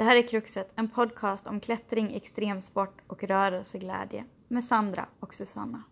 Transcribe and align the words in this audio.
Det 0.00 0.04
här 0.04 0.16
är 0.16 0.28
Kruxet, 0.28 0.72
en 0.76 0.88
podcast 0.88 1.46
om 1.46 1.60
klättring, 1.60 2.14
extremsport 2.14 3.00
och 3.06 3.24
rörelseglädje 3.24 4.24
med 4.48 4.64
Sandra 4.64 5.06
och 5.20 5.34
Susanna. 5.34 5.82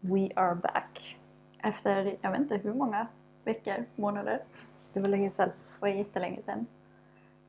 We 0.00 0.30
are 0.36 0.54
back. 0.54 1.18
Efter, 1.58 2.18
jag 2.20 2.30
vet 2.30 2.40
inte 2.40 2.56
hur 2.56 2.74
många 2.74 3.06
veckor, 3.44 3.84
månader. 3.96 4.44
Det 4.92 5.00
var 5.00 5.08
länge 5.08 5.30
sedan. 5.30 5.48
Det 5.48 5.80
var 5.80 5.88
jättelänge 5.88 6.42
sedan. 6.42 6.66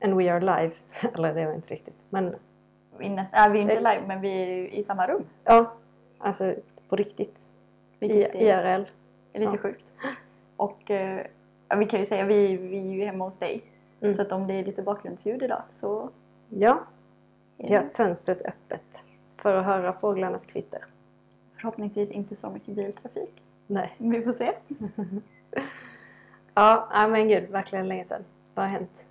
And 0.04 0.14
we 0.14 0.32
are 0.32 0.40
live. 0.40 0.72
Eller 1.14 1.34
det 1.34 1.46
var 1.46 1.52
inte 1.54 1.74
riktigt. 1.74 1.96
Men 2.10 2.34
Vi 2.98 3.06
är, 3.06 3.10
näst, 3.10 3.34
äh, 3.34 3.48
vi 3.48 3.58
är 3.58 3.62
inte 3.62 3.76
live 3.76 4.02
men 4.06 4.20
vi 4.20 4.42
är 4.42 4.66
i 4.74 4.84
samma 4.84 5.06
rum. 5.06 5.24
ja, 5.44 5.72
alltså 6.18 6.54
på 6.88 6.96
riktigt. 6.96 7.38
I, 8.00 8.08
Vilket 8.08 8.34
är, 8.34 8.40
IRL. 8.40 8.84
är 9.32 9.40
lite 9.40 9.52
ja. 9.52 9.58
sjukt. 9.58 9.84
Och 10.56 10.90
eh, 10.90 11.26
vi 11.76 11.86
kan 11.86 12.00
ju 12.00 12.06
säga 12.06 12.24
vi, 12.24 12.56
vi 12.56 12.78
är 12.78 12.92
ju 12.92 13.04
hemma 13.04 13.24
hos 13.24 13.38
dig. 13.38 13.62
Mm. 14.00 14.14
Så 14.14 14.22
att 14.22 14.32
om 14.32 14.46
det 14.46 14.54
är 14.54 14.64
lite 14.64 14.82
bakgrundsljud 14.82 15.42
idag 15.42 15.62
så 15.70 16.10
Ja, 16.48 16.80
vi 17.56 17.74
har 17.74 17.88
fönstret 17.94 18.42
öppet. 18.42 19.04
För 19.36 19.56
att 19.56 19.64
höra 19.64 19.92
fåglarnas 19.92 20.46
kvitter. 20.46 20.84
förhoppningsvis 21.56 22.10
inte 22.10 22.36
så 22.36 22.50
mycket 22.50 22.74
biltrafik. 22.74 23.42
Nej. 23.66 23.94
Vi 23.98 24.22
får 24.22 24.32
se. 24.32 24.52
Ja, 26.54 27.06
men 27.10 27.28
gud, 27.28 27.50
verkligen 27.50 27.88
länge 27.88 28.04
sedan. 28.04 28.24
Vad 28.54 28.64
har 28.64 28.70
hänt? 28.72 29.04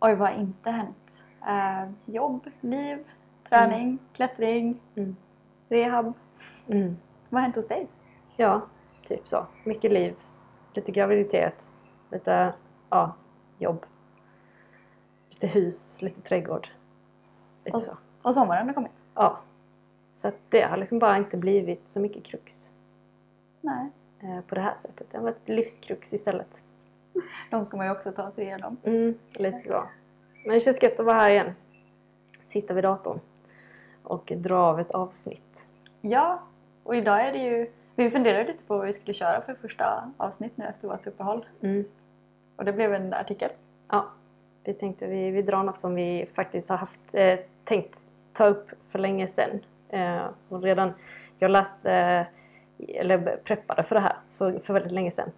Oj, 0.00 0.14
vad 0.14 0.28
har 0.28 0.36
inte 0.36 0.70
hänt? 0.70 1.24
Eh, 1.46 1.90
jobb, 2.14 2.50
liv, 2.60 2.98
träning, 3.48 3.98
klättring, 4.12 4.80
Mm. 4.94 5.16
rehab. 5.68 6.12
Mm. 6.68 6.96
Vad 7.28 7.40
har 7.40 7.42
hänt 7.42 7.56
hos 7.56 7.68
dig? 7.68 7.86
Ja, 8.36 8.60
typ 9.08 9.28
så. 9.28 9.46
Mycket 9.64 9.92
liv. 9.92 10.14
Lite 10.74 10.92
graviditet. 10.92 11.70
Lite, 12.10 12.52
ja, 12.90 13.12
jobb. 13.58 13.86
Lite 15.30 15.46
hus, 15.46 16.02
lite 16.02 16.20
trädgård. 16.20 16.68
Lite 17.64 17.76
Och- 17.76 17.82
så. 17.82 17.96
Och 18.22 18.34
sommaren 18.34 18.66
har 18.66 18.74
kommit? 18.74 18.92
Ja. 19.14 19.38
Så 20.14 20.32
det 20.48 20.62
har 20.62 20.76
liksom 20.76 20.98
bara 20.98 21.16
inte 21.16 21.36
blivit 21.36 21.88
så 21.88 22.00
mycket 22.00 22.24
krux 22.24 22.72
Nej. 23.60 23.88
eh, 24.20 24.40
på 24.40 24.54
det 24.54 24.60
här 24.60 24.74
sättet. 24.74 25.06
Det 25.10 25.16
har 25.18 25.24
varit 25.24 25.48
livskrux 25.48 26.12
istället. 26.12 26.62
De 27.50 27.66
ska 27.66 27.76
man 27.76 27.86
ju 27.86 27.92
också 27.92 28.12
ta 28.12 28.30
sig 28.30 28.44
igenom. 28.44 28.76
Mm, 28.84 29.14
lite 29.32 29.58
så. 29.58 29.82
Men 30.44 30.54
det 30.54 30.60
känns 30.60 30.82
gött 30.82 31.00
att 31.00 31.06
vara 31.06 31.16
här 31.16 31.30
igen. 31.30 31.54
Sitta 32.46 32.74
vid 32.74 32.84
datorn 32.84 33.20
och 34.02 34.32
dra 34.36 34.56
av 34.56 34.80
ett 34.80 34.90
avsnitt. 34.90 35.62
Ja, 36.00 36.42
och 36.82 36.96
idag 36.96 37.20
är 37.20 37.32
det 37.32 37.38
ju... 37.38 37.70
Vi 37.94 38.10
funderade 38.10 38.44
lite 38.44 38.64
på 38.64 38.76
vad 38.76 38.86
vi 38.86 38.92
skulle 38.92 39.14
köra 39.14 39.40
för 39.40 39.54
första 39.54 40.12
avsnitt 40.16 40.56
nu 40.56 40.64
efter 40.64 40.88
vårt 40.88 41.06
uppehåll. 41.06 41.46
Mm. 41.60 41.84
Och 42.56 42.64
det 42.64 42.72
blev 42.72 42.94
en 42.94 43.14
artikel. 43.14 43.50
Ja, 43.88 44.08
vi 44.64 44.74
tänkte 44.74 45.06
vi, 45.06 45.30
vi 45.30 45.42
drar 45.42 45.62
något 45.62 45.80
som 45.80 45.94
vi 45.94 46.28
faktiskt 46.34 46.68
har 46.68 46.76
haft 46.76 47.14
eh, 47.14 47.38
tänkt 47.64 47.98
ta 48.32 48.46
upp 48.46 48.70
för 48.90 48.98
länge 48.98 49.28
sedan. 49.28 49.60
Eh, 49.88 50.26
och 50.48 50.62
redan, 50.62 50.92
jag 51.38 51.50
läste, 51.50 51.92
eh, 51.92 53.00
eller 53.00 53.36
preppade 53.44 53.82
för 53.82 53.94
det 53.94 54.00
här 54.00 54.16
för, 54.38 54.58
för 54.58 54.74
väldigt 54.74 54.92
länge 54.92 55.10
sedan. 55.10 55.30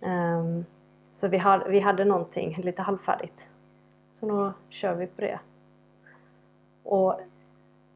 Ehm, 0.00 0.64
så 1.20 1.28
vi, 1.28 1.38
har, 1.38 1.64
vi 1.68 1.80
hade 1.80 2.04
någonting 2.04 2.56
lite 2.62 2.82
halvfärdigt. 2.82 3.46
Så 4.20 4.26
nu 4.26 4.52
kör 4.68 4.94
vi 4.94 5.06
på 5.06 5.20
det. 5.20 5.38
Och 6.82 7.20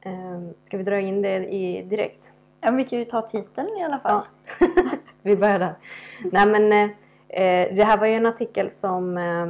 ehm, 0.00 0.54
ska 0.62 0.76
vi 0.76 0.82
dra 0.82 1.00
in 1.00 1.22
det 1.22 1.36
i 1.36 1.82
direkt? 1.82 2.32
Ja, 2.60 2.70
vi 2.70 2.84
kan 2.84 2.98
ju 2.98 3.04
ta 3.04 3.22
titeln 3.22 3.68
i 3.78 3.84
alla 3.84 3.98
fall. 3.98 4.22
Ja. 4.60 4.66
vi 5.22 5.36
börjar 5.36 5.58
där. 5.58 5.74
Nej 6.32 6.46
men 6.46 6.72
eh, 6.72 6.90
eh, 7.42 7.74
det 7.74 7.84
här 7.84 7.98
var 7.98 8.06
ju 8.06 8.14
en 8.14 8.26
artikel 8.26 8.70
som 8.70 9.18
eh, 9.18 9.46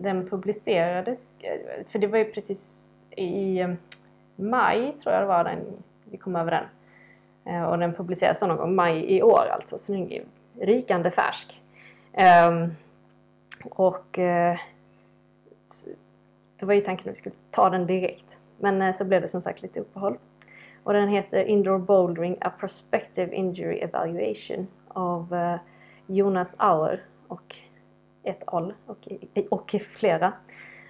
den 0.00 0.28
publicerades, 0.28 1.18
eh, 1.40 1.86
för 1.88 1.98
det 1.98 2.06
var 2.06 2.18
ju 2.18 2.24
precis 2.24 2.88
i 3.10 3.60
eh, 3.60 3.70
maj 4.36 4.94
tror 5.02 5.14
jag 5.14 5.22
det 5.22 5.26
var 5.26 5.44
den, 5.44 5.60
vi 6.04 6.16
kom 6.16 6.36
över 6.36 6.50
den. 6.50 6.64
Eh, 7.54 7.62
och 7.62 7.78
den 7.78 7.94
publicerades 7.94 8.40
någon 8.40 8.56
gång 8.56 8.74
maj 8.74 9.16
i 9.16 9.22
år 9.22 9.48
alltså, 9.52 9.78
så 9.78 9.92
den 9.92 10.12
är 10.12 10.24
rikande 10.60 11.10
färsk. 11.10 11.62
Ehm, 12.12 12.74
och 13.64 14.18
eh, 14.18 14.58
det 16.58 16.66
var 16.66 16.74
ju 16.74 16.80
tanken 16.80 17.10
att 17.10 17.16
vi 17.16 17.18
skulle 17.18 17.34
ta 17.50 17.70
den 17.70 17.86
direkt. 17.86 18.38
Men 18.58 18.82
eh, 18.82 18.96
så 18.96 19.04
blev 19.04 19.22
det 19.22 19.28
som 19.28 19.40
sagt 19.40 19.62
lite 19.62 19.80
uppehåll. 19.80 20.18
Och 20.82 20.92
den 20.92 21.08
heter 21.08 21.44
Indoor 21.44 21.78
Bouldering 21.78 22.38
A 22.40 22.52
Prospective 22.60 23.34
Injury 23.34 23.78
Evaluation 23.78 24.66
av 24.88 25.34
eh, 25.34 25.56
Jonas 26.06 26.54
Auer 26.56 27.02
och 27.28 27.56
ett 28.22 28.42
al 28.46 28.74
och, 28.86 29.08
och 29.50 29.74
flera. 29.92 30.32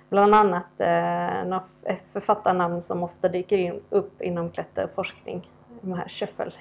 Bland 0.08 0.34
annat 0.34 0.80
eh, 0.80 1.98
författarnamn 2.12 2.82
som 2.82 3.02
ofta 3.02 3.28
dyker 3.28 3.58
in, 3.58 3.80
upp 3.90 4.22
inom 4.22 4.50
klätterforskning. 4.50 5.50
De 5.80 5.92
här 5.92 6.08
Schöffel. 6.08 6.54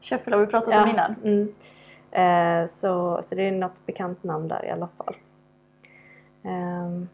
Schöffel 0.00 0.32
har 0.32 0.40
vi 0.40 0.46
pratat 0.46 0.84
om 0.84 0.90
innan. 0.90 1.14
Mm. 1.24 1.54
Eh, 2.10 2.66
så, 2.80 3.22
så 3.28 3.34
det 3.34 3.42
är 3.42 3.52
något 3.52 3.86
bekant 3.86 4.24
namn 4.24 4.48
där 4.48 4.64
i 4.64 4.70
alla 4.70 4.88
fall. 4.88 5.16
Ehm, 6.42 7.08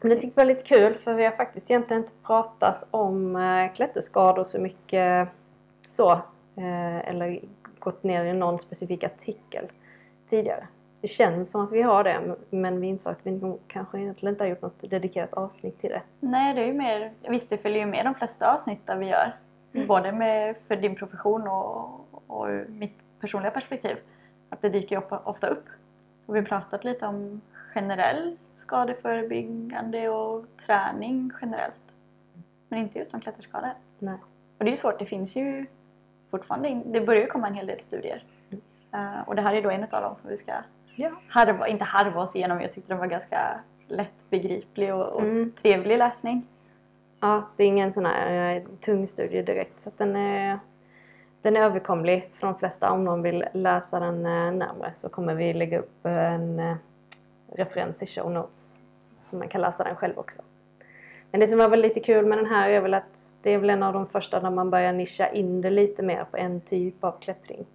men 0.00 0.10
det 0.10 0.16
tyckte 0.16 0.40
jag 0.40 0.46
var 0.46 0.54
lite 0.54 0.68
kul 0.68 0.94
för 0.94 1.14
vi 1.14 1.24
har 1.24 1.32
faktiskt 1.32 1.70
egentligen 1.70 2.02
inte 2.02 2.14
pratat 2.22 2.84
om 2.90 3.36
eh, 3.36 3.72
klätterskador 3.72 4.44
så 4.44 4.58
mycket 4.58 5.28
så. 5.86 6.12
Eh, 6.56 7.08
eller 7.08 7.40
gått 7.78 8.02
ner 8.02 8.24
i 8.24 8.32
någon 8.32 8.58
specifik 8.58 9.04
artikel 9.04 9.64
tidigare. 10.28 10.66
Det 11.00 11.08
känns 11.08 11.50
som 11.50 11.60
att 11.60 11.72
vi 11.72 11.82
har 11.82 12.04
det 12.04 12.36
men 12.50 12.80
vi 12.80 12.86
insåg 12.86 13.12
att 13.12 13.18
vi 13.22 13.58
kanske 13.66 13.98
egentligen 13.98 14.34
inte 14.34 14.44
har 14.44 14.48
gjort 14.48 14.62
något 14.62 14.90
dedikerat 14.90 15.34
avsnitt 15.34 15.80
till 15.80 15.90
det. 15.90 16.02
Nej, 16.20 16.54
det 16.54 16.62
är 16.62 16.66
ju 16.66 16.72
mer... 16.72 17.12
Visst, 17.28 17.50
det 17.50 17.58
följer 17.58 17.78
ju 17.78 17.86
med 17.86 18.06
de 18.06 18.14
flesta 18.14 18.54
avsnitten 18.54 18.98
vi 18.98 19.06
gör. 19.06 19.36
Mm. 19.72 19.86
Både 19.86 20.12
med, 20.12 20.56
för 20.68 20.76
din 20.76 20.94
profession 20.94 21.48
och, 21.48 22.08
och 22.26 22.48
mitt 22.68 22.98
personliga 23.20 23.50
perspektiv. 23.50 23.96
Att 24.48 24.62
det 24.62 24.68
dyker 24.68 25.28
ofta, 25.28 25.46
upp. 25.46 25.64
Och 26.26 26.34
vi 26.34 26.38
har 26.38 26.46
pratat 26.46 26.84
lite 26.84 27.06
om 27.06 27.40
generell 27.74 28.36
skadeförebyggande 28.56 30.08
och 30.08 30.44
träning 30.66 31.30
generellt. 31.40 31.74
Men 32.68 32.78
inte 32.78 32.98
just 32.98 33.14
om 33.14 33.20
klätterskador. 33.20 33.70
Nej. 33.98 34.14
Och 34.58 34.64
det 34.64 34.70
är 34.70 34.72
ju 34.72 34.76
svårt, 34.80 34.98
det 34.98 35.06
finns 35.06 35.36
ju 35.36 35.66
fortfarande, 36.30 36.82
det 36.86 37.00
börjar 37.00 37.20
ju 37.22 37.26
komma 37.26 37.46
en 37.46 37.54
hel 37.54 37.66
del 37.66 37.80
studier. 37.80 38.24
Mm. 38.50 38.62
Eh, 39.16 39.28
och 39.28 39.36
det 39.36 39.42
här 39.42 39.54
är 39.54 39.62
då 39.62 39.70
en 39.70 39.82
av 39.82 40.02
dem 40.02 40.16
som 40.20 40.30
vi 40.30 40.36
ska 40.36 40.52
Ja. 40.94 41.10
harva, 41.28 41.68
inte 41.68 41.84
harva 41.84 42.20
oss 42.22 42.36
igenom, 42.36 42.60
jag 42.60 42.72
tyckte 42.72 42.92
den 42.92 42.98
var 42.98 43.06
ganska 43.06 43.60
lättbegriplig 43.88 44.94
och, 44.94 45.06
och 45.06 45.22
Mm. 45.22 45.52
trevlig 45.62 45.98
läsning. 45.98 46.46
Ja, 47.20 47.42
det 47.56 47.62
är 47.64 47.66
ingen 47.68 47.92
sån 47.92 48.06
här 48.06 48.56
eh, 48.56 48.62
tung 48.80 49.06
studie 49.06 49.42
direkt 49.42 49.80
så 49.80 49.90
den 49.96 50.16
är, 50.16 50.58
den 51.42 51.56
är 51.56 51.60
överkomlig 51.60 52.30
för 52.38 52.46
de 52.46 52.58
flesta. 52.58 52.90
Om 52.90 53.04
någon 53.04 53.22
vill 53.22 53.44
läsa 53.52 54.00
den 54.00 54.26
eh, 54.26 54.52
närmare 54.52 54.92
så 54.94 55.08
kommer 55.08 55.34
vi 55.34 55.52
lägga 55.52 55.78
upp 55.78 56.06
eh, 56.06 56.34
en 56.34 56.58
eh, 56.58 56.76
referens 57.52 58.02
i 58.02 58.06
show 58.06 58.30
notes 58.30 58.80
så 59.30 59.36
man 59.36 59.48
kan 59.48 59.60
läsa 59.60 59.84
den 59.84 59.96
själv 59.96 60.18
också. 60.18 60.42
Men 61.30 61.40
det 61.40 61.48
som 61.48 61.58
var 61.58 61.68
väl 61.68 61.80
lite 61.80 62.00
kul 62.00 62.26
med 62.26 62.38
den 62.38 62.46
här 62.46 62.68
är 62.68 62.80
väl 62.80 62.94
att 62.94 63.34
det 63.42 63.50
är 63.50 63.58
väl 63.58 63.70
en 63.70 63.82
av 63.82 63.92
de 63.92 64.06
första 64.06 64.40
där 64.40 64.50
man 64.50 64.70
börjar 64.70 64.92
nischa 64.92 65.28
in 65.28 65.60
det 65.60 65.70
lite 65.70 66.02
mer 66.02 66.24
på 66.30 66.36
en 66.36 66.60
typ 66.60 67.04
av 67.04 67.12
klättring. 67.20 67.66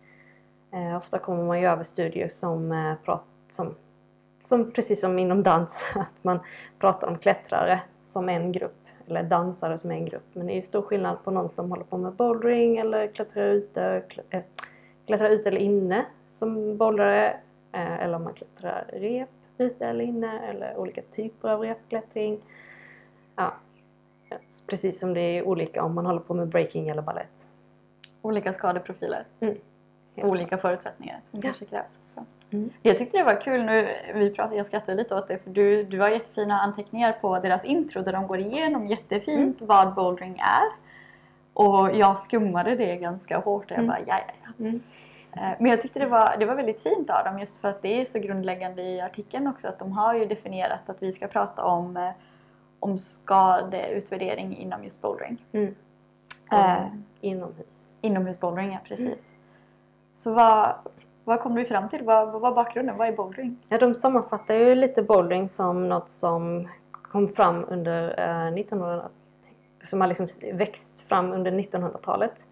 Eh, 0.71 0.97
ofta 0.97 1.19
kommer 1.19 1.43
man 1.43 1.61
ju 1.61 1.67
över 1.67 1.83
studier 1.83 2.29
som, 2.29 2.71
eh, 2.71 2.93
prat, 3.05 3.23
som, 3.51 3.75
som 4.43 4.71
precis 4.71 5.01
som 5.01 5.19
inom 5.19 5.43
dans, 5.43 5.85
att 5.95 6.23
man 6.23 6.40
pratar 6.79 7.07
om 7.07 7.17
klättrare 7.17 7.81
som 8.13 8.29
en 8.29 8.51
grupp 8.51 8.84
eller 9.07 9.23
dansare 9.23 9.78
som 9.78 9.91
en 9.91 10.05
grupp. 10.05 10.25
Men 10.34 10.47
det 10.47 10.53
är 10.53 10.55
ju 10.55 10.61
stor 10.61 10.81
skillnad 10.81 11.23
på 11.23 11.31
någon 11.31 11.49
som 11.49 11.69
håller 11.72 11.84
på 11.84 11.97
med 11.97 12.13
bouldering 12.13 12.78
eller 12.78 13.07
klättrar 13.07 13.46
ute, 13.47 14.03
klä, 14.09 14.23
äh, 14.29 14.41
klättrar 15.05 15.29
ute 15.29 15.49
eller 15.49 15.59
inne 15.59 16.05
som 16.28 16.78
bouldrare. 16.78 17.29
Eh, 17.72 17.93
eller 18.03 18.16
om 18.16 18.23
man 18.23 18.34
klättrar 18.34 18.85
rep 18.93 19.29
ute 19.57 19.85
eller 19.85 20.03
inne 20.05 20.40
eller 20.40 20.78
olika 20.78 21.02
typer 21.02 21.49
av 21.49 21.61
repklättring. 21.61 22.40
Ja, 23.35 23.53
precis 24.67 24.99
som 24.99 25.13
det 25.13 25.19
är 25.22 25.43
olika 25.47 25.84
om 25.84 25.96
man 25.96 26.05
håller 26.05 26.19
på 26.19 26.34
med 26.34 26.47
breaking 26.47 26.90
eller 26.90 27.02
ballett. 27.02 27.46
Olika 28.22 28.53
skadeprofiler. 28.53 29.25
Mm. 29.40 29.57
Olika 30.16 30.57
förutsättningar 30.57 31.19
som 31.31 31.40
Ja. 31.40 31.41
kanske 31.43 31.66
krävs. 31.66 31.99
också. 32.05 32.25
Mm. 32.51 32.69
Jag 32.81 32.97
tyckte 32.97 33.17
det 33.17 33.23
var 33.23 33.41
kul 33.41 33.63
nu, 33.65 33.87
vi 34.13 34.29
pratade, 34.29 34.55
jag 34.55 34.65
skrattade 34.65 34.97
lite 34.97 35.15
åt 35.15 35.27
det 35.27 35.37
för 35.37 35.49
du, 35.49 35.83
du 35.83 35.99
har 35.99 36.09
jättefina 36.09 36.59
anteckningar 36.61 37.11
på 37.11 37.39
deras 37.39 37.65
intro 37.65 38.01
där 38.01 38.13
de 38.13 38.27
går 38.27 38.39
igenom 38.39 38.87
jättefint 38.87 39.61
Mm. 39.61 39.67
vad 39.67 39.93
bouldering 39.93 40.39
är. 40.39 40.85
Och 41.53 41.95
jag 41.95 42.19
skummade 42.19 42.75
det 42.75 42.95
ganska 42.95 43.37
hårt 43.37 43.63
och 43.65 43.71
jag 43.71 43.77
Mm. 43.77 43.87
bara 43.87 43.99
ja, 43.99 44.19
ja, 44.27 44.33
ja. 44.43 44.65
Mm. 44.65 44.81
Eh, 45.33 45.57
Men 45.59 45.71
jag 45.71 45.81
tyckte 45.81 45.99
det 45.99 46.05
var, 46.05 46.37
det 46.39 46.45
var 46.45 46.55
väldigt 46.55 46.81
fint 46.81 47.09
av 47.09 47.25
dem 47.25 47.39
just 47.39 47.57
för 47.57 47.67
att 47.67 47.81
det 47.81 48.01
är 48.01 48.05
så 48.05 48.19
grundläggande 48.19 48.81
i 48.81 49.01
artikeln 49.01 49.47
också 49.47 49.67
att 49.67 49.79
de 49.79 49.91
har 49.91 50.13
ju 50.13 50.25
definierat 50.25 50.89
att 50.89 51.03
vi 51.03 51.13
ska 51.13 51.27
prata 51.27 51.63
om, 51.63 51.97
eh, 51.97 52.09
om 52.79 52.99
skadeutvärdering 52.99 54.57
inom 54.57 54.83
just 54.83 55.01
bouldering. 55.01 55.37
Mm. 55.51 55.75
Eh, 56.51 56.85
Inomhus. 57.21 57.85
inomhusbouldering, 58.01 58.71
ja 58.71 58.79
precis. 58.83 59.33
Så 60.13 60.33
vad, 60.33 60.73
vad 61.25 61.39
kom 61.39 61.55
du 61.55 61.66
fram 61.66 61.89
till? 61.89 62.03
Vad, 62.03 62.31
vad 62.31 62.41
var 62.41 62.51
bakgrunden? 62.51 62.97
Vad 62.97 63.07
är 63.07 63.11
bouldering? 63.11 63.57
Ja, 63.69 63.77
de 63.77 63.95
sammanfattar 63.95 64.55
ju 64.55 64.75
lite 64.75 65.03
bouldering 65.03 65.49
som 65.49 65.89
något 65.89 66.09
som 66.09 66.67
kom 66.91 67.27
fram 67.27 67.66
under 67.69 68.19
eh, 68.19 68.53
1900 68.59 69.09
som 69.89 70.01
har 70.01 70.07
liksom 70.07 70.27
växt 70.53 71.01
fram 71.01 71.33
under 71.33 71.51
1900-talet. 71.51 72.47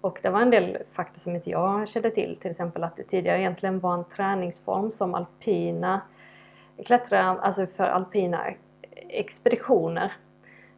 Och 0.00 0.18
det 0.22 0.30
var 0.30 0.40
en 0.40 0.50
del 0.50 0.78
fakta 0.92 1.20
som 1.20 1.34
inte 1.34 1.50
jag 1.50 1.88
kände 1.88 2.10
till. 2.10 2.36
Till 2.40 2.50
exempel 2.50 2.84
att 2.84 2.96
det 2.96 3.02
tidigare 3.02 3.40
egentligen 3.40 3.80
var 3.80 3.94
en 3.94 4.04
träningsform 4.04 4.92
som 4.92 5.14
alpina 5.14 6.00
klättrare, 6.86 7.40
alltså 7.40 7.66
för 7.66 7.84
alpina 7.84 8.44
expeditioner. 9.08 10.12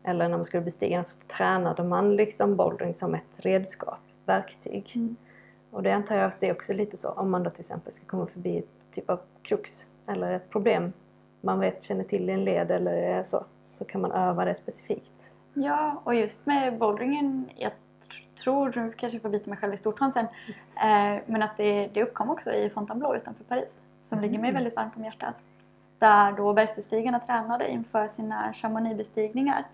Eller 0.05 0.29
när 0.29 0.37
man 0.37 0.45
skulle 0.45 0.63
bestiga 0.63 0.99
något 0.99 1.09
så 1.09 1.19
tränade 1.37 1.85
man 1.85 2.17
liksom 2.17 2.57
bouldering 2.57 2.95
som 2.95 3.15
ett 3.15 3.37
redskap, 3.37 3.99
ett 4.09 4.29
verktyg. 4.29 4.93
Mm. 4.95 5.17
Och 5.71 5.83
det 5.83 5.93
antar 5.93 6.17
jag 6.17 6.25
att 6.27 6.41
det 6.41 6.49
är 6.49 6.53
också 6.53 6.73
lite 6.73 6.97
så 6.97 7.09
om 7.11 7.31
man 7.31 7.43
då 7.43 7.51
till 7.51 7.61
exempel 7.61 7.93
ska 7.93 8.05
komma 8.07 8.27
förbi 8.27 8.59
ett 8.59 8.95
typ 8.95 9.11
av 9.11 9.21
krux 9.43 9.87
eller 10.07 10.33
ett 10.33 10.51
problem 10.51 10.93
man 11.41 11.61
vet 11.61 11.83
känner 11.83 12.05
till 12.05 12.31
i 12.31 12.33
en 12.33 12.45
led 12.45 12.71
eller 12.71 13.25
så, 13.25 13.45
så 13.63 13.85
kan 13.85 14.01
man 14.01 14.13
öva 14.13 14.45
det 14.45 14.55
specifikt. 14.55 15.11
Ja, 15.55 16.01
och 16.05 16.15
just 16.15 16.47
med 16.47 16.79
boulderingen, 16.79 17.51
jag 17.57 17.73
tr- 18.09 18.43
tror, 18.43 18.73
nu 18.77 18.93
kanske 18.93 19.17
jag 19.17 19.23
får 19.23 19.29
bita 19.29 19.51
mig 19.51 19.59
själv 19.59 19.75
i 19.75 19.77
stortån 19.77 20.13
sen, 20.13 20.25
eh, 20.77 21.23
men 21.27 21.43
att 21.43 21.57
det, 21.57 21.87
det 21.87 22.03
uppkom 22.03 22.31
också 22.31 22.53
i 22.53 22.71
Fontainebleau 22.71 23.17
utanför 23.17 23.45
Paris, 23.45 23.81
som 24.09 24.21
ligger 24.21 24.39
mig 24.39 24.51
Mm. 24.51 24.55
väldigt 24.55 24.77
varmt 24.77 24.97
om 24.97 25.05
hjärtat. 25.05 25.35
Där 25.99 26.33
då 26.33 26.53
bergsbestigarna 26.53 27.21
tränade 27.21 27.71
inför 27.71 28.09
sina 28.09 28.53
Chamonix-bestigningar 28.53 29.65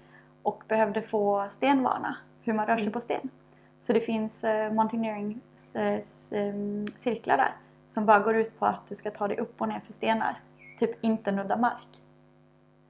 och 0.42 0.62
behövde 0.68 1.02
få 1.02 1.48
stenvana, 1.56 2.16
hur 2.42 2.52
man 2.52 2.66
rör 2.66 2.74
sig 2.74 2.82
Mm. 2.82 2.92
på 2.92 3.00
sten. 3.00 3.30
Så 3.78 3.92
det 3.92 4.00
finns 4.00 4.44
eh, 4.44 4.72
mountaineering 4.72 5.40
eh, 5.74 5.82
s- 5.94 6.32
em, 6.32 6.86
cirklar 6.96 7.36
där 7.36 7.52
som 7.94 8.06
bara 8.06 8.18
går 8.18 8.36
ut 8.36 8.58
på 8.58 8.66
att 8.66 8.88
du 8.88 8.94
ska 8.96 9.10
ta 9.10 9.28
dig 9.28 9.38
upp 9.38 9.60
och 9.60 9.68
ner 9.68 9.80
för 9.86 9.92
stenar, 9.92 10.40
typ 10.78 11.04
inte 11.04 11.32
nudda 11.32 11.56
mark. 11.56 12.00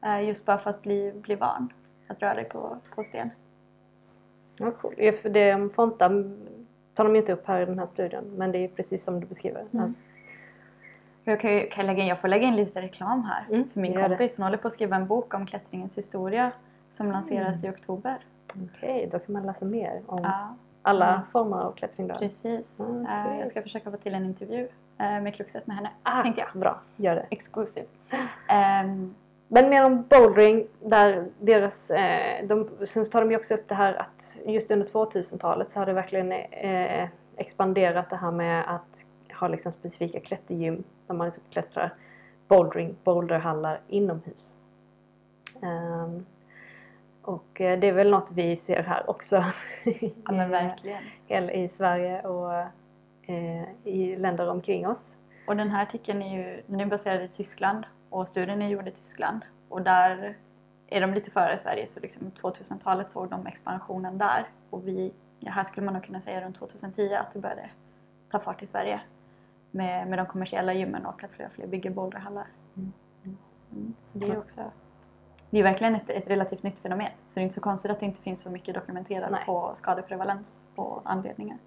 Eh, 0.05 0.29
just 0.29 0.45
bara 0.45 0.59
för 0.59 0.71
att 0.71 0.83
bli, 0.83 1.13
bli 1.17 1.35
van 1.35 1.73
att 2.07 2.23
röra 2.23 2.35
dig 2.35 2.45
på, 2.45 2.77
på 2.95 3.05
sten. 3.05 3.31
Ja, 4.57 4.71
cool. 4.71 4.95
Ja, 4.97 5.13
för 5.23 5.29
det 5.29 5.55
om 5.55 5.71
Fonta 5.71 6.09
tar 6.95 7.05
de 7.05 7.17
inte 7.17 7.33
upp 7.33 7.47
här 7.47 7.61
i 7.61 7.65
den 7.65 7.79
här 7.79 7.87
studien 7.87 8.25
men 8.37 8.53
det 8.53 8.59
är 8.59 8.69
precis 8.69 9.05
som 9.05 9.21
du 9.21 9.27
beskriver. 9.27 9.65
Mm. 9.73 9.85
Alltså, 9.85 10.01
Jag, 11.25 11.41
kan 11.41 11.53
ju, 11.55 11.61
kan 11.69 11.87
jag, 11.87 11.93
lägga 11.93 12.03
in, 12.03 12.09
jag 12.09 12.21
får 12.21 12.29
lägga 12.29 12.47
in 12.47 12.57
lite 12.57 12.83
reklam 12.83 13.23
här 13.25 13.45
Mm, 13.51 13.69
för 13.71 13.81
min 13.81 13.95
kompis. 14.09 14.37
Hon 14.37 14.45
håller 14.45 14.57
på 14.59 14.69
att 14.69 14.75
skriva 14.75 14.97
en 14.97 15.07
bok 15.07 15.35
om 15.35 15.47
klättringens 15.47 15.99
historia 15.99 16.51
som 16.97 17.13
lanseras 17.13 17.57
Mm. 17.65 17.67
i 17.67 17.77
oktober. 17.77 18.17
Okej, 18.75 19.09
då 19.13 19.19
kan 19.19 19.33
man 19.33 19.47
läsa 19.47 19.65
mer 19.65 20.01
om 20.07 20.21
Ja, 20.23 20.55
alla 20.87 21.09
Mm. 21.09 21.21
former 21.33 21.57
av 21.57 21.73
klättring 21.73 22.09
då. 22.09 22.15
precis. 22.19 22.77
Okej. 22.81 23.07
Eh, 23.33 23.39
Jag 23.41 23.51
ska 23.51 23.63
försöka 23.63 23.91
få 23.91 23.97
till 23.97 24.15
en 24.15 24.25
intervju 24.25 24.69
eh, 24.99 25.21
med 25.21 25.35
Kruxet 25.35 25.67
med 25.67 25.77
henne, 25.77 25.91
Ah, 26.03 26.23
tänkte 26.23 26.41
jag. 26.53 26.61
Bra, 26.61 26.81
gör 26.97 27.15
det. 27.15 27.27
Exclusive. 27.31 27.87
Ehm, 28.49 29.15
Men 29.49 29.69
mer 29.71 29.85
om 29.85 30.03
bouldering, 30.11 30.67
där 30.83 31.27
deras, 31.41 31.91
eh, 31.91 32.47
de, 32.47 32.69
sen 32.87 33.05
tar 33.11 33.21
de 33.21 33.31
ju 33.31 33.37
också 33.37 33.55
upp 33.55 33.69
det 33.69 33.75
här 33.75 33.95
att 33.95 34.37
just 34.47 34.71
under 34.71 34.87
2000-talet 34.87 35.71
så 35.71 35.79
har 35.79 35.87
det 35.87 35.93
verkligen 35.93 36.33
eh, 36.33 37.09
expanderat 37.37 38.11
det 38.11 38.17
här 38.17 38.31
med 38.31 38.75
att 38.75 39.05
ha 39.41 39.49
liksom 39.49 39.73
specifika 39.73 40.21
klättergym 40.21 40.85
där 41.07 41.15
man 41.15 41.27
liksom 41.27 41.43
klättrar 41.51 41.95
bouldering, 42.49 42.97
boulderhallar 43.05 43.81
inomhus. 43.89 44.57
Ehm, 45.63 46.27
och 47.27 47.61
eh, 47.61 47.79
det 47.79 47.87
är 47.87 47.93
väl 47.93 48.11
något 48.11 48.31
vi 48.31 48.57
ser 48.57 48.83
här 48.83 49.11
också. 49.11 49.45
ja 50.25 50.33
men 50.33 50.51
verkligen. 50.51 51.03
I 51.51 51.69
Sverige 51.69 52.23
och 52.23 52.53
eh, 53.23 53.63
i 53.85 54.17
länder 54.17 54.49
omkring 54.49 54.87
oss. 54.87 55.13
Och 55.47 55.57
den 55.57 55.71
här 55.71 55.83
artikeln 55.83 56.23
är 56.23 56.39
ju 56.39 56.63
den 56.67 56.81
är 56.81 56.87
baserad 56.87 57.23
i 57.23 57.29
Tyskland 57.29 57.85
och 58.11 58.29
studien 58.29 58.63
är 58.63 58.69
gjord 58.69 58.89
i 58.89 58.91
Tyskland. 58.91 59.45
Och 59.69 59.83
där 59.83 60.37
är 60.87 61.01
de 61.01 61.15
lite 61.15 61.31
före 61.31 61.59
Sverige 61.59 61.87
så 61.87 62.01
liksom 62.01 62.31
2000-talet 62.43 63.11
såg 63.11 63.29
de 63.31 63.47
expansionen 63.47 64.19
där. 64.19 64.49
Och 64.71 64.89
vi, 64.89 65.13
ja, 65.41 65.51
här 65.51 65.65
skulle 65.65 65.85
man 65.85 65.95
nog 65.95 66.05
kunna 66.05 66.21
säga 66.21 66.41
runt 66.41 66.59
2010 66.59 67.15
att 67.15 67.33
det 67.33 67.39
började 67.39 67.71
ta 68.31 68.39
fart 68.39 68.63
i 68.63 68.67
Sverige. 68.67 69.01
Med, 69.71 70.09
med 70.09 70.19
de 70.19 70.27
kommersiella 70.27 70.75
gymmen 70.75 71.07
och 71.07 71.25
att 71.25 71.31
fler 71.31 71.47
och 71.47 71.53
fler 71.53 71.67
bygger 71.67 71.91
boulderhallar. 71.91 72.47
Mm. 72.77 72.93
Mm, 73.73 73.95
så 74.13 74.19
det 74.19 74.27
är 74.27 74.39
också 74.39 74.71
det 75.57 75.61
är 75.61 75.65
verkligen 75.65 75.95
ett, 75.95 76.11
ett 76.11 76.29
relativt 76.29 76.63
nytt 76.63 76.79
fenomen. 76.79 77.11
Så 77.27 77.35
det 77.35 77.41
är 77.41 77.43
inte 77.43 77.55
så 77.55 77.61
konstigt 77.61 77.91
att 77.91 78.01
det 78.01 78.07
inte 78.07 78.21
finns 78.21 78.43
så 78.43 78.51
mycket 78.51 78.75
dokumenterat 78.75 79.31
Nej. 79.31 79.45
på 79.47 79.73
skadeprevalens 79.75 80.59
och 80.75 81.03
anledningar. 81.05 81.59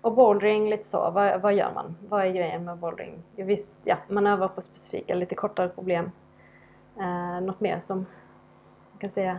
Och 0.00 0.14
bouldering, 0.14 0.70
lite 0.70 0.88
så. 0.88 1.10
Vad, 1.10 1.40
vad 1.40 1.54
gör 1.54 1.72
man? 1.74 1.96
Vad 2.08 2.26
är 2.26 2.30
grejen 2.30 2.64
med 2.64 2.78
bouldering? 2.78 3.22
Visst, 3.36 3.80
ja, 3.84 3.96
man 4.08 4.26
övar 4.26 4.48
på 4.48 4.62
specifika, 4.62 5.14
lite 5.14 5.34
kortare 5.34 5.68
problem. 5.68 6.10
Eh, 7.00 7.40
något 7.40 7.60
mer 7.60 7.80
som 7.80 7.98
man 8.92 8.98
kan 8.98 9.10
säga? 9.10 9.38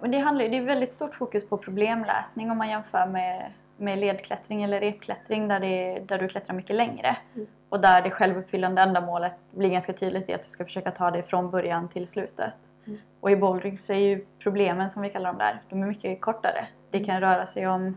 Och 0.00 0.10
Det, 0.10 0.18
handlar, 0.18 0.48
det 0.48 0.56
är 0.56 0.62
väldigt 0.62 0.92
stort 0.92 1.14
fokus 1.14 1.48
på 1.48 1.56
problemläsning 1.56 2.50
om 2.50 2.58
man 2.58 2.68
jämför 2.68 3.06
med, 3.06 3.52
med 3.76 3.98
ledklättring 3.98 4.62
eller 4.62 4.80
repklättring 4.80 5.48
där, 5.48 5.60
det, 5.60 6.00
där 6.00 6.18
du 6.18 6.28
klättrar 6.28 6.56
mycket 6.56 6.76
längre. 6.76 7.16
Mm. 7.34 7.46
Och 7.68 7.80
där 7.80 8.02
det 8.02 8.10
självuppfyllande 8.10 8.82
ändamålet 8.82 9.32
blir 9.50 9.70
ganska 9.70 9.92
tydligt 9.92 10.28
i 10.28 10.34
att 10.34 10.42
du 10.42 10.48
ska 10.48 10.64
försöka 10.64 10.90
ta 10.90 11.10
dig 11.10 11.22
från 11.22 11.50
början 11.50 11.88
till 11.88 12.08
slutet. 12.08 12.52
Mm. 12.86 12.98
Och 13.20 13.30
i 13.30 13.36
bouldering 13.36 13.78
så 13.78 13.92
är 13.92 13.98
ju 13.98 14.24
problemen 14.38 14.90
som 14.90 15.02
vi 15.02 15.10
kallar 15.10 15.30
dem 15.30 15.38
där, 15.38 15.62
de 15.68 15.82
är 15.82 15.86
mycket 15.86 16.20
kortare. 16.20 16.68
Det 16.90 17.04
kan 17.04 17.20
röra 17.20 17.46
sig 17.46 17.68
om, 17.68 17.96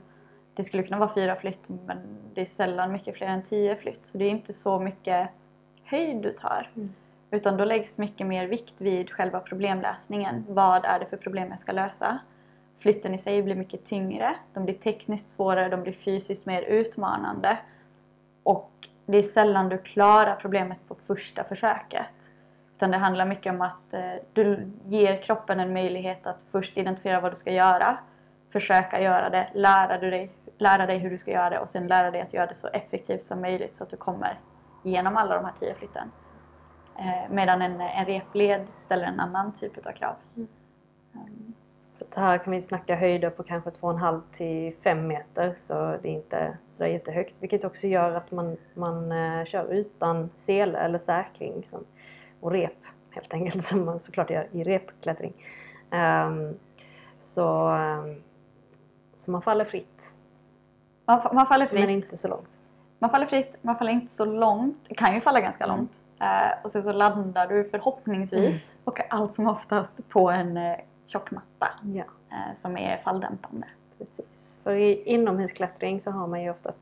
det 0.53 0.63
skulle 0.63 0.83
kunna 0.83 0.99
vara 0.99 1.13
fyra 1.13 1.35
flytt 1.35 1.69
men 1.85 1.97
det 2.33 2.41
är 2.41 2.45
sällan 2.45 2.91
mycket 2.91 3.17
fler 3.17 3.27
än 3.27 3.43
tio 3.43 3.75
flytt. 3.75 4.05
Så 4.05 4.17
det 4.17 4.25
är 4.25 4.29
inte 4.29 4.53
så 4.53 4.79
mycket 4.79 5.29
höjd 5.83 6.17
du 6.21 6.31
tar. 6.31 6.69
Mm. 6.75 6.93
Utan 7.31 7.57
då 7.57 7.65
läggs 7.65 7.97
mycket 7.97 8.27
mer 8.27 8.47
vikt 8.47 8.73
vid 8.77 9.11
själva 9.11 9.39
problemläsningen. 9.39 10.45
Vad 10.49 10.85
är 10.85 10.99
det 10.99 11.05
för 11.05 11.17
problem 11.17 11.49
jag 11.49 11.59
ska 11.59 11.71
lösa? 11.71 12.19
Flytten 12.79 13.13
i 13.13 13.17
sig 13.17 13.43
blir 13.43 13.55
mycket 13.55 13.85
tyngre, 13.85 14.35
de 14.53 14.65
blir 14.65 14.75
tekniskt 14.75 15.29
svårare, 15.29 15.69
de 15.69 15.81
blir 15.81 15.93
fysiskt 15.93 16.45
mer 16.45 16.61
utmanande. 16.61 17.57
Och 18.43 18.71
det 19.11 19.17
är 19.17 19.23
sällan 19.23 19.69
du 19.69 19.77
klarar 19.77 20.35
problemet 20.35 20.77
på 20.87 20.95
första 21.07 21.43
försöket. 21.43 22.05
Utan 22.75 22.91
det 22.91 22.97
handlar 22.97 23.25
mycket 23.25 23.53
om 23.53 23.61
att 23.61 23.93
eh, 23.93 24.13
du 24.33 24.71
ger 24.85 25.21
kroppen 25.21 25.59
en 25.59 25.73
möjlighet 25.73 26.27
att 26.27 26.39
först 26.51 26.77
identifiera 26.77 27.21
vad 27.21 27.31
du 27.31 27.35
ska 27.35 27.51
göra, 27.51 27.97
försöka 28.51 29.01
göra 29.01 29.29
det, 29.29 29.49
lära 29.53 29.97
dig, 29.97 30.31
lära 30.57 30.85
dig 30.85 30.97
hur 30.97 31.09
du 31.09 31.17
ska 31.17 31.31
göra 31.31 31.49
det 31.49 31.59
och 31.59 31.69
sen 31.69 31.87
lära 31.87 32.11
dig 32.11 32.21
att 32.21 32.33
göra 32.33 32.45
det 32.45 32.55
så 32.55 32.67
effektivt 32.67 33.23
som 33.23 33.41
möjligt 33.41 33.75
så 33.75 33.83
att 33.83 33.89
du 33.89 33.97
kommer 33.97 34.39
igenom 34.83 35.17
alla 35.17 35.35
de 35.35 35.45
här 35.45 35.53
tio 35.59 35.73
flytten. 35.73 36.11
Eh, 36.97 37.29
medan 37.29 37.61
en, 37.61 37.81
en 37.81 38.05
repled 38.05 38.69
ställer 38.69 39.05
en 39.05 39.19
annan 39.19 39.51
typ 39.51 39.87
av 39.87 39.91
krav. 39.91 40.15
Mm. 40.35 41.50
Mm. 42.01 42.13
Så 42.13 42.19
här 42.19 42.37
kan 42.37 42.53
vi 42.53 42.61
snacka 42.61 42.95
höjder 42.95 43.29
på 43.29 43.43
kanske 43.43 43.69
2,5 43.69 44.21
till 44.31 44.73
5 44.83 45.07
meter 45.07 45.55
så 45.67 45.73
det 46.01 46.07
är 46.09 46.13
inte 46.13 46.57
så 46.69 46.85
jättehögt. 46.85 47.35
Vilket 47.39 47.63
också 47.63 47.87
gör 47.87 48.11
att 48.15 48.31
man, 48.31 48.57
man 48.73 49.11
eh, 49.11 49.45
kör 49.45 49.73
utan 49.73 50.29
sele 50.35 50.77
eller 50.79 50.97
säkring 50.99 51.63
som, 51.69 51.83
och 52.39 52.51
rep 52.51 52.77
helt 53.11 53.33
enkelt 53.33 53.65
som 53.65 53.85
man 53.85 53.99
såklart 53.99 54.29
gör 54.29 54.47
i 54.51 54.63
repklättring. 54.63 55.33
Ehm, 55.91 56.53
så, 57.21 57.67
ehm, 57.67 58.21
så 59.13 59.31
man 59.31 59.41
faller 59.41 59.65
fritt 59.65 60.11
Man, 61.05 61.21
man 61.33 61.47
faller 61.47 61.65
fritt. 61.65 61.79
men 61.79 61.89
inte 61.89 62.17
så 62.17 62.27
långt. 62.27 62.49
Man 62.99 63.09
faller 63.09 63.25
fritt, 63.25 63.55
man 63.61 63.77
faller 63.77 63.91
inte 63.91 64.11
så 64.13 64.25
långt. 64.25 64.79
Det 64.87 64.95
kan 64.95 65.15
ju 65.15 65.21
falla 65.21 65.41
ganska 65.41 65.63
Mm. 65.63 65.77
långt. 65.77 65.91
Eh, 66.19 66.51
och 66.63 66.71
sen 66.71 66.83
så 66.83 66.91
landar 66.91 67.47
du 67.47 67.63
förhoppningsvis 67.69 68.69
och 68.83 68.99
allt 69.13 69.33
som 69.35 69.47
oftast 69.47 70.09
på 70.09 70.29
en 70.29 70.57
eh, 70.57 70.75
tjock 71.11 71.31
matta 71.31 71.67
Ja. 71.83 72.03
eh, 72.29 72.55
som 72.57 72.77
är 72.77 72.97
falldämpande. 72.97 73.67
Precis. 73.97 74.57
För 74.63 74.75
i 74.75 75.03
inomhusklättring 75.03 76.01
så 76.01 76.11
har 76.11 76.27
man 76.27 76.43
ju 76.43 76.49
oftast, 76.49 76.81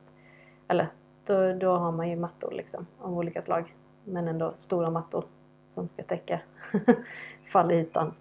eller 0.68 0.88
då, 1.26 1.54
då 1.54 1.72
har 1.78 1.92
man 1.92 2.10
ju 2.10 2.16
mattor 2.16 2.52
liksom 2.52 2.86
av 3.02 3.18
olika 3.18 3.42
slag. 3.42 3.76
Men 4.04 4.28
ändå 4.28 4.54
stora 4.58 4.90
mattor 4.90 5.24
som 5.70 5.88
ska 5.88 6.04
täcka 6.04 6.40
fallytan. 7.52 8.14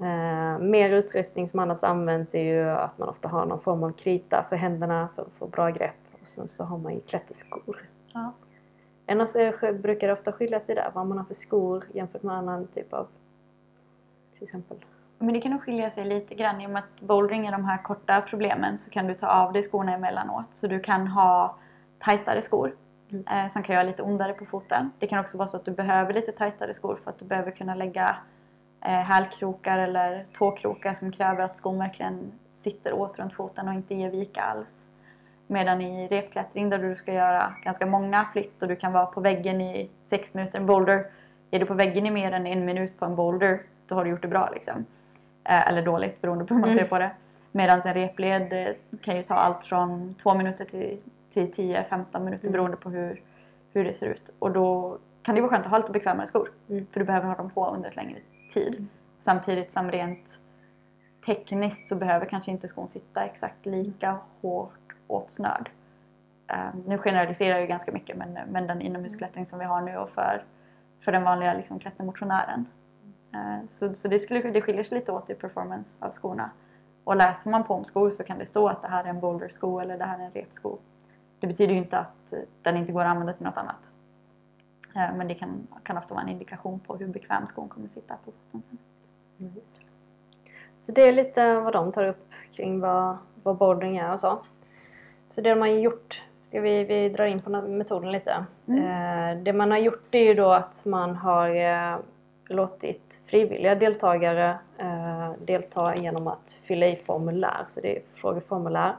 Eh, 0.00 0.58
mer 0.58 0.90
utrustning 0.90 1.48
som 1.48 1.58
annars 1.60 1.82
används 1.84 2.34
är 2.34 2.42
ju 2.42 2.70
att 2.70 2.98
man 2.98 3.08
ofta 3.08 3.28
har 3.28 3.46
någon 3.46 3.60
form 3.60 3.82
av 3.82 3.92
krita 3.92 4.46
för 4.48 4.56
händerna 4.56 5.08
för 5.14 5.22
att 5.22 5.32
få 5.38 5.46
bra 5.46 5.70
grepp. 5.70 5.94
Och 6.22 6.28
sen 6.28 6.48
så 6.48 6.64
har 6.64 6.78
man 6.78 6.94
ju 6.94 7.00
klätterskor. 7.00 7.88
Ja. 8.12 8.32
Annars 9.06 9.36
är- 9.36 9.72
brukar 9.72 10.06
det 10.06 10.12
ofta 10.12 10.32
skilja 10.32 10.60
sig 10.60 10.74
där 10.74 10.90
vad 10.94 11.06
man 11.06 11.18
har 11.18 11.24
för 11.24 11.34
skor 11.34 11.84
jämfört 11.92 12.22
med 12.22 12.34
annan 12.34 12.66
typ 12.66 12.92
av 12.92 13.06
till 14.34 14.42
exempel 14.44 14.76
Men 15.18 15.34
det 15.34 15.40
kan 15.40 15.52
nog 15.52 15.62
skilja 15.62 15.90
sig 15.90 16.04
lite 16.04 16.34
grann 16.34 16.60
i 16.60 16.66
och 16.66 16.70
med 16.70 16.78
att 16.78 17.00
bouldering 17.00 17.46
är 17.46 17.52
de 17.52 17.64
här 17.64 17.82
korta 17.82 18.20
problemen 18.20 18.78
så 18.78 18.90
kan 18.90 19.06
du 19.06 19.14
ta 19.14 19.26
av 19.26 19.52
dig 19.52 19.62
skorna 19.62 19.94
emellanåt. 19.94 20.46
Så 20.52 20.66
du 20.66 20.80
kan 20.80 21.06
ha 21.08 21.56
tajtare 21.98 22.42
skor 22.42 22.72
Mm. 23.14 23.24
eh, 23.26 23.50
som 23.50 23.62
kan 23.62 23.74
göra 23.74 23.84
lite 23.84 24.02
ondare 24.02 24.32
på 24.32 24.44
foten. 24.44 24.90
Det 24.98 25.06
kan 25.06 25.18
också 25.18 25.38
vara 25.38 25.48
så 25.48 25.56
att 25.56 25.64
du 25.64 25.70
behöver 25.70 26.14
lite 26.14 26.32
tajtare 26.32 26.74
skor 26.74 26.98
för 27.04 27.10
att 27.10 27.18
du 27.18 27.24
behöver 27.24 27.50
kunna 27.50 27.74
lägga 27.74 28.16
eh, 28.84 28.90
hälkrokar 28.90 29.78
eller 29.78 30.24
tåkrokar 30.38 30.94
som 30.94 31.12
kräver 31.12 31.44
att 31.44 31.56
skon 31.56 31.78
verkligen 31.78 32.32
sitter 32.50 32.92
åt 32.92 33.18
runt 33.18 33.34
foten 33.34 33.68
och 33.68 33.74
inte 33.74 33.94
ger 33.94 34.10
vika 34.10 34.42
alls. 34.42 34.86
Medan 35.46 35.80
i 35.80 36.08
repklättring 36.08 36.70
där 36.70 36.78
du 36.78 36.96
ska 36.96 37.12
göra 37.12 37.54
ganska 37.62 37.86
många 37.86 38.26
flytt 38.32 38.62
och 38.62 38.68
du 38.68 38.76
kan 38.76 38.92
vara 38.92 39.06
på 39.06 39.20
väggen 39.20 39.60
i 39.60 39.90
sex 40.04 40.34
minuter 40.34 40.58
en 40.58 40.66
boulder. 40.66 41.06
Är 41.50 41.60
du 41.60 41.66
på 41.66 41.74
väggen 41.74 42.06
i 42.06 42.10
mer 42.10 42.32
än 42.32 42.46
en 42.46 42.64
minut 42.64 42.98
på 42.98 43.04
en 43.04 43.16
boulder 43.16 43.62
då 43.86 43.94
har 43.94 44.04
du 44.04 44.10
gjort 44.10 44.22
det 44.22 44.28
bra 44.28 44.50
liksom. 44.54 44.86
Eh, 45.44 45.68
eller 45.68 45.82
dåligt 45.82 46.20
beroende 46.22 46.44
på 46.44 46.54
hur 46.54 46.60
man 46.60 46.70
Mm. 46.70 46.82
ser 46.82 46.88
på 46.88 46.98
det. 46.98 47.10
Medan 47.52 47.80
en 47.84 47.94
repled 47.94 48.52
eh, 48.52 48.74
kan 49.02 49.16
ju 49.16 49.22
ta 49.22 49.34
allt 49.34 49.66
från 49.66 50.14
två 50.22 50.34
minuter 50.34 50.64
till, 50.64 50.98
till 51.30 51.52
10-15 51.52 52.24
minuter 52.24 52.44
Mm. 52.46 52.52
beroende 52.52 52.76
på 52.76 52.90
hur, 52.90 53.22
hur 53.72 53.84
det 53.84 53.94
ser 53.94 54.06
ut. 54.06 54.30
Och 54.38 54.50
då 54.52 54.98
kan 55.22 55.34
det 55.34 55.40
vara 55.40 55.50
skönt 55.50 55.64
att 55.64 55.70
ha 55.70 55.78
lite 55.78 55.92
bekvämare 55.92 56.26
skor. 56.26 56.50
Mm. 56.70 56.86
För 56.92 57.00
du 57.00 57.06
behöver 57.06 57.26
ha 57.28 57.34
dem 57.34 57.50
på 57.50 57.66
under 57.66 57.88
ett 57.90 57.96
längre 57.96 58.18
tid. 58.52 58.74
Mm. 58.74 58.88
Samtidigt 59.20 59.72
som 59.72 59.90
rent 59.90 60.38
tekniskt 61.26 61.88
så 61.88 61.96
behöver 61.96 62.26
kanske 62.26 62.50
inte 62.50 62.68
skon 62.68 62.88
sitta 62.88 63.24
exakt 63.24 63.66
lika 63.66 64.18
hårt 64.40 64.94
åtsnörd. 65.06 65.70
Um, 66.74 66.82
nu 66.86 66.98
generaliserar 66.98 67.50
jag 67.50 67.60
ju 67.60 67.66
ganska 67.66 67.92
mycket 67.92 68.16
men, 68.16 68.38
men 68.50 68.66
den 68.66 68.80
inomhusklättring 68.80 69.46
som 69.46 69.58
vi 69.58 69.64
har 69.64 69.80
nu 69.80 69.96
och 69.96 70.10
för, 70.10 70.44
för 71.00 71.12
den 71.12 71.22
vanliga 71.24 71.54
liksom, 71.54 71.78
klättermotionären. 71.78 72.66
Uh, 73.34 73.66
så 73.68 73.94
så 73.94 74.08
det, 74.08 74.18
skulle, 74.18 74.42
det 74.42 74.60
skiljer 74.60 74.84
sig 74.84 74.98
lite 74.98 75.12
åt 75.12 75.30
i 75.30 75.34
performance 75.34 76.04
av 76.04 76.10
skorna. 76.12 76.50
Och 77.04 77.16
läser 77.16 77.50
man 77.50 77.64
på 77.64 77.74
om 77.74 77.84
skor 77.84 78.10
så 78.10 78.24
kan 78.24 78.38
det 78.38 78.46
stå 78.46 78.68
att 78.68 78.82
det 78.82 78.88
här 78.88 79.04
är 79.04 79.08
en 79.08 79.20
bouldersko 79.20 79.80
eller 79.80 79.98
det 79.98 80.04
här 80.04 80.18
är 80.18 80.24
en 80.24 80.30
repsko. 80.30 80.78
Det 81.40 81.46
betyder 81.46 81.72
ju 81.72 81.78
inte 81.78 81.98
att 81.98 82.32
eh, 82.32 82.38
den 82.62 82.76
inte 82.76 82.92
går 82.92 83.00
att 83.00 83.10
använda 83.10 83.32
till 83.32 83.46
något 83.46 83.56
annat. 83.56 83.76
Eh, 84.96 85.16
Men 85.16 85.28
det 85.28 85.34
kan, 85.34 85.66
kan 85.82 85.98
ofta 85.98 86.14
vara 86.14 86.24
en 86.24 86.30
indikation 86.30 86.80
på 86.80 86.96
hur 86.96 87.06
bekväm 87.06 87.46
skon 87.46 87.68
kommer 87.68 87.88
sitta 87.88 88.14
på 88.24 88.32
foten 88.32 88.62
sen. 88.62 88.78
Mm, 89.40 89.52
det. 89.54 89.60
Så 90.78 90.92
det 90.92 91.08
är 91.08 91.12
lite 91.12 91.54
vad 91.54 91.72
de 91.72 91.92
tar 91.92 92.04
upp 92.04 92.30
kring 92.52 92.80
vad, 92.80 93.16
vad 93.42 93.56
bouldering 93.56 93.96
är 93.96 94.12
och 94.12 94.20
så. 94.20 94.38
Så 95.28 95.40
det 95.40 95.50
de 95.50 95.60
har 95.60 95.68
gjort, 95.68 96.22
ska 96.40 96.60
vi, 96.60 96.84
vi 96.84 97.08
dra 97.08 97.28
in 97.28 97.40
på 97.40 97.50
metoden 97.50 98.12
lite. 98.12 98.44
Mm. 98.66 98.84
Eh, 98.84 99.42
det 99.42 99.52
man 99.52 99.70
har 99.70 99.78
gjort 99.78 100.14
är 100.14 100.22
ju 100.22 100.34
då 100.34 100.52
att 100.52 100.84
man 100.84 101.16
har 101.16 101.48
eh, 101.48 101.98
låtit 102.48 103.18
frivilliga 103.26 103.74
deltagare 103.74 104.58
eh, 104.78 105.32
delta 105.44 105.94
genom 105.96 106.26
att 106.26 106.60
fylla 106.64 106.86
i 106.86 106.96
formulär. 106.96 107.66
Så 107.68 107.80
det 107.80 107.96
är 107.96 108.02
frågeformulär. 108.14 108.96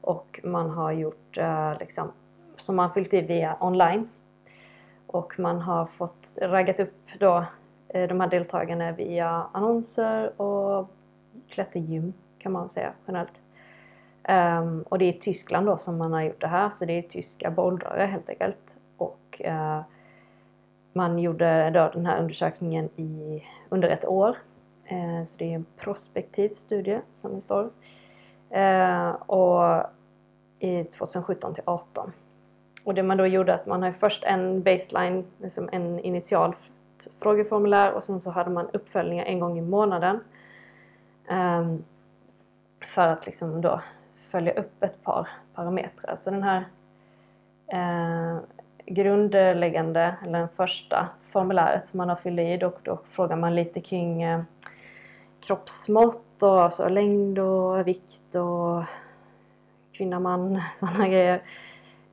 Och 0.00 0.40
man 0.44 0.70
har 0.70 0.92
gjort 0.92 1.38
eh, 1.38 1.78
liksom, 1.78 2.12
som 2.56 2.76
man 2.76 2.92
fyllt 2.92 3.14
i 3.14 3.20
via 3.20 3.56
online. 3.60 4.08
Och 5.06 5.38
man 5.38 5.60
har 5.60 5.86
fått 5.86 6.32
raggat 6.36 6.80
upp 6.80 7.08
då 7.18 7.44
eh, 7.88 8.08
de 8.08 8.20
här 8.20 8.28
deltagarna 8.28 8.92
via 8.92 9.46
annonser 9.52 10.40
och 10.40 10.90
klättergym 11.48 12.12
kan 12.38 12.52
man 12.52 12.70
säga 12.70 12.92
generellt. 13.06 13.32
Um, 14.28 14.82
och 14.82 14.98
det 14.98 15.04
är 15.04 15.08
i 15.08 15.18
Tyskland 15.20 15.66
då 15.66 15.78
som 15.78 15.98
man 15.98 16.12
har 16.12 16.22
gjort 16.22 16.40
det 16.40 16.46
här 16.46 16.70
så 16.70 16.84
det 16.84 16.92
är 16.92 17.02
tyska 17.02 17.50
bouldrare 17.50 18.02
helt 18.06 18.28
enkelt. 18.28 18.74
Och 18.96 19.40
eh, 19.40 19.80
man 20.96 21.18
gjorde 21.18 21.70
då 21.70 21.90
den 21.94 22.06
här 22.06 22.20
undersökningen 22.20 22.84
i, 22.96 23.42
under 23.68 23.88
ett 23.88 24.04
år. 24.04 24.36
Eh, 24.84 25.26
så 25.26 25.36
det 25.38 25.44
är 25.44 25.54
en 25.54 25.66
prospektiv 25.76 26.48
studie 26.48 27.00
som 27.20 27.36
det 27.36 27.42
står. 27.42 27.70
Eh, 28.50 29.10
och 29.10 29.86
i 30.58 30.84
2017 30.84 31.54
till 31.54 31.64
2018. 31.64 32.12
Och 32.84 32.94
det 32.94 33.02
man 33.02 33.16
då 33.16 33.26
gjorde 33.26 33.54
att 33.54 33.66
man 33.66 33.82
har 33.82 33.92
först 33.92 34.24
en 34.24 34.62
baseline, 34.62 35.24
liksom 35.38 35.68
en 35.72 36.00
initial 36.00 36.54
frågeformulär 37.20 37.92
och 37.92 38.04
sen 38.04 38.20
så 38.20 38.30
hade 38.30 38.50
man 38.50 38.70
uppföljningar 38.72 39.24
en 39.24 39.40
gång 39.40 39.58
i 39.58 39.62
månaden. 39.62 40.20
Ehm, 41.28 41.84
för 42.94 43.08
att 43.08 43.26
liksom 43.26 43.60
då 43.60 43.80
följa 44.30 44.52
upp 44.52 44.82
ett 44.82 45.02
par 45.02 45.28
parametrar. 45.54 46.16
Så 46.16 46.30
den 46.30 46.42
här 46.42 46.64
eh, 47.66 48.38
grundläggande, 48.86 50.16
eller 50.22 50.38
den 50.38 50.48
första 50.48 51.08
formuläret 51.32 51.88
som 51.88 51.98
man 51.98 52.08
har 52.08 52.16
fyllt 52.16 52.40
i, 52.40 52.56
då, 52.56 52.72
då 52.82 52.98
frågar 53.10 53.36
man 53.36 53.54
lite 53.54 53.80
kring 53.80 54.22
eh, 54.22 54.42
kroppsmått 55.40 56.42
och 56.42 56.62
alltså 56.62 56.88
längd 56.88 57.38
och 57.38 57.86
vikt 57.86 58.34
och 58.34 58.84
kvinna, 59.92 60.20
man, 60.20 60.62
sådana 60.76 61.08
grejer. 61.08 61.42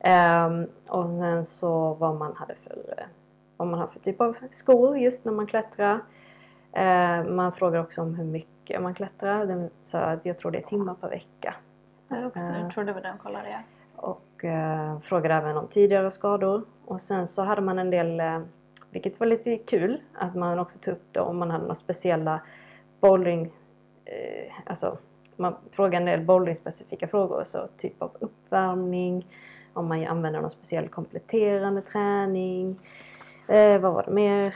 Ehm, 0.00 0.66
och 0.88 1.04
sen 1.04 1.44
så 1.44 1.94
vad 1.94 2.14
man 2.14 2.36
hade 2.36 2.54
för, 2.54 3.06
vad 3.56 3.68
man 3.68 3.80
har 3.80 3.86
för 3.86 4.00
typ 4.00 4.20
av 4.20 4.36
skor 4.50 4.98
just 4.98 5.24
när 5.24 5.32
man 5.32 5.46
klättrar. 5.46 6.00
Ehm, 6.72 7.36
man 7.36 7.52
frågar 7.52 7.80
också 7.80 8.02
om 8.02 8.14
hur 8.14 8.24
mycket 8.24 8.82
man 8.82 8.94
klättrar. 8.94 9.46
Den, 9.46 9.70
så 9.82 10.18
jag 10.22 10.38
tror 10.38 10.50
det 10.50 10.58
är 10.58 10.62
timmar 10.62 10.94
per 10.94 11.08
vecka. 11.08 11.54
Jag 12.08 12.26
också, 12.26 12.40
Eh. 12.40 12.60
jag 12.60 12.72
tror 12.74 12.84
det 12.84 12.92
var 12.92 13.00
den 13.00 13.18
kollade 13.18 13.50
jag. 13.50 13.60
Och 13.96 14.44
eh, 14.44 15.00
frågade 15.00 15.34
även 15.34 15.56
om 15.56 15.68
tidigare 15.68 16.10
skador. 16.10 16.62
Och 16.84 17.00
sen 17.00 17.28
så 17.28 17.42
hade 17.42 17.62
man 17.62 17.78
en 17.78 17.90
del, 17.90 18.20
eh, 18.20 18.40
vilket 18.90 19.20
var 19.20 19.26
lite 19.26 19.56
kul, 19.56 20.00
att 20.14 20.34
man 20.34 20.58
också 20.58 20.78
tog 20.78 20.94
upp 20.94 21.12
det 21.12 21.20
om 21.20 21.38
man 21.38 21.50
hade 21.50 21.62
några 21.62 21.74
speciella 21.74 22.40
bouldering, 23.00 23.52
eh, 24.04 24.52
alltså 24.66 24.98
man 25.36 25.54
frågade 25.70 25.96
en 25.96 26.04
del 26.04 26.26
bouldering-specifika 26.26 27.08
frågor. 27.08 27.44
Så 27.44 27.68
typ 27.78 28.02
av 28.02 28.10
uppvärmning, 28.18 29.26
om 29.72 29.88
man 29.88 30.06
använder 30.06 30.40
någon 30.40 30.50
speciell 30.50 30.88
kompletterande 30.88 31.82
träning. 31.82 32.80
Eh, 33.48 33.80
vad 33.80 33.94
var 33.94 34.02
det 34.02 34.12
mer? 34.12 34.54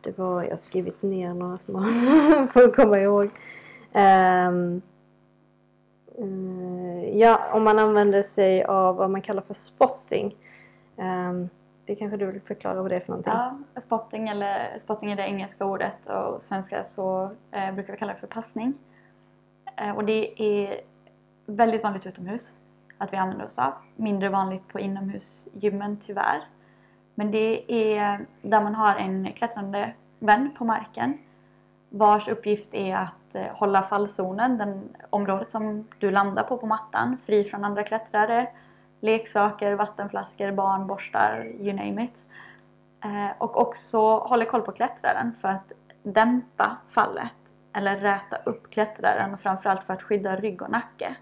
Det 0.00 0.18
var, 0.18 0.42
jag 0.42 0.50
har 0.50 0.56
skrivit 0.56 1.02
ner 1.02 1.34
några 1.34 1.58
små 1.58 1.78
för 2.52 2.68
att 2.68 2.76
komma 2.76 2.98
ihåg. 2.98 3.24
Eh, 3.92 4.52
Eh, 6.20 7.18
ja, 7.18 7.50
om 7.52 7.64
man 7.64 7.78
använder 7.78 8.22
sig 8.22 8.64
av 8.64 8.96
vad 8.96 9.10
man 9.10 9.22
kallar 9.22 9.42
för 9.42 9.54
spotting. 9.54 10.36
Ehm, 10.96 11.48
det 11.84 11.94
kanske 11.94 12.16
du 12.16 12.26
vill 12.26 12.40
förklara 12.40 12.82
vad 12.82 12.90
det 12.90 12.96
är 12.96 13.00
för 13.00 13.08
någonting? 13.08 13.32
Ja, 13.32 13.80
spotting, 13.80 14.28
eller, 14.28 14.78
spotting 14.78 15.12
är 15.12 15.16
det 15.16 15.22
engelska 15.22 15.64
ordet 15.64 16.06
och 16.06 16.42
svenska 16.42 16.84
så 16.84 17.30
eh, 17.50 17.74
brukar 17.74 17.92
vi 17.92 17.98
kalla 17.98 18.12
det 18.12 18.18
för 18.18 18.26
passning. 18.26 18.74
Eh, 19.76 19.96
och 19.96 20.04
det 20.04 20.42
är 20.42 20.80
väldigt 21.46 21.82
vanligt 21.82 22.06
utomhus 22.06 22.52
att 22.98 23.12
vi 23.12 23.16
använder 23.16 23.46
oss 23.46 23.58
av. 23.58 23.72
Mindre 23.96 24.28
vanligt 24.28 24.68
på 24.68 24.80
inomhusgymmen 24.80 26.00
tyvärr. 26.06 26.44
Men 27.14 27.30
det 27.30 27.72
är 27.72 28.26
där 28.42 28.60
man 28.60 28.74
har 28.74 28.94
en 28.94 29.32
klättrande 29.32 29.92
vän 30.18 30.50
på 30.58 30.64
marken 30.64 31.18
vars 31.88 32.28
uppgift 32.28 32.74
är 32.74 32.96
att 32.96 33.34
eh, 33.34 33.46
hålla 33.52 33.82
fallzonen, 33.82 34.58
den 34.58 34.96
området 35.10 35.50
som 35.50 35.88
du 35.98 36.10
landar 36.10 36.42
på 36.42 36.58
på 36.58 36.66
mattan, 36.66 37.18
fri 37.26 37.44
från 37.44 37.64
andra 37.64 37.82
klättrare, 37.82 38.48
leksaker, 39.00 39.74
vattenflaskor, 39.74 40.52
barn, 40.52 40.86
borstar, 40.86 41.46
you 41.60 41.72
name 41.72 42.04
it. 42.04 42.24
Eh, 43.04 43.30
och 43.38 43.60
också 43.60 44.18
håller 44.18 44.44
koll 44.44 44.62
på 44.62 44.72
klättraren 44.72 45.34
för 45.40 45.48
att 45.48 45.72
dämpa 46.02 46.76
fallet 46.90 47.32
eller 47.72 47.96
räta 47.96 48.36
upp 48.36 48.70
klättraren 48.70 49.34
och 49.34 49.40
framförallt 49.40 49.84
för 49.84 49.94
att 49.94 50.02
skydda 50.02 50.36
rygg 50.36 50.62
och 50.62 50.70
nacke. 50.70 51.16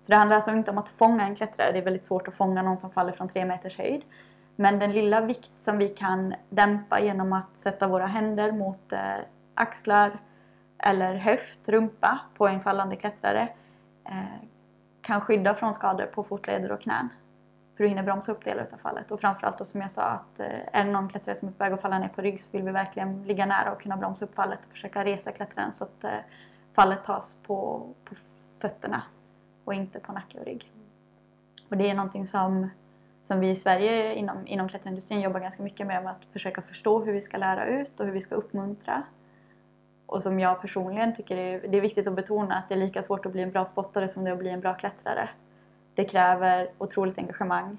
Så 0.00 0.12
det 0.12 0.16
handlar 0.16 0.36
alltså 0.36 0.50
inte 0.50 0.70
om 0.70 0.78
att 0.78 0.88
fånga 0.88 1.24
en 1.24 1.36
klättrare, 1.36 1.72
det 1.72 1.78
är 1.78 1.84
väldigt 1.84 2.04
svårt 2.04 2.28
att 2.28 2.34
fånga 2.34 2.62
någon 2.62 2.78
som 2.78 2.90
faller 2.90 3.12
från 3.12 3.28
tre 3.28 3.44
meters 3.44 3.78
höjd. 3.78 4.02
Men 4.56 4.78
den 4.78 4.92
lilla 4.92 5.20
vikt 5.20 5.50
som 5.64 5.78
vi 5.78 5.88
kan 5.88 6.34
dämpa 6.50 7.00
genom 7.00 7.32
att 7.32 7.56
sätta 7.56 7.88
våra 7.88 8.06
händer 8.06 8.52
mot 8.52 8.92
eh, 8.92 9.00
axlar 9.56 10.18
eller 10.78 11.14
höft, 11.14 11.68
rumpa 11.68 12.20
på 12.36 12.48
en 12.48 12.60
fallande 12.60 12.96
klättrare 12.96 13.48
eh, 14.04 14.42
kan 15.00 15.20
skydda 15.20 15.54
från 15.54 15.74
skador 15.74 16.06
på 16.06 16.24
fotleder 16.24 16.72
och 16.72 16.80
knän. 16.80 17.08
För 17.76 17.84
du 17.84 17.88
hinner 17.88 18.02
bromsa 18.02 18.32
upp 18.32 18.44
delar 18.44 18.66
av 18.72 18.76
fallet. 18.76 19.10
Och 19.10 19.20
framförallt 19.20 19.58
då 19.58 19.64
som 19.64 19.80
jag 19.80 19.90
sa 19.90 20.02
att 20.02 20.40
eh, 20.40 20.46
är 20.72 20.84
det 20.84 20.90
någon 20.90 21.08
klättrare 21.08 21.36
som 21.36 21.48
är 21.48 21.52
på 21.52 21.64
väg 21.64 21.72
att 21.72 21.80
falla 21.80 21.98
ner 21.98 22.08
på 22.08 22.22
rygg 22.22 22.42
så 22.42 22.48
vill 22.52 22.62
vi 22.62 22.72
verkligen 22.72 23.24
ligga 23.24 23.46
nära 23.46 23.72
och 23.72 23.82
kunna 23.82 23.96
bromsa 23.96 24.24
upp 24.24 24.34
fallet 24.34 24.58
och 24.66 24.72
försöka 24.72 25.04
resa 25.04 25.32
klättraren 25.32 25.72
så 25.72 25.84
att 25.84 26.04
eh, 26.04 26.10
fallet 26.74 27.04
tas 27.04 27.34
på, 27.46 27.88
på 28.04 28.14
fötterna 28.60 29.02
och 29.64 29.74
inte 29.74 30.00
på 30.00 30.12
nacke 30.12 30.38
och 30.38 30.44
rygg. 30.44 30.72
Och 31.68 31.76
det 31.76 31.90
är 31.90 31.94
någonting 31.94 32.26
som, 32.26 32.70
som 33.22 33.40
vi 33.40 33.50
i 33.50 33.56
Sverige 33.56 34.14
inom, 34.14 34.46
inom 34.46 34.68
klätterindustrin 34.68 35.20
jobbar 35.20 35.40
ganska 35.40 35.62
mycket 35.62 35.86
med, 35.86 36.02
med 36.02 36.12
att 36.12 36.24
försöka 36.32 36.62
förstå 36.62 37.04
hur 37.04 37.12
vi 37.12 37.22
ska 37.22 37.36
lära 37.36 37.66
ut 37.66 38.00
och 38.00 38.06
hur 38.06 38.12
vi 38.12 38.22
ska 38.22 38.34
uppmuntra. 38.34 39.02
Och 40.06 40.22
som 40.22 40.40
jag 40.40 40.60
personligen 40.60 41.14
tycker 41.14 41.36
är, 41.36 41.68
det 41.68 41.76
är 41.76 41.80
viktigt 41.80 42.06
att 42.06 42.14
betona 42.14 42.54
att 42.54 42.68
det 42.68 42.74
är 42.74 42.78
lika 42.78 43.02
svårt 43.02 43.26
att 43.26 43.32
bli 43.32 43.42
en 43.42 43.50
bra 43.50 43.64
spottare 43.64 44.08
som 44.08 44.24
det 44.24 44.30
är 44.30 44.32
att 44.32 44.38
bli 44.38 44.50
en 44.50 44.60
bra 44.60 44.74
klättrare. 44.74 45.28
Det 45.94 46.04
kräver 46.04 46.70
otroligt 46.78 47.18
engagemang. 47.18 47.76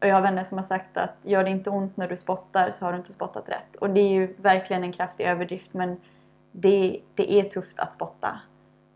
Och 0.00 0.06
jag 0.06 0.14
har 0.14 0.22
vänner 0.22 0.44
som 0.44 0.58
har 0.58 0.64
sagt 0.64 0.96
att 0.96 1.14
gör 1.22 1.44
det 1.44 1.50
inte 1.50 1.70
ont 1.70 1.96
när 1.96 2.08
du 2.08 2.16
spottar 2.16 2.70
så 2.70 2.84
har 2.84 2.92
du 2.92 2.98
inte 2.98 3.12
spottat 3.12 3.48
rätt. 3.48 3.76
Och 3.80 3.90
det 3.90 4.00
är 4.00 4.08
ju 4.08 4.34
verkligen 4.36 4.84
en 4.84 4.92
kraftig 4.92 5.24
överdrift 5.24 5.74
men 5.74 5.96
det, 6.52 7.00
det 7.14 7.32
är 7.32 7.44
tufft 7.44 7.78
att 7.78 7.94
spotta. 7.94 8.40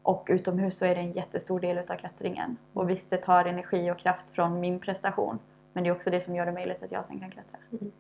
Och 0.03 0.27
utomhus 0.31 0.79
så 0.79 0.85
är 0.85 0.95
det 0.95 1.01
en 1.01 1.13
jättestor 1.13 1.61
del 1.61 1.79
utav 1.79 1.97
klättringen. 1.97 2.57
Och 2.73 2.91
visst, 2.91 3.11
det 3.11 3.17
tar 3.17 3.45
energi 3.45 3.91
och 3.91 3.99
kraft 3.99 4.25
från 4.33 4.61
min 4.61 4.81
prestation. 4.81 5.39
Men 5.73 5.85
det 5.85 5.91
är 5.91 5.95
också 5.95 6.11
det 6.11 6.21
som 6.21 6.35
gör 6.35 6.47
det 6.47 6.53
möjligt 6.53 6.83
att 6.83 6.93
jag 6.93 7.07
sen 7.07 7.21
kan 7.21 7.31
klättra. 7.31 7.59
Mm. 7.73 7.93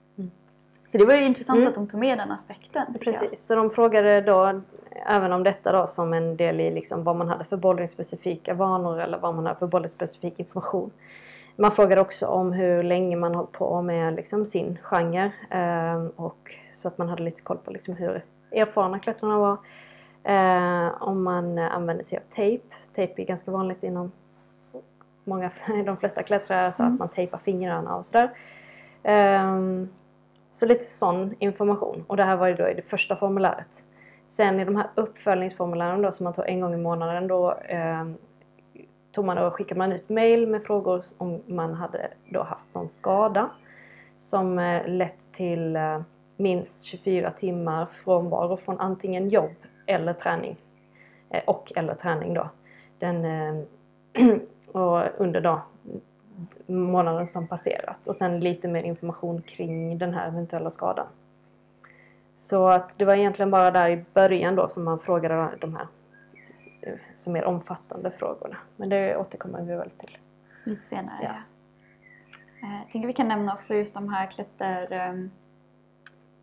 Så 0.92 0.98
det 0.98 1.04
var 1.04 1.14
ju 1.14 1.24
intressant 1.24 1.56
Mm. 1.56 1.68
att 1.68 1.74
de 1.74 1.86
tog 1.88 2.00
med 2.00 2.18
den 2.18 2.32
aspekten. 2.32 2.92
tycker 2.94 3.10
jag. 3.12 3.20
Precis, 3.20 3.46
så 3.46 3.54
de 3.54 3.70
frågade 3.70 4.20
då 4.20 4.60
även 5.06 5.32
om 5.32 5.42
detta 5.42 5.72
då 5.72 5.86
som 5.86 6.12
en 6.12 6.36
del 6.36 6.60
i 6.60 6.70
liksom 6.70 7.04
vad 7.04 7.16
man 7.16 7.28
hade 7.28 7.44
för 7.44 7.56
bouldering-specifika 7.56 8.54
vanor 8.54 9.00
eller 9.00 9.18
vad 9.18 9.34
man 9.34 9.46
hade 9.46 9.58
för 9.58 9.66
bouldering-specifik 9.66 10.34
information. 10.40 10.90
Man 11.56 11.72
frågade 11.72 12.00
också 12.00 12.26
om 12.26 12.52
hur 12.52 12.82
länge 12.82 13.16
man 13.16 13.34
hållit 13.34 13.52
på 13.52 13.82
med 13.82 14.14
liksom 14.14 14.46
sin 14.46 14.78
genre 14.82 15.30
eh, 15.50 16.04
och 16.16 16.54
så 16.74 16.88
att 16.88 16.98
man 16.98 17.08
hade 17.08 17.22
lite 17.22 17.42
koll 17.42 17.56
på 17.64 17.70
liksom 17.70 17.94
hur 17.94 18.24
erfarna 18.52 18.98
klättrarna 18.98 19.38
var. 19.38 19.56
Eh, 20.24 21.02
om 21.02 21.22
man 21.22 21.58
använder 21.58 22.04
sig 22.04 22.18
av 22.18 22.22
tejp. 22.34 22.64
Tejp 22.94 23.22
är 23.22 23.26
ganska 23.26 23.50
vanligt 23.50 23.82
inom 23.82 24.12
många, 25.24 25.50
de 25.86 25.96
flesta 25.96 26.22
klättrare 26.22 26.72
så 26.72 26.82
Mm. 26.82 26.92
att 26.94 26.98
man 26.98 27.08
tejpar 27.08 27.38
fingrarna 27.38 27.96
och 27.96 28.06
sådär. 28.06 28.30
Ehm, 29.02 29.88
så 30.50 30.66
lite 30.66 30.84
sån 30.84 31.34
information. 31.38 32.04
Och 32.06 32.16
det 32.16 32.24
här 32.24 32.36
var 32.36 32.48
ju 32.48 32.54
då 32.54 32.68
i 32.68 32.74
det 32.74 32.82
första 32.82 33.16
formuläret. 33.16 33.82
Sen 34.28 34.60
i 34.60 34.64
de 34.64 34.76
här 34.76 34.90
uppföljningsformulären 34.94 36.02
då 36.02 36.12
som 36.12 36.24
man 36.24 36.32
tar 36.32 36.44
en 36.44 36.60
gång 36.60 36.74
i 36.74 36.76
månaden 36.76 37.28
då 37.28 37.52
eh, 37.52 38.04
tog 39.12 39.24
man 39.24 39.38
och 39.38 39.54
skickade 39.54 39.78
man 39.78 39.92
ut 39.92 40.08
mail 40.08 40.46
med 40.46 40.62
frågor 40.62 41.04
om 41.18 41.42
man 41.46 41.74
hade 41.74 42.10
då 42.28 42.42
haft 42.42 42.74
någon 42.74 42.88
skada 42.88 43.50
som 44.18 44.58
eh, 44.58 44.88
lett 44.88 45.32
till 45.32 45.76
eh, 45.76 46.00
minst 46.36 46.84
24 46.84 47.30
timmar 47.30 47.86
frånvaro 48.04 48.56
från 48.56 48.80
antingen 48.80 49.28
jobb 49.28 49.54
eller 49.86 50.12
träning. 50.12 50.56
Eh, 51.30 51.42
och 51.46 51.72
eller 51.76 51.94
träning 51.94 52.34
då. 52.34 52.50
Den, 52.98 53.24
eh, 53.24 53.64
och 54.72 55.02
under 55.18 55.40
då 55.40 55.62
månaden 56.66 57.26
som 57.26 57.46
passerat 57.46 58.08
och 58.08 58.16
sen 58.16 58.40
lite 58.40 58.68
mer 58.68 58.82
information 58.82 59.42
kring 59.42 59.98
den 59.98 60.14
här 60.14 60.28
eventuella 60.28 60.70
skadan. 60.70 61.06
Så 62.36 62.68
att 62.68 62.90
det 62.98 63.04
var 63.04 63.14
egentligen 63.14 63.50
bara 63.50 63.70
där 63.70 63.88
i 63.88 64.04
början 64.14 64.54
då 64.56 64.68
som 64.68 64.84
man 64.84 64.98
frågade 64.98 65.48
de 65.60 65.76
här 65.76 65.86
eh, 66.80 66.92
så 67.16 67.30
mer 67.30 67.44
omfattande 67.44 68.10
frågorna. 68.10 68.56
Men 68.76 68.88
det 68.88 69.16
återkommer 69.16 69.62
vi 69.62 69.74
väl 69.76 69.90
till. 69.90 70.18
Lite 70.64 70.82
senare, 70.86 71.16
Ja. 71.22 71.28
ja. 72.60 72.68
Eh, 72.68 72.78
Jag 72.82 72.92
tänker 72.92 73.06
vi 73.06 73.12
kan 73.14 73.28
nämna 73.28 73.54
också 73.54 73.74
just 73.74 73.94
de 73.94 74.08
här 74.08 74.26
klätter... 74.26 74.92
ehm, 74.92 75.30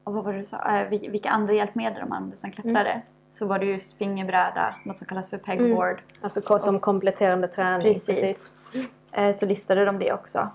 Och 0.03 0.13
vad 0.13 0.23
var 0.23 0.33
det 0.33 0.39
du 0.39 0.45
sa? 0.45 0.57
Eh, 0.79 0.89
vil- 0.89 1.11
Vilka 1.11 1.29
andra 1.29 1.53
hjälpmedel 1.53 1.99
de 1.99 2.11
använde 2.11 2.37
som 2.37 2.51
klättrare. 2.51 3.01
Så 3.31 3.45
var 3.45 3.59
det 3.59 3.65
just 3.65 3.93
fingerbräda, 3.93 4.75
något 4.85 4.97
som 4.97 5.07
kallas 5.07 5.29
för 5.29 5.37
pegboard. 5.37 6.01
Alltså 6.21 6.41
ko- 6.41 6.59
som 6.59 6.79
kompletterande 6.79 7.47
träning. 7.47 7.93
Precis. 7.93 8.51
Eh, 8.73 8.79
Så 9.35 9.45
listade 9.45 9.85
de 9.85 9.99
det 9.99 10.13
också. 10.13 10.49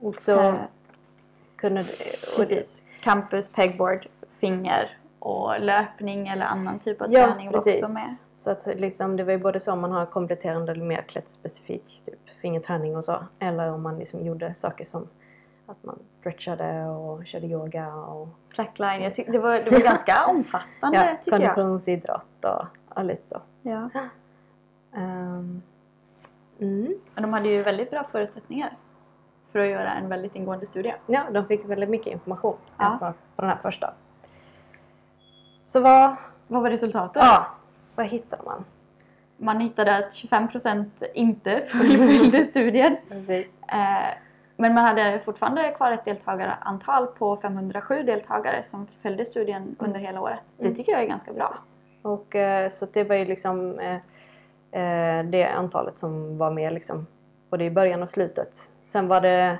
Och 0.00 0.14
då 0.24 0.32
Eh, 0.40 0.54
kunde 1.56 1.80
och 1.80 2.36
Precis. 2.36 2.82
Campus, 3.00 3.48
pegboard, 3.48 4.06
finger 4.38 4.98
och 5.18 5.60
löpning 5.60 6.28
eller 6.28 6.46
annan 6.46 6.78
typ 6.78 7.02
av 7.02 7.12
Ja, 7.12 7.26
träning 7.26 7.46
var 7.50 7.58
precis. 7.58 7.82
också 7.82 7.92
med. 7.92 8.16
Så 8.34 8.50
att 8.50 8.66
liksom, 8.66 9.16
det 9.16 9.24
var 9.24 9.32
ju 9.32 9.38
både 9.38 9.60
så 9.60 9.72
om 9.72 9.80
man 9.80 9.92
har 9.92 10.06
kompletterande 10.06 10.72
eller 10.72 10.84
mer 10.84 11.02
klätterspecifik, 11.02 12.02
typ 12.06 12.28
fingerträning 12.40 12.96
och 12.96 13.04
så. 13.04 13.24
Eller 13.38 13.72
om 13.72 13.82
man 13.82 13.98
liksom 13.98 14.24
gjorde 14.24 14.54
saker 14.54 14.84
som 14.84 15.08
att 15.66 15.84
man 15.84 15.98
stretchade 16.10 16.84
och 16.86 17.26
körde 17.26 17.46
yoga 17.46 17.94
och 17.94 18.28
Slackline, 18.54 19.02
jag 19.02 19.14
tyckte 19.14 19.32
det 19.32 19.38
var, 19.38 19.58
det 19.60 19.70
var 19.70 19.78
ganska 19.92 20.26
omfattande 20.26 20.96
ja, 20.98 21.16
tycker 21.24 21.38
jag. 21.40 21.54
konditionsidrott 21.54 22.44
och, 22.44 22.66
och 22.98 23.04
lite 23.04 23.28
så. 23.28 23.40
Ja. 23.62 23.88
Ehm, 24.96 25.62
mm. 26.60 26.94
Men 27.14 27.22
de 27.22 27.32
hade 27.32 27.48
ju 27.48 27.62
väldigt 27.62 27.90
bra 27.90 28.04
förutsättningar 28.12 28.70
för 29.52 29.58
att 29.58 29.66
göra 29.68 29.92
en 29.92 30.08
väldigt 30.08 30.34
ingående 30.36 30.66
studie. 30.66 30.94
Ja, 31.06 31.22
de 31.32 31.46
fick 31.46 31.64
väldigt 31.64 31.88
mycket 31.90 32.12
information 32.12 32.56
Ja. 32.78 32.96
på 33.36 33.42
den 33.42 33.50
här 33.50 33.58
första. 33.62 33.94
Så 35.64 35.80
vad, 35.80 36.16
Vad 36.46 36.62
var 36.62 36.70
resultatet? 36.70 37.22
ja, 37.22 37.46
vad 37.94 38.06
hittade 38.06 38.42
man? 38.42 38.64
Man 39.36 39.60
hittade 39.60 39.96
att 39.96 40.12
25% 40.14 40.84
inte 41.14 41.66
fullföljde 41.68 42.46
studien. 42.50 42.96
Eh, 43.68 44.14
Men 44.56 44.74
man 44.74 44.84
hade 44.84 45.20
fortfarande 45.24 45.70
kvar 45.76 45.92
ett 45.92 46.04
deltagarantal 46.04 47.06
på 47.06 47.36
507 47.36 48.02
deltagare 48.02 48.62
som 48.62 48.86
följde 49.02 49.24
studien 49.24 49.76
under 49.78 50.00
hela 50.00 50.20
året. 50.20 50.38
Det 50.58 50.64
Mm. 50.64 50.76
tycker 50.76 50.92
jag 50.92 51.02
är 51.02 51.06
ganska 51.06 51.32
bra. 51.32 51.58
Och, 52.02 52.36
eh, 52.36 52.70
så 52.70 52.86
det 52.92 53.04
var 53.04 53.16
ju 53.16 53.24
liksom 53.24 53.78
eh, 53.78 53.96
det 55.30 55.44
antalet 55.44 55.96
som 55.96 56.38
var 56.38 56.50
med 56.50 56.72
liksom, 56.72 57.06
både 57.50 57.64
i 57.64 57.70
början 57.70 58.02
och 58.02 58.08
slutet. 58.08 58.68
Sen 58.86 59.08
var 59.08 59.20
det 59.20 59.58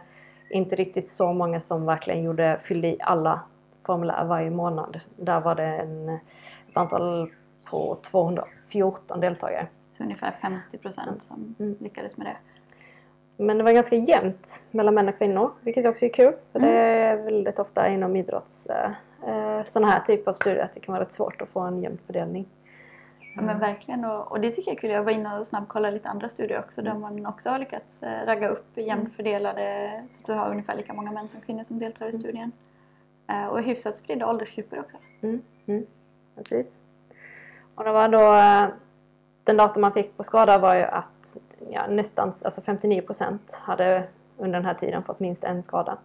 inte 0.50 0.76
riktigt 0.76 1.08
så 1.10 1.32
många 1.32 1.60
som 1.60 1.86
verkligen 1.86 2.22
gjorde, 2.22 2.60
fyllde 2.62 2.88
i 2.88 2.96
alla 3.00 3.40
formulär 3.86 4.24
varje 4.24 4.50
månad. 4.50 5.00
Där 5.16 5.40
var 5.40 5.54
det 5.54 5.64
en, 5.64 6.08
ett 6.08 6.76
antal 6.76 7.30
på 7.70 7.96
214 8.02 9.20
deltagare. 9.20 9.66
Så 9.96 10.02
ungefär 10.02 10.34
50% 10.72 11.20
som 11.20 11.54
Mm. 11.58 11.76
lyckades 11.80 12.16
med 12.16 12.26
det. 12.26 12.36
Men 13.44 13.58
det 13.58 13.64
var 13.64 13.72
ganska 13.72 13.96
jämnt 13.96 14.62
mellan 14.70 14.94
män 14.94 15.08
och 15.08 15.18
kvinnor, 15.18 15.50
vilket 15.60 15.86
också 15.86 16.04
är 16.04 16.08
kul. 16.08 16.32
För 16.52 16.60
det 16.60 16.68
är 16.70 17.16
väldigt 17.16 17.58
ofta 17.58 17.88
inom 17.88 18.16
idrotts, 18.16 18.66
eh, 18.66 18.90
eh, 19.28 19.64
sådana 19.66 19.92
här 19.92 20.00
typer 20.00 20.30
av 20.30 20.34
studier 20.34 20.64
att 20.64 20.74
det 20.74 20.80
kan 20.80 20.92
vara 20.92 21.02
rätt 21.04 21.12
svårt 21.12 21.42
att 21.42 21.48
få 21.48 21.60
en 21.60 21.82
jämn 21.82 21.98
fördelning. 22.06 22.46
Ja, 23.36 23.42
men 23.42 23.58
verkligen. 23.58 24.04
Och, 24.04 24.32
och 24.32 24.40
det 24.40 24.50
tycker 24.50 24.70
jag 24.70 24.76
är 24.76 24.80
kul. 24.80 24.90
Jag 24.90 25.02
var 25.02 25.12
inne 25.12 25.38
och 25.38 25.46
snabbkollade 25.46 25.94
lite 25.94 26.08
andra 26.08 26.28
studier 26.28 26.58
också 26.58 26.82
där 26.82 26.94
man 26.94 27.26
också 27.26 27.50
har 27.50 27.58
lyckats 27.58 28.02
eh, 28.02 28.26
ragga 28.26 28.48
upp 28.48 28.76
jämnt 28.76 29.14
fördelade 29.16 29.90
så 30.10 30.20
att 30.20 30.26
du 30.26 30.32
har 30.32 30.50
ungefär 30.50 30.76
lika 30.76 30.92
många 30.92 31.12
män 31.12 31.28
som 31.28 31.40
kvinnor 31.40 31.64
som 31.64 31.78
deltar 31.78 32.06
i 32.06 32.18
studien. 32.18 32.52
Eh, 33.28 33.46
Och 33.46 33.62
hyfsat 33.62 33.96
spridda 33.96 34.28
åldersgrupper 34.28 34.80
också. 34.80 34.96
Mm, 35.22 35.42
mm, 35.66 35.86
precis. 36.36 36.72
Och 37.74 37.84
det 37.84 37.92
var 37.92 38.08
då, 38.08 38.34
eh, 38.34 38.66
den 39.44 39.56
data 39.56 39.80
man 39.80 39.92
fick 39.92 40.16
på 40.16 40.24
skada 40.24 40.58
var 40.58 40.74
ju 40.74 40.82
att 40.82 41.36
ja, 41.70 41.86
nästan 41.86 42.32
alltså 42.44 42.60
59 42.60 43.00
procent 43.02 43.52
hade 43.60 44.04
under 44.38 44.58
den 44.58 44.66
här 44.66 44.74
tiden 44.74 45.02
fått 45.02 45.20
minst 45.20 45.44
en 45.44 45.62
skada. 45.62 45.98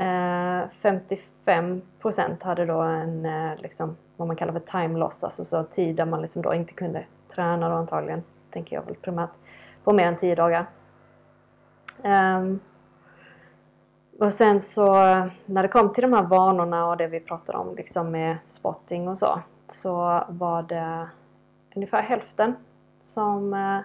Eh, 0.00 0.68
55 0.82 1.82
procent 2.00 2.42
hade 2.42 2.66
då 2.66 2.80
en, 2.80 3.26
eh, 3.26 3.56
liksom, 3.58 3.96
vad 4.16 4.28
man 4.28 4.36
kallar 4.36 4.52
för 4.52 4.60
time 4.60 4.98
loss, 4.98 5.24
alltså 5.24 5.44
så 5.44 5.64
tid 5.64 5.96
där 5.96 6.04
man 6.04 6.22
liksom 6.22 6.42
då 6.42 6.54
inte 6.54 6.72
kunde 6.72 7.04
träna 7.34 7.68
då 7.68 7.74
antagligen, 7.74 8.22
tänker 8.50 8.76
jag 8.76 8.82
väl 8.82 8.94
primärt, 8.94 9.30
på 9.84 9.92
mer 9.92 10.06
än 10.06 10.16
10 10.16 10.34
dagar. 10.34 10.66
Um, 12.02 12.60
och 14.18 14.32
sen 14.32 14.60
så 14.60 14.92
när 15.46 15.62
det 15.62 15.68
kom 15.68 15.92
till 15.92 16.02
de 16.02 16.12
här 16.12 16.22
vanorna 16.22 16.86
och 16.86 16.96
det 16.96 17.06
vi 17.06 17.20
pratade 17.20 17.58
om 17.58 17.74
liksom 17.76 18.10
med 18.10 18.36
spotting 18.46 19.08
och 19.08 19.18
så. 19.18 19.40
Så 19.68 20.24
var 20.28 20.62
det 20.62 21.08
ungefär 21.74 22.02
hälften 22.02 22.54
som 23.02 23.52
uh, 23.54 23.80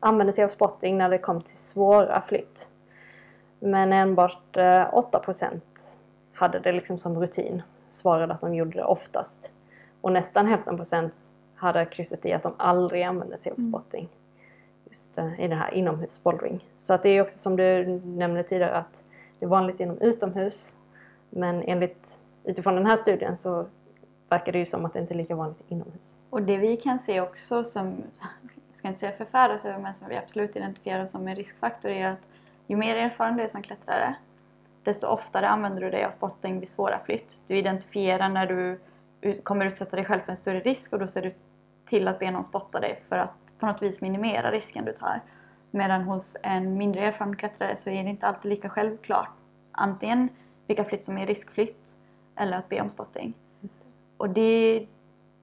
använde 0.00 0.32
sig 0.32 0.44
av 0.44 0.48
spotting 0.48 0.98
när 0.98 1.08
det 1.08 1.18
kom 1.18 1.42
till 1.42 1.58
svåra 1.58 2.22
flytt. 2.28 2.68
Men 3.60 3.92
enbart 3.92 4.56
eh, 4.56 4.62
8% 4.94 5.60
hade 6.32 6.58
det 6.58 6.72
liksom 6.72 6.98
som 6.98 7.20
rutin. 7.20 7.62
Svarade 7.90 8.34
att 8.34 8.40
de 8.40 8.54
gjorde 8.54 8.76
det 8.78 8.84
oftast. 8.84 9.50
Och 10.00 10.12
nästan 10.12 10.46
hälften 10.46 10.76
procent 10.76 11.14
hade 11.54 11.84
krysset 11.84 12.26
i 12.26 12.32
att 12.32 12.42
de 12.42 12.52
aldrig 12.56 13.02
använde 13.02 13.38
sig 13.38 13.52
av 13.52 13.58
Mm. 13.58 13.70
spotting. 13.70 14.08
Just 14.88 15.18
eh, 15.18 15.40
i 15.40 15.48
det 15.48 15.54
här 15.54 15.74
inomhusbouldering. 15.74 16.64
Så 16.78 16.94
att 16.94 17.02
det 17.02 17.08
är 17.08 17.22
också 17.22 17.38
som 17.38 17.56
du 17.56 17.86
nämnde 18.04 18.42
tidigare 18.42 18.76
att 18.76 19.02
det 19.38 19.44
är 19.44 19.48
vanligt 19.48 19.80
inom 19.80 19.98
utomhus. 19.98 20.76
Men 21.30 21.62
enligt, 21.62 22.16
utifrån 22.44 22.74
den 22.74 22.86
här 22.86 22.96
studien 22.96 23.36
så 23.36 23.66
verkar 24.28 24.52
det 24.52 24.58
ju 24.58 24.66
som 24.66 24.84
att 24.84 24.92
det 24.92 24.98
inte 25.00 25.14
är 25.14 25.16
lika 25.16 25.34
vanligt 25.34 25.62
inomhus. 25.68 26.16
Och 26.30 26.42
det 26.42 26.56
vi 26.56 26.76
kan 26.76 26.98
se 26.98 27.20
också 27.20 27.64
som, 27.64 28.02
jag 28.20 28.76
ska 28.78 28.88
inte 28.88 29.00
säga 29.00 29.12
förfäras 29.12 29.64
över, 29.64 29.78
men 29.78 29.94
som 29.94 30.08
vi 30.08 30.16
absolut 30.16 30.56
identifierar 30.56 31.06
som 31.06 31.28
en 31.28 31.36
riskfaktor 31.36 31.90
är 31.90 32.08
att 32.08 32.18
ju 32.68 32.76
mer 32.76 32.96
erfaren 32.96 33.36
du 33.36 33.42
är 33.42 33.48
som 33.48 33.62
klättrare, 33.62 34.14
desto 34.82 35.06
oftare 35.06 35.48
använder 35.48 35.82
du 35.82 35.90
dig 35.90 36.04
av 36.04 36.10
spotting 36.10 36.60
vid 36.60 36.68
svåra 36.68 36.98
flytt. 37.04 37.36
Du 37.46 37.56
identifierar 37.56 38.28
när 38.28 38.46
du 38.46 38.80
kommer 39.42 39.66
utsätta 39.66 39.96
dig 39.96 40.04
själv 40.04 40.20
för 40.20 40.32
en 40.32 40.38
större 40.38 40.60
risk 40.60 40.92
och 40.92 40.98
då 40.98 41.08
ser 41.08 41.22
du 41.22 41.34
till 41.88 42.08
att 42.08 42.18
be 42.18 42.30
någon 42.30 42.44
spotta 42.44 42.80
dig 42.80 43.02
för 43.08 43.16
att 43.16 43.34
på 43.58 43.66
något 43.66 43.82
vis 43.82 44.00
minimera 44.00 44.50
risken 44.50 44.84
du 44.84 44.92
tar. 44.92 45.20
Medan 45.70 46.02
hos 46.02 46.36
en 46.42 46.76
mindre 46.76 47.00
erfaren 47.00 47.36
klättrare 47.36 47.76
så 47.76 47.90
är 47.90 48.04
det 48.04 48.10
inte 48.10 48.26
alltid 48.26 48.48
lika 48.48 48.68
självklart 48.68 49.30
antingen 49.72 50.28
vilka 50.66 50.84
flytt 50.84 51.04
som 51.04 51.18
är 51.18 51.26
riskflytt 51.26 51.96
eller 52.36 52.58
att 52.58 52.68
be 52.68 52.80
om 52.80 52.90
spotting. 52.90 53.34
Och 54.16 54.30
det, 54.30 54.86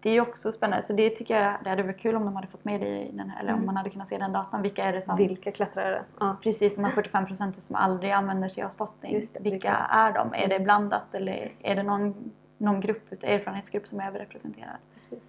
det 0.05 0.09
är 0.09 0.13
ju 0.13 0.21
också 0.21 0.51
spännande. 0.51 0.83
Så 0.85 0.93
det 0.93 1.09
tycker 1.09 1.41
jag 1.41 1.53
det 1.63 1.69
hade 1.69 1.83
varit 1.83 1.99
kul 1.99 2.15
om 2.15 2.25
de 2.25 2.35
hade 2.35 2.47
fått 2.47 2.65
med 2.65 2.81
det 2.81 2.87
i 2.87 3.11
den 3.13 3.29
här, 3.29 3.39
eller 3.39 3.51
om 3.51 3.55
Mm. 3.55 3.65
man 3.65 3.77
hade 3.77 3.89
kunnat 3.89 4.07
se 4.07 4.17
den 4.17 4.33
datan. 4.33 4.61
Vilka 4.61 4.83
är 4.83 4.93
det 4.93 5.01
som, 5.01 5.15
Vilka 5.17 5.51
klättrare? 5.51 6.01
Ja. 6.19 6.35
precis 6.43 6.75
de 6.75 6.83
här 6.85 6.91
45 6.91 7.25
procenten 7.25 7.61
som 7.61 7.75
aldrig 7.75 8.11
använder 8.11 8.49
sig 8.49 8.63
av 8.63 8.69
spotting. 8.69 9.27
Det, 9.33 9.39
vilka 9.49 9.71
är 9.89 10.13
de? 10.13 10.33
Är 10.33 10.47
det 10.47 10.59
blandat 10.59 11.03
eller 11.15 11.51
är 11.61 11.75
det 11.75 11.83
någon, 11.83 12.31
någon 12.57 12.79
grupp, 12.81 13.11
erfarenhetsgrupp 13.23 13.87
som 13.87 13.99
är 13.99 14.07
överrepresenterad? 14.07 14.75
Precis. 14.95 15.23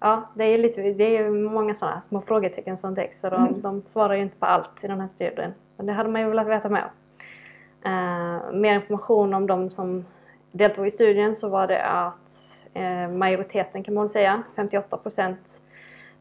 ja, 0.00 0.22
det 0.34 0.44
är, 0.44 0.58
lite, 0.58 0.82
det 0.82 1.16
är 1.16 1.30
många 1.30 1.74
sådana 1.74 2.00
små 2.00 2.20
frågetecken 2.20 2.76
som 2.76 2.94
täcks 2.94 3.20
så 3.20 3.30
de, 3.30 3.46
Mm. 3.46 3.60
de 3.60 3.82
svarar 3.86 4.14
ju 4.14 4.22
inte 4.22 4.36
på 4.38 4.46
allt 4.46 4.84
i 4.84 4.86
den 4.86 5.00
här 5.00 5.08
studien. 5.08 5.54
Men 5.76 5.86
det 5.86 5.92
hade 5.92 6.08
man 6.08 6.20
ju 6.20 6.28
velat 6.28 6.46
veta 6.46 6.68
mer. 6.68 6.90
Eh, 7.84 8.52
mer 8.52 8.74
information 8.74 9.34
om 9.34 9.46
de 9.46 9.70
som 9.70 10.04
deltog 10.52 10.86
i 10.86 10.90
studien 10.90 11.36
så 11.36 11.48
var 11.48 11.66
det 11.66 11.82
att 11.84 12.25
Eh, 12.76 13.08
majoriteten 13.08 13.82
kan 13.82 13.94
man 13.94 14.08
säga, 14.08 14.42
58 14.56 14.96
procent, 14.96 15.60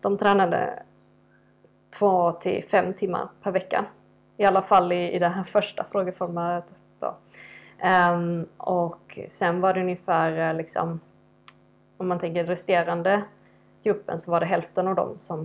de 0.02 0.18
tränade 0.18 0.84
två 2.00 2.32
till 2.32 2.64
fem 2.70 2.94
timmar 2.94 3.28
per 3.44 3.52
vecka. 3.52 3.86
I 4.38 4.46
alla 4.46 4.62
fall 4.62 4.92
i, 4.92 5.12
i 5.12 5.20
det 5.20 5.28
här 5.28 5.44
första 5.44 5.86
frågeformuläret. 5.92 6.66
Då. 7.00 7.16
Ehm, 7.80 8.46
och 8.58 9.20
sen 9.30 9.62
var 9.62 9.74
det 9.74 9.82
ungefär 9.82 10.50
eh, 10.50 10.58
liksom, 10.58 11.00
om 11.98 12.08
man 12.08 12.20
tänker 12.20 12.44
resterande 12.44 13.22
gruppen 13.84 14.20
så 14.20 14.32
var 14.32 14.40
det 14.40 14.46
hälften 14.46 14.88
av 14.88 14.96
dem 14.96 15.18
som 15.18 15.40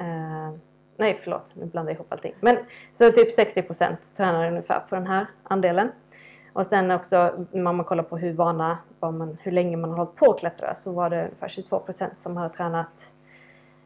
uh, 0.00 0.56
Nej 0.96 1.20
förlåt, 1.22 1.50
nu 1.54 1.66
blandar 1.66 1.92
jag 1.92 1.96
ihop 1.96 2.12
allting. 2.12 2.34
Men 2.40 2.56
så 2.92 3.12
typ 3.12 3.38
60% 3.38 3.96
tränade 4.16 4.48
ungefär 4.48 4.80
på 4.88 4.94
den 4.94 5.06
här 5.06 5.26
andelen. 5.42 5.90
Och 6.52 6.66
sen 6.66 6.90
också 6.90 7.46
när 7.50 7.72
man 7.72 7.84
kollar 7.84 8.02
på 8.02 8.16
hur 8.16 8.32
vana, 8.32 8.78
man, 9.00 9.38
hur 9.42 9.52
länge 9.52 9.76
man 9.76 9.90
har 9.90 9.96
hållit 9.96 10.16
på 10.16 10.32
att 10.32 10.38
klättra 10.38 10.74
så 10.74 10.92
var 10.92 11.10
det 11.10 11.24
ungefär 11.24 11.48
22% 11.48 12.10
som 12.16 12.36
hade 12.36 12.54
tränat 12.54 13.06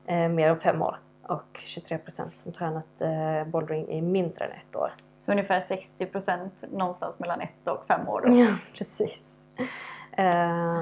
eh, 0.06 0.28
mer 0.28 0.50
än 0.50 0.60
fem 0.60 0.82
år 0.82 0.98
och 1.22 1.60
23% 1.76 2.28
som 2.28 2.52
tränat 2.52 3.00
eh, 3.00 3.50
bouldering 3.50 3.88
i 3.88 4.02
mindre 4.02 4.44
än 4.44 4.50
ett 4.50 4.76
år. 4.76 4.92
Så 5.24 5.32
ungefär 5.32 5.60
60 5.60 6.06
procent 6.06 6.64
någonstans 6.72 7.18
mellan 7.18 7.40
ett 7.40 7.66
och 7.66 7.84
fem 7.88 8.08
år. 8.08 8.22
Då. 8.26 8.34
Ja, 8.34 8.54
precis. 8.74 9.18
Eh, 10.12 10.80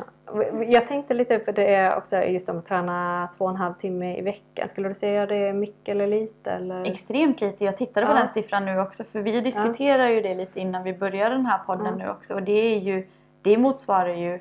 jag 0.66 0.88
tänkte 0.88 1.14
lite 1.14 1.38
på 1.38 1.52
det 1.52 1.96
också 1.96 2.16
just 2.16 2.48
om 2.48 2.58
att 2.58 2.66
träna 2.66 3.28
två 3.36 3.44
och 3.44 3.50
en 3.50 3.56
halv 3.56 3.74
timme 3.74 4.16
i 4.16 4.22
veckan. 4.22 4.68
Skulle 4.68 4.88
du 4.88 4.94
säga 4.94 5.26
det 5.26 5.36
är 5.36 5.52
mycket 5.52 5.88
eller 5.88 6.06
lite? 6.06 6.50
Eller? 6.50 6.84
Extremt 6.84 7.40
lite. 7.40 7.64
Jag 7.64 7.76
tittade 7.76 8.06
på 8.06 8.12
Ja. 8.12 8.16
den 8.16 8.28
siffran 8.28 8.64
nu 8.64 8.80
också 8.80 9.04
för 9.04 9.20
vi 9.20 9.40
diskuterar 9.40 10.08
ju 10.08 10.20
det 10.20 10.34
lite 10.34 10.60
innan 10.60 10.82
vi 10.82 10.92
börjar 10.92 11.30
den 11.30 11.46
här 11.46 11.58
podden 11.66 11.86
Ja. 11.86 12.04
nu 12.04 12.10
också 12.10 12.34
och 12.34 12.42
det 12.42 12.52
är 12.52 12.78
ju 12.78 13.06
det 13.42 13.58
motsvarar 13.58 14.14
ju 14.14 14.40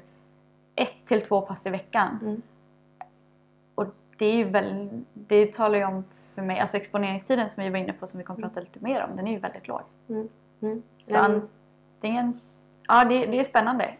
ett 0.76 1.06
till 1.08 1.22
två 1.22 1.42
pass 1.42 1.66
i 1.66 1.70
veckan. 1.70 2.20
Mm. 2.22 2.42
Och 3.76 3.86
det 4.18 4.26
är 4.26 4.36
ju 4.36 4.44
väl, 4.44 4.90
det 5.14 5.54
talar 5.54 5.78
ju 5.78 5.86
om 5.86 6.04
för 6.36 6.42
mig, 6.42 6.60
alltså 6.60 6.78
exponeringstiden 6.78 7.50
som 7.50 7.64
vi 7.64 7.70
var 7.70 7.78
inne 7.78 7.94
på 7.94 8.08
som 8.08 8.18
vi 8.18 8.24
kommer 8.24 8.42
prata 8.42 8.60
lite 8.60 8.80
mer 8.80 9.04
om, 9.10 9.16
den 9.16 9.28
är 9.28 9.32
ju 9.32 9.40
väldigt 9.40 9.68
låg. 9.68 9.82
Mm. 10.10 10.30
Mm. 10.62 10.84
Så 11.04 11.18
antingen, 11.18 12.34
ja 12.88 13.06
det, 13.06 13.26
det 13.26 13.40
är 13.40 13.44
spännande. 13.44 13.94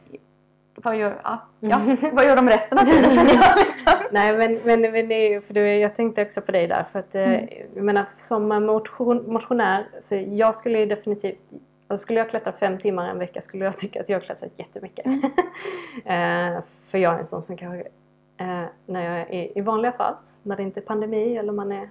Vad 0.76 0.96
gör, 0.98 1.22
ja, 1.24 1.40
ja, 1.60 1.82
vad 2.12 2.26
gör 2.26 2.36
de 2.36 2.50
resten 2.50 2.78
av 2.78 2.84
tiden 2.86 3.12
känner 3.12 3.34
jag 3.34 3.58
liksom. 3.68 3.94
Nej 4.12 4.38
men, 4.38 4.60
men, 4.66 4.92
men 4.92 5.08
det 5.08 5.34
är 5.34 5.42
för 5.42 5.54
det, 5.54 5.78
jag 5.78 5.96
tänkte 5.96 6.22
också 6.22 6.42
på 6.42 6.52
dig 6.52 6.68
där 6.68 6.86
för 6.92 7.00
att 7.00 7.16
Mm. 7.16 7.32
eh, 7.34 7.48
jag 7.76 7.84
menar, 7.84 8.06
som 8.18 8.48
motion, 8.66 9.24
motionär 9.34 9.86
så 10.02 10.16
jag 10.16 10.56
skulle 10.56 10.86
definitivt 10.86 11.40
alltså 11.88 12.04
skulle 12.04 12.20
jag 12.20 12.30
klättra 12.30 12.52
fem 12.52 12.78
timmar 12.78 13.10
en 13.10 13.20
vecka 13.20 13.42
skulle 13.42 13.66
jag 13.66 13.78
tycka 13.78 14.02
att 14.02 14.10
jag 14.10 14.24
klättrat 14.24 14.52
jättemycket. 14.56 15.06
Mm. 15.06 15.22
eh, 16.56 16.62
för 16.88 16.98
jag 16.98 17.14
är 17.16 17.20
en 17.20 17.26
sån 17.26 17.44
som 17.44 17.58
kanske 17.58 17.88
eh, 18.38 18.64
när 18.86 19.18
jag 19.18 19.34
är 19.34 19.58
i 19.58 19.62
vanliga 19.62 19.92
fall 19.92 20.14
när 20.44 20.56
det 20.56 20.64
inte 20.64 20.80
är 20.80 20.82
pandemi 20.82 21.38
eller 21.38 21.54
man 21.54 21.72
är 21.72 21.90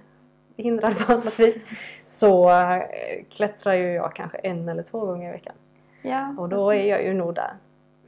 hindrad 0.57 0.97
på 0.97 1.13
annat 1.13 1.39
vis 1.39 1.65
så 2.05 2.49
eh, 2.51 2.83
klättrar 3.29 3.73
ju 3.73 3.93
jag 3.93 4.15
kanske 4.15 4.37
en 4.37 4.69
eller 4.69 4.83
två 4.83 4.99
gånger 5.05 5.29
i 5.29 5.31
veckan. 5.31 5.55
Ja, 6.01 6.35
Och 6.37 6.49
då 6.49 6.73
är 6.73 6.85
jag 6.85 7.03
ju 7.03 7.13
nog 7.13 7.35
där. 7.35 7.53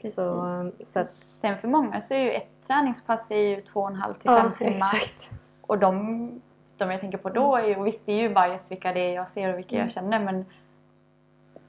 Precis. 0.06 0.16
Så, 0.16 0.48
eh, 0.48 0.86
så 0.86 1.00
att, 1.00 1.14
Sen 1.14 1.58
för 1.58 1.68
många 1.68 2.02
så 2.02 2.14
är 2.14 2.20
ju 2.20 2.32
ett 2.32 2.68
träningspass 2.68 3.32
är 3.32 3.36
ju 3.38 3.62
två 3.62 3.80
och 3.80 3.88
en 3.90 3.96
halv 3.96 4.14
till 4.14 4.22
ja, 4.26 4.42
fem 4.42 4.52
timmar. 4.58 4.96
exakt. 4.96 5.30
Och 5.62 5.78
de, 5.80 6.42
de 6.78 6.92
jag 6.92 7.00
tänker 7.02 7.18
på 7.18 7.30
då 7.30 7.56
är 7.56 7.68
ju, 7.68 7.76
och 7.76 7.88
visst 7.88 8.06
det 8.06 8.12
är 8.12 8.22
ju 8.22 8.30
biased 8.30 8.70
vilka 8.70 8.94
det 8.94 9.00
är 9.00 9.14
jag 9.16 9.30
ser 9.30 9.50
och 9.54 9.58
vilka 9.58 9.76
Mm. 9.76 9.88
jag 9.88 9.94
känner 9.94 10.20
men 10.20 10.46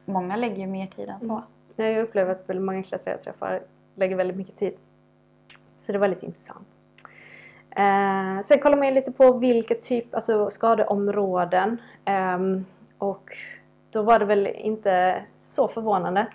många 0.04 0.36
lägger 0.36 0.56
ju 0.56 0.66
mer 0.66 0.86
tid 0.86 1.08
än 1.08 1.20
så. 1.20 1.42
Mm. 1.76 1.94
Jag 1.94 2.02
upplever 2.02 2.32
att 2.32 2.48
väldigt 2.48 2.64
många 2.66 2.82
klättrare 2.82 3.14
jag 3.16 3.22
träffar 3.24 3.60
lägger 3.94 4.16
väldigt 4.16 4.36
mycket 4.36 4.56
tid. 4.56 4.74
Så 5.76 5.92
det 5.92 5.98
var 5.98 6.08
lite 6.08 6.26
intressant. 6.26 6.66
Eh, 7.70 8.42
sen 8.44 8.58
kollar 8.62 8.76
man 8.76 8.86
ju 8.88 8.94
lite 8.94 9.12
på 9.12 9.32
vilka 9.32 9.74
typ, 9.74 10.14
alltså 10.14 10.50
skadeområden. 10.50 11.80
Ehm, 12.04 12.64
och 12.98 13.36
då 13.90 14.02
var 14.02 14.18
det 14.18 14.24
väl 14.24 14.46
inte 14.46 15.22
så 15.38 15.68
förvånande 15.68 16.20
eh, 16.20 16.26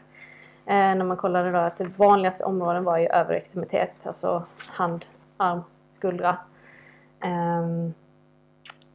när 0.75 1.03
man 1.05 1.17
kollade 1.17 1.51
då 1.51 1.57
att 1.57 1.77
det 1.77 1.83
vanligaste 1.97 2.43
områden 2.43 2.83
var 2.83 2.97
ju 2.97 3.07
överextremitet, 3.07 4.07
alltså 4.07 4.43
hand, 4.57 5.05
arm, 5.37 5.61
skuldra. 5.93 6.37
Ehm, 7.19 7.93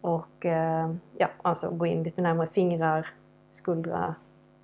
och 0.00 0.46
eh, 0.46 0.90
ja, 1.18 1.28
alltså 1.42 1.70
gå 1.70 1.86
in 1.86 2.02
lite 2.02 2.22
närmare 2.22 2.48
fingrar, 2.52 3.08
skuldra, 3.54 4.14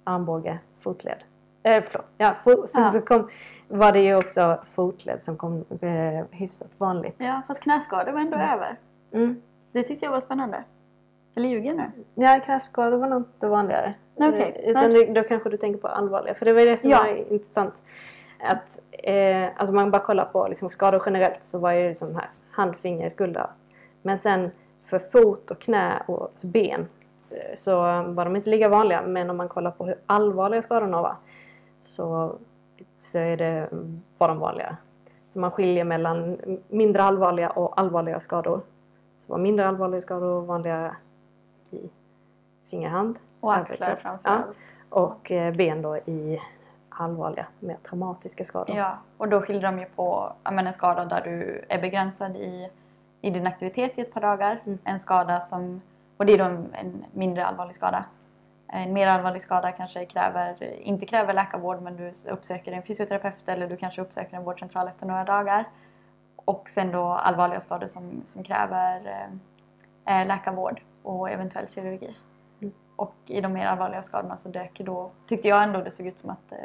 armbåge, 0.05 0.59
fotled. 0.81 1.25
Eh, 1.63 1.85
förlåt. 1.87 2.07
Ja, 2.19 2.35
fo- 2.45 2.67
sen 2.67 2.83
Ja. 2.83 2.89
så 2.89 3.01
kom, 3.01 3.29
var 3.69 3.93
det 3.93 4.01
ju 4.01 4.15
också 4.17 4.59
fotled 4.75 5.23
som 5.23 5.37
kom 5.37 5.65
eh, 5.81 6.25
hyfsat 6.31 6.71
vanligt. 6.79 7.15
Ja, 7.19 7.43
fast 7.49 7.61
knäskador 7.63 8.13
var 8.13 8.21
ändå 8.21 8.37
Mm. 8.37 8.51
över. 8.51 8.77
Mm. 9.13 9.43
Det 9.73 9.83
tyckte 9.83 10.05
jag 10.07 10.13
var 10.13 10.21
spännande. 10.21 10.65
Jag 11.35 11.45
ljuger 11.45 11.75
nu. 11.75 11.91
Ja, 12.15 12.41
knäskador 12.45 12.99
var 12.99 13.09
nog 13.09 13.19
inte 13.21 13.49
vanligare. 13.49 13.95
Okej. 14.15 14.61
Eh, 14.65 14.71
Utan 14.71 14.93
Nej. 14.93 15.13
då 15.13 15.23
kanske 15.23 15.49
du 15.51 15.57
tänker 15.57 15.81
på 15.81 15.89
allvarliga. 15.89 16.35
För 16.35 16.45
det 16.45 16.53
var 16.53 16.61
ju 16.61 16.67
det 16.67 16.79
som 16.79 16.91
Ja. 16.91 16.99
var 16.99 17.33
intressant. 17.33 17.75
Att, 18.41 18.79
eh, 18.93 19.49
alltså 19.57 19.75
man 19.75 19.91
bara 19.91 20.03
kollar 20.03 20.25
på 20.25 20.49
liksom 20.49 20.71
skador 20.71 21.03
generellt 21.07 21.43
så 21.45 21.59
var 21.59 21.73
det 21.73 21.81
ju 21.81 21.95
som 21.95 22.15
här 22.15 22.29
hand, 22.51 22.77
finger, 22.77 23.11
skuldra. 23.11 23.51
Men 24.03 24.19
sen 24.19 24.51
för 24.87 24.99
fot 24.99 25.51
och 25.51 25.59
knä 25.59 26.03
och 26.07 26.31
ben 26.43 26.87
eh, 27.31 27.37
så 27.57 27.77
var 28.07 28.25
de 28.25 28.37
inte 28.37 28.51
lika 28.51 28.69
vanliga. 28.69 29.03
Men 29.03 29.31
om 29.31 29.37
man 29.37 29.49
kollar 29.49 29.71
på 29.71 29.87
hur 29.87 29.97
allvarliga 30.07 30.63
skadorna 30.63 31.03
var 31.03 31.17
så, 31.81 32.35
så 32.97 33.19
är 33.19 33.37
det, 33.37 33.69
var 34.19 34.29
de 34.29 34.39
vanligare. 34.39 34.77
Så 35.29 35.39
man 35.39 35.51
skiljer 35.51 35.85
mellan 35.85 36.39
mindre 36.69 37.03
allvarliga 37.03 37.51
och 37.51 37.81
allvarliga 37.81 38.21
skador. 38.21 38.61
Så 39.27 39.33
var 39.33 39.39
mindre 39.39 39.69
allvarliga 39.69 40.03
skador 40.03 40.41
vanligare 40.41 40.97
i 41.73 41.91
fingerhand 42.71 43.19
Och 43.41 43.57
axlar 43.57 43.97
framförallt. 43.97 44.57
och 44.89 45.31
eh, 45.31 45.55
ben 45.55 45.83
då 45.83 45.97
i 45.97 46.41
allvarliga, 46.89 47.47
mer 47.61 47.77
traumatiska 47.83 48.45
skador. 48.45 48.77
Ja. 48.77 48.99
och 49.17 49.29
då 49.29 49.41
skiljer 49.41 49.63
de 49.63 49.79
ju 49.79 49.85
på 49.85 50.33
ja, 50.45 50.51
en 50.51 50.73
skada 50.73 51.05
där 51.05 51.21
du 51.21 51.65
är 51.69 51.81
begränsad 51.81 52.37
i, 52.37 52.71
i 53.21 53.31
din 53.31 53.47
aktivitet 53.47 53.99
i 53.99 54.01
ett 54.01 54.15
par 54.15 54.21
dagar. 54.21 54.61
Mm. 54.65 54.79
En 54.85 55.01
skada 55.01 55.41
som, 55.41 55.83
och 56.17 56.27
det 56.27 56.33
är 56.33 56.39
då 56.39 56.45
en, 56.45 56.75
en 56.75 57.05
mindre 57.13 57.47
allvarlig 57.47 57.77
skada. 57.77 58.05
En 58.69 58.93
mer 58.93 59.09
allvarlig 59.09 59.43
skada 59.43 59.73
kanske 59.73 60.07
kräver, 60.07 60.75
inte 60.83 61.07
kräver 61.07 61.35
läkarvård 61.35 61.83
men 61.83 61.97
du 61.97 62.13
uppsöker 62.31 62.73
en 62.73 62.83
fysioterapeut 62.83 63.49
eller 63.49 63.69
du 63.69 63.77
kanske 63.77 64.03
uppsöker 64.03 64.37
en 64.37 64.45
vårdcentral 64.45 64.89
efter 64.89 65.07
några 65.07 65.25
dagar. 65.25 65.65
Och 66.37 66.69
sen 66.69 66.93
då 66.93 67.05
allvarliga 67.05 67.61
skador 67.61 67.87
som, 67.87 68.23
som 68.27 68.45
kräver 68.45 69.07
eh, 70.07 70.21
eh, 70.21 70.27
läkarvård 70.27 70.81
och 71.03 71.31
eventuell 71.31 71.69
kirurgi. 71.69 72.17
Mm. 72.61 72.73
Och 72.97 73.15
i 73.27 73.41
de 73.41 73.53
mer 73.53 73.67
allvarliga 73.67 74.03
skadorna 74.03 74.37
så 74.37 74.49
dök 74.49 74.79
då, 74.79 75.11
tyckte 75.29 75.49
jag 75.49 75.63
ändå 75.63 75.81
det 75.83 75.91
såg 75.91 76.07
ut 76.07 76.19
som 76.19 76.31
att, 76.31 76.53
eh, 76.53 76.59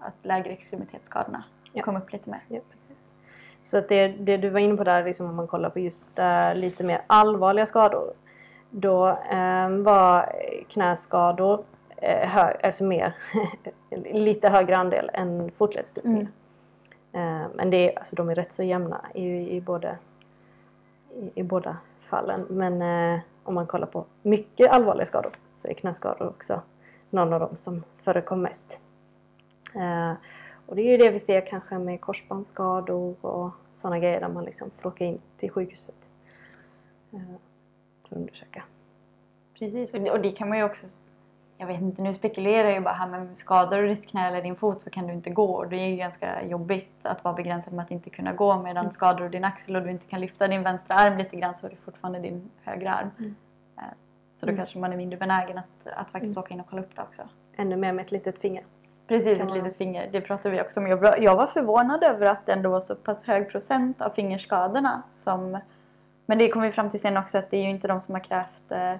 att 0.00 0.14
lägre 0.22 0.50
extremitetsskadorna 0.50 1.44
Ja. 1.72 1.82
kom 1.82 1.96
upp 1.96 2.12
lite 2.12 2.30
mer. 2.30 2.40
Ja, 2.48 2.60
precis. 2.70 3.12
Så 3.62 3.78
att 3.78 3.88
det, 3.88 4.08
det 4.08 4.36
du 4.36 4.48
var 4.48 4.60
inne 4.60 4.76
på 4.76 4.84
där, 4.84 5.04
liksom 5.04 5.26
om 5.26 5.36
man 5.36 5.46
kollar 5.46 5.70
på 5.70 5.78
just 5.78 6.18
äh, 6.18 6.54
lite 6.54 6.84
mer 6.84 7.02
allvarliga 7.06 7.66
skador. 7.66 8.12
Då 8.70 9.08
eh, 9.08 9.68
var 9.68 10.32
knäskador 10.68 11.64
eh, 11.96 12.28
hö, 12.28 12.56
alltså 12.62 12.84
mer, 12.84 13.14
lite 14.12 14.48
högre 14.48 14.76
andel 14.76 15.10
än 15.14 15.50
fotledsstupningar. 15.50 16.28
Eh, 17.12 17.46
men 17.54 17.70
det 17.70 17.76
är, 17.92 17.98
alltså, 17.98 18.16
de 18.16 18.28
är 18.30 18.34
rätt 18.34 18.52
så 18.52 18.62
jämna 18.62 19.00
i, 19.14 19.56
i, 19.56 19.60
både, 19.60 19.98
i, 21.14 21.30
i 21.40 21.42
båda 21.42 21.76
fallen. 22.08 22.46
Men 22.50 22.82
eh, 22.82 23.20
om 23.44 23.54
man 23.54 23.66
kollar 23.66 23.86
på 23.86 24.04
mycket 24.22 24.70
allvarliga 24.70 25.06
skador 25.06 25.32
så 25.58 25.68
är 25.68 25.74
knäskador 25.74 26.28
också 26.28 26.62
någon 27.10 27.32
av 27.32 27.40
dem 27.40 27.56
som 27.56 27.84
förekommer 28.02 28.42
mest. 28.42 28.78
Eh, 29.74 30.12
och 30.66 30.76
det 30.76 30.82
är 30.82 30.90
ju 30.90 30.96
det 30.96 31.10
vi 31.10 31.18
ser 31.18 31.46
kanske 31.46 31.78
med 31.78 32.00
korsbandsskador 32.00 33.24
och 33.24 33.50
sådana 33.74 33.98
grejer 33.98 34.20
där 34.20 34.28
man 34.28 34.44
liksom 34.44 34.70
får 34.78 34.88
åka 34.88 35.04
in 35.04 35.20
till 35.36 35.50
sjukhuset 35.50 35.94
eh, 37.12 37.20
för 38.02 38.16
att 38.16 38.20
undersöka. 38.20 38.62
Precis, 39.58 39.94
och 39.94 40.00
det, 40.00 40.10
och 40.10 40.20
det 40.20 40.32
kan 40.32 40.48
man 40.48 40.58
ju 40.58 40.64
också 40.64 40.86
jag 41.62 41.66
vet 41.66 41.80
inte, 41.80 42.02
nu 42.02 42.14
spekulerar 42.14 42.64
jag 42.64 42.74
ju 42.74 42.80
bara 42.80 42.94
här 42.94 43.06
men 43.08 43.36
skadar 43.36 43.78
du 43.82 43.88
ditt 43.88 44.08
knä 44.08 44.28
eller 44.28 44.42
din 44.42 44.56
fot 44.56 44.80
så 44.80 44.90
kan 44.90 45.06
du 45.06 45.12
inte 45.12 45.30
gå 45.30 45.64
det 45.64 45.76
är 45.76 45.88
ju 45.88 45.96
ganska 45.96 46.44
jobbigt 46.44 46.90
att 47.02 47.24
vara 47.24 47.34
begränsad 47.34 47.72
med 47.72 47.82
att 47.84 47.90
inte 47.90 48.10
kunna 48.10 48.32
gå 48.32 48.56
medan 48.62 48.84
Mm. 48.84 48.92
skadar 48.92 49.20
du 49.20 49.28
din 49.28 49.44
axel 49.44 49.76
och 49.76 49.82
du 49.82 49.90
inte 49.90 50.06
kan 50.06 50.20
lyfta 50.20 50.48
din 50.48 50.62
vänstra 50.62 50.94
arm 50.94 51.18
lite 51.18 51.36
grann 51.36 51.54
så 51.54 51.66
är 51.66 51.70
det 51.70 51.76
fortfarande 51.76 52.18
din 52.18 52.50
högra 52.62 52.92
arm. 52.94 53.10
Mm. 53.18 53.34
Eh, 53.78 53.82
Så 54.36 54.46
då 54.46 54.50
Mm. 54.52 54.56
kanske 54.60 54.78
man 54.78 54.92
är 54.92 54.96
mindre 54.96 55.18
benägen 55.18 55.58
att, 55.58 55.86
att 55.96 56.10
faktiskt 56.10 56.36
Mm. 56.36 56.44
åka 56.44 56.54
in 56.54 56.60
och 56.60 56.66
kolla 56.70 56.82
upp 56.82 56.96
det 56.96 57.02
också. 57.02 57.22
Ännu 57.56 57.76
mer 57.76 57.92
med 57.92 58.04
ett 58.04 58.12
litet 58.12 58.38
finger. 58.38 58.64
Precis, 59.08 59.38
ett 59.40 59.44
man- 59.48 59.58
litet 59.58 59.76
finger. 59.76 60.08
Det 60.12 60.20
pratade 60.20 60.54
vi 60.54 60.60
också 60.62 60.80
om. 60.80 60.86
Jag, 60.86 61.36
var 61.36 61.46
förvånad 61.46 62.02
över 62.02 62.26
att 62.26 62.46
det 62.46 62.52
ändå 62.52 62.70
var 62.70 62.80
så 62.80 62.94
pass 62.94 63.24
hög 63.24 63.50
procent 63.50 64.02
av 64.02 64.10
fingerskadorna 64.10 65.02
som 65.10 65.58
Men 66.26 66.38
det 66.38 66.48
kommer 66.48 66.66
vi 66.66 66.72
fram 66.72 66.90
till 66.90 67.00
sen 67.00 67.16
också 67.16 67.38
att 67.38 67.50
det 67.50 67.56
är 67.56 67.62
ju 67.62 67.70
inte 67.70 67.88
de 67.88 68.00
som 68.00 68.14
har 68.14 68.20
krävt 68.22 68.70
eh, 68.72 68.94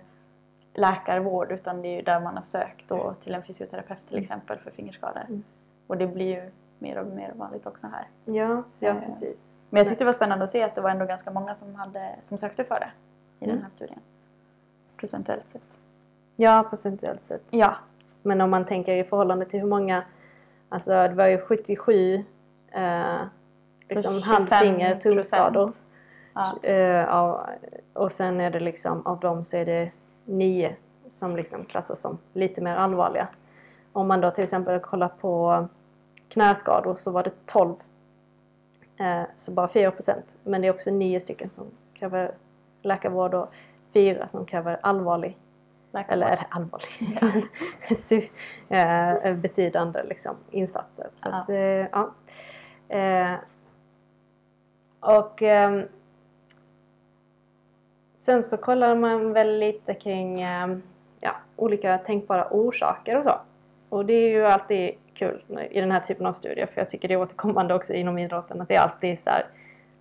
läkarvård 0.75 1.53
utan 1.53 1.83
det 1.83 1.89
är 1.89 1.97
ju 1.97 2.03
där 2.03 2.21
man 2.21 2.37
har 2.37 2.43
sökt 2.45 2.89
då 2.89 3.15
till 3.25 3.35
en 3.35 3.43
fysioterapeut 3.43 4.09
till 4.09 4.19
exempel 4.19 4.59
för 4.59 4.71
fingerskador. 4.71 5.21
Mm. 5.29 5.43
Och 5.87 5.97
det 5.99 6.07
blir 6.07 6.27
ju 6.27 6.51
mer 6.79 6.99
och 6.99 7.07
mer 7.07 7.33
vanligt 7.37 7.67
också 7.67 7.87
här. 7.87 8.07
Ja, 8.25 8.63
ja 8.79 8.89
Eh, 8.89 9.01
precis. 9.07 9.59
Men 9.71 9.79
jag 9.79 9.89
tyckte 9.89 10.05
det 10.05 10.07
var 10.07 10.13
spännande 10.13 10.45
att 10.45 10.51
se 10.51 10.63
att 10.63 10.75
det 10.75 10.81
var 10.81 10.91
ändå 10.91 11.05
ganska 11.05 11.31
många 11.31 11.55
som, 11.55 11.75
hade, 11.75 12.15
som 12.23 12.39
sökte 12.39 12.65
för 12.65 12.81
det 12.81 12.91
i 13.41 13.45
Mm. 13.45 13.57
den 13.57 13.63
här 13.63 13.71
studien. 13.71 13.99
Procentuellt 14.97 15.49
sett. 15.49 15.79
Ja, 16.37 16.65
procentuellt 16.71 17.21
sett. 17.21 17.43
Ja. 17.51 17.75
Men 18.23 18.41
om 18.41 18.51
man 18.51 18.65
tänker 18.65 18.93
i 18.97 19.05
förhållande 19.05 19.45
till 19.45 19.61
hur 19.61 19.69
många, 19.69 20.05
alltså 20.69 20.91
det 20.91 21.15
var 21.15 21.27
ju 21.27 21.39
77 21.39 22.25
eh, 22.69 23.17
liksom 23.91 24.23
hand, 24.23 24.49
finger, 24.49 24.97
tumskador. 25.01 25.73
Ja. 26.35 26.63
Eh, 26.63 27.37
och 27.93 28.13
sen 28.13 28.41
är 28.41 28.51
det 28.51 28.61
liksom, 28.61 29.07
av 29.07 29.21
dem 29.21 29.45
så 29.45 29.57
är 29.57 29.67
det 29.67 29.91
nio 30.25 30.77
som 31.09 31.37
liksom 31.37 31.65
klassas 31.65 32.01
som 32.01 32.19
lite 32.33 32.61
mer 32.61 32.77
allvarliga. 32.77 33.29
Om 33.93 34.09
man 34.09 34.21
då 34.21 34.31
till 34.31 34.45
exempel 34.45 34.81
kollar 34.81 35.09
på 35.09 35.67
knäskador 36.29 36.95
så 36.95 37.11
var 37.11 37.23
det 37.23 37.47
12. 37.47 37.75
Eh, 38.97 39.23
så 39.37 39.51
bara 39.53 39.69
4 39.69 39.91
procent. 39.91 40.37
Men 40.45 40.61
det 40.63 40.69
är 40.69 40.73
också 40.75 40.91
nio 40.91 41.21
stycken 41.21 41.51
som 41.51 41.65
kräver 41.95 42.35
läkarvård 42.83 43.35
och 43.35 43.49
fyra 43.93 44.29
som 44.29 44.45
kräver 44.47 44.79
allvarlig 44.83 45.37
Läkarvård. 45.93 46.23
eller 46.27 46.47
allvarlig? 46.51 47.19
Sy- 47.99 48.29
eh, 48.69 49.35
betydande 49.35 50.03
liksom, 50.03 50.37
insatser. 50.51 51.07
Så 51.23 51.29
Ja. 51.29 51.37
att, 51.37 51.49
eh, 51.49 51.57
ja. 51.57 52.11
Och 55.01 55.43
ehm, 55.43 55.83
sen 58.25 58.43
så 58.43 58.57
kollar 58.57 58.95
man 58.95 59.33
väl 59.33 59.59
lite 59.59 59.95
kring 59.95 60.41
eh, 60.41 60.77
ja, 61.21 61.33
olika 61.57 61.99
tänkbara 61.99 62.49
orsaker 62.51 63.19
och 63.19 63.25
så. 63.25 63.41
Och 63.89 64.07
det 64.07 64.13
är 64.13 64.29
ju 64.29 64.47
alltid 64.47 64.95
kul 65.15 65.43
i 65.71 65.81
den 65.81 65.91
här 65.91 66.01
typen 66.01 66.27
av 66.27 66.33
studier 66.33 66.67
för 66.67 66.81
jag 66.81 66.91
tycker 66.91 67.09
det 67.09 67.15
är 67.15 67.21
återkommande 67.21 67.75
också 67.75 67.93
inom 67.93 68.19
idrotten 68.19 68.61
att 68.61 68.69
det 68.69 68.75
är 68.75 68.81
alltid 68.81 69.21
så 69.21 69.31
här, 69.31 69.47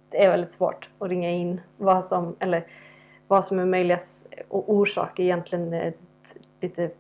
det 0.10 0.24
är 0.24 0.30
väldigt 0.30 0.52
svårt 0.52 0.90
att 1.00 1.10
ringa 1.10 1.30
in 1.30 1.62
vad 1.78 2.06
som, 2.06 2.36
eller 2.40 2.64
vad 3.28 3.46
som 3.46 3.60
är 3.60 3.66
möjliga 3.66 4.00
orsaker 4.50 5.24
egentligen 5.24 5.74
är 5.74 5.88
ett 5.88 6.00
lite 6.60 6.92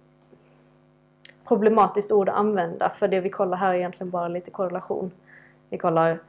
problematiskt 1.47 2.11
ord 2.11 2.29
att 2.29 2.35
använda 2.35 2.89
för 2.89 3.07
det 3.07 3.19
vi 3.19 3.29
kollar 3.29 3.57
här 3.57 3.73
är 3.73 3.77
egentligen 3.77 4.09
bara 4.09 4.27
lite 4.27 4.51
korrelation. 4.51 5.11
Vi 5.69 5.77
kollar 5.77 6.19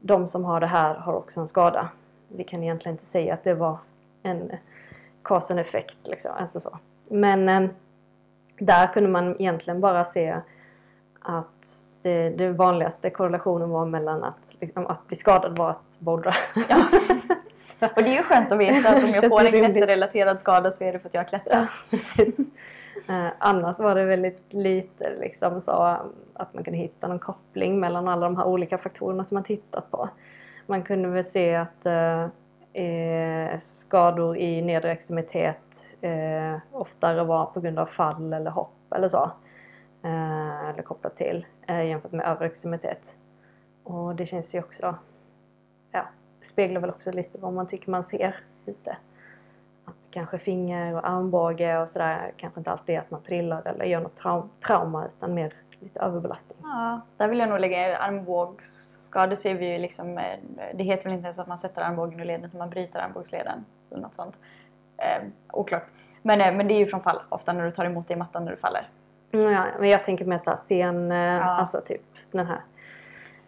de 0.00 0.28
som 0.28 0.44
har 0.44 0.60
det 0.60 0.66
här 0.66 0.94
har 0.94 1.12
också 1.12 1.40
en 1.40 1.48
skada. 1.48 1.88
Vi 2.28 2.44
kan 2.44 2.62
egentligen 2.62 2.94
inte 2.94 3.04
säga 3.04 3.34
att 3.34 3.44
det 3.44 3.54
var 3.54 3.78
en 4.24 4.52
cause 5.22 5.52
and 5.52 5.60
effect 5.60 5.96
liksom, 6.02 6.30
alltså 6.38 6.60
så. 6.60 6.78
Men 7.08 7.48
eh, 7.48 7.70
där 8.58 8.86
kunde 8.86 9.08
man 9.08 9.40
egentligen 9.40 9.80
bara 9.80 10.04
se 10.04 10.40
att 11.20 11.46
det, 12.02 12.30
det 12.30 12.48
vanligaste 12.48 13.10
korrelationen 13.10 13.70
var 13.70 13.86
mellan 13.86 14.24
att, 14.24 14.54
liksom, 14.60 14.86
att 14.86 15.06
bli 15.06 15.16
skadad 15.16 15.58
var 15.58 15.70
att 15.70 15.98
bouldra. 15.98 16.34
Ja. 16.68 16.84
Och 17.96 18.02
det 18.02 18.08
är 18.08 18.16
ju 18.16 18.22
skönt 18.22 18.52
att 18.52 18.58
veta 18.58 18.88
att 18.88 19.04
om 19.04 19.10
jag 19.10 19.28
får 19.28 19.44
en 19.44 19.52
klätterrelaterad 19.52 20.40
skada 20.40 20.70
så 20.70 20.84
är 20.84 20.92
det 20.92 20.98
för 20.98 21.08
att 21.08 21.14
jag 21.14 21.20
har 21.20 21.28
klättrat. 21.28 21.68
Ja. 21.90 22.24
Eh, 23.08 23.32
annars 23.38 23.78
var 23.78 23.94
det 23.94 24.04
väldigt 24.04 24.52
lite 24.52 25.12
liksom, 25.20 25.60
så 25.60 25.72
um, 25.72 26.12
att 26.34 26.54
man 26.54 26.64
kunde 26.64 26.78
hitta 26.78 27.08
någon 27.08 27.18
koppling 27.18 27.80
mellan 27.80 28.08
alla 28.08 28.26
de 28.26 28.36
här 28.36 28.44
olika 28.44 28.78
faktorerna 28.78 29.24
som 29.24 29.34
man 29.34 29.44
tittat 29.44 29.90
på. 29.90 30.08
Man 30.66 30.82
kunde 30.82 31.08
väl 31.08 31.24
se 31.24 31.54
att 31.54 31.86
eh, 31.86 32.26
eh, 32.74 33.58
skador 33.60 34.36
i 34.36 34.62
nedre 34.62 34.92
extremitet 34.92 35.84
eh, 36.00 36.56
oftare 36.72 37.24
var 37.24 37.46
på 37.46 37.60
grund 37.60 37.78
av 37.78 37.86
fall 37.86 38.32
eller 38.32 38.50
hopp 38.50 38.92
eller 38.94 39.08
så. 39.08 39.30
Eh, 40.02 40.68
eller 40.68 40.82
kopplat 40.82 41.16
till 41.16 41.46
eh, 41.66 41.82
jämfört 41.86 42.12
med 42.12 42.26
övre 42.26 42.46
extremitet. 42.46 43.14
Och 43.84 44.14
det 44.14 44.26
känns 44.26 44.54
ju 44.54 44.58
också, 44.58 44.94
ja, 45.92 46.04
speglar 46.42 46.80
väl 46.80 46.90
också 46.90 47.12
lite 47.12 47.38
vad 47.38 47.52
man 47.52 47.66
tycker 47.66 47.90
man 47.90 48.04
ser 48.04 48.36
lite 48.66 48.96
att 49.84 50.10
kanske 50.10 50.38
finger 50.38 50.94
och 50.94 51.08
armbåge 51.08 51.78
och 51.78 51.88
sådär 51.88 52.32
kanske 52.36 52.60
inte 52.60 52.70
alltid 52.70 52.94
är 52.94 52.98
att 53.00 53.10
man 53.10 53.22
trillar 53.22 53.62
eller 53.66 53.84
gör 53.84 54.00
något 54.00 54.20
trau- 54.20 54.48
trauma 54.66 55.06
utan 55.06 55.34
mer 55.34 55.52
lite 55.80 56.00
överbelastning. 56.00 56.58
Ja, 56.62 57.00
där 57.16 57.28
vill 57.28 57.38
jag 57.38 57.48
nog 57.48 57.60
lägga 57.60 57.98
armbågs 57.98 58.93
armbågsskador 59.16 59.36
ser 59.36 59.54
vi 59.54 59.72
ju 59.72 59.78
liksom, 59.78 60.18
eh, 60.18 60.38
det 60.74 60.84
heter 60.84 61.04
väl 61.04 61.12
inte 61.12 61.24
ens 61.26 61.38
att 61.38 61.46
man 61.46 61.58
sätter 61.58 61.82
armbågen 61.82 62.20
ur 62.20 62.24
leden 62.24 62.44
utan 62.44 62.58
man 62.58 62.70
bryter 62.70 62.98
armbågsleden 63.00 63.64
eller 63.90 64.02
något 64.02 64.14
sånt. 64.14 64.36
Eh, 64.96 65.22
oklart. 65.52 65.84
Men, 66.22 66.40
eh, 66.40 66.54
men 66.54 66.68
det 66.68 66.74
är 66.74 66.78
ju 66.78 66.86
från 66.86 67.02
fall, 67.02 67.20
ofta 67.28 67.52
när 67.52 67.64
du 67.64 67.70
tar 67.70 67.84
emot 67.84 68.08
dig 68.08 68.16
i 68.16 68.18
mattan 68.18 68.44
när 68.44 68.50
du 68.52 68.56
faller. 68.56 68.88
Mm, 69.32 69.52
ja, 69.52 69.64
men 69.80 69.88
jag 69.88 70.04
tänker 70.04 70.24
mer 70.24 70.38
såhär 70.38 70.56
scen, 70.56 71.12
eh, 71.12 71.18
Ja. 71.18 71.42
alltså 71.42 71.80
typ 71.80 72.02
den 72.30 72.46
här. 72.46 72.60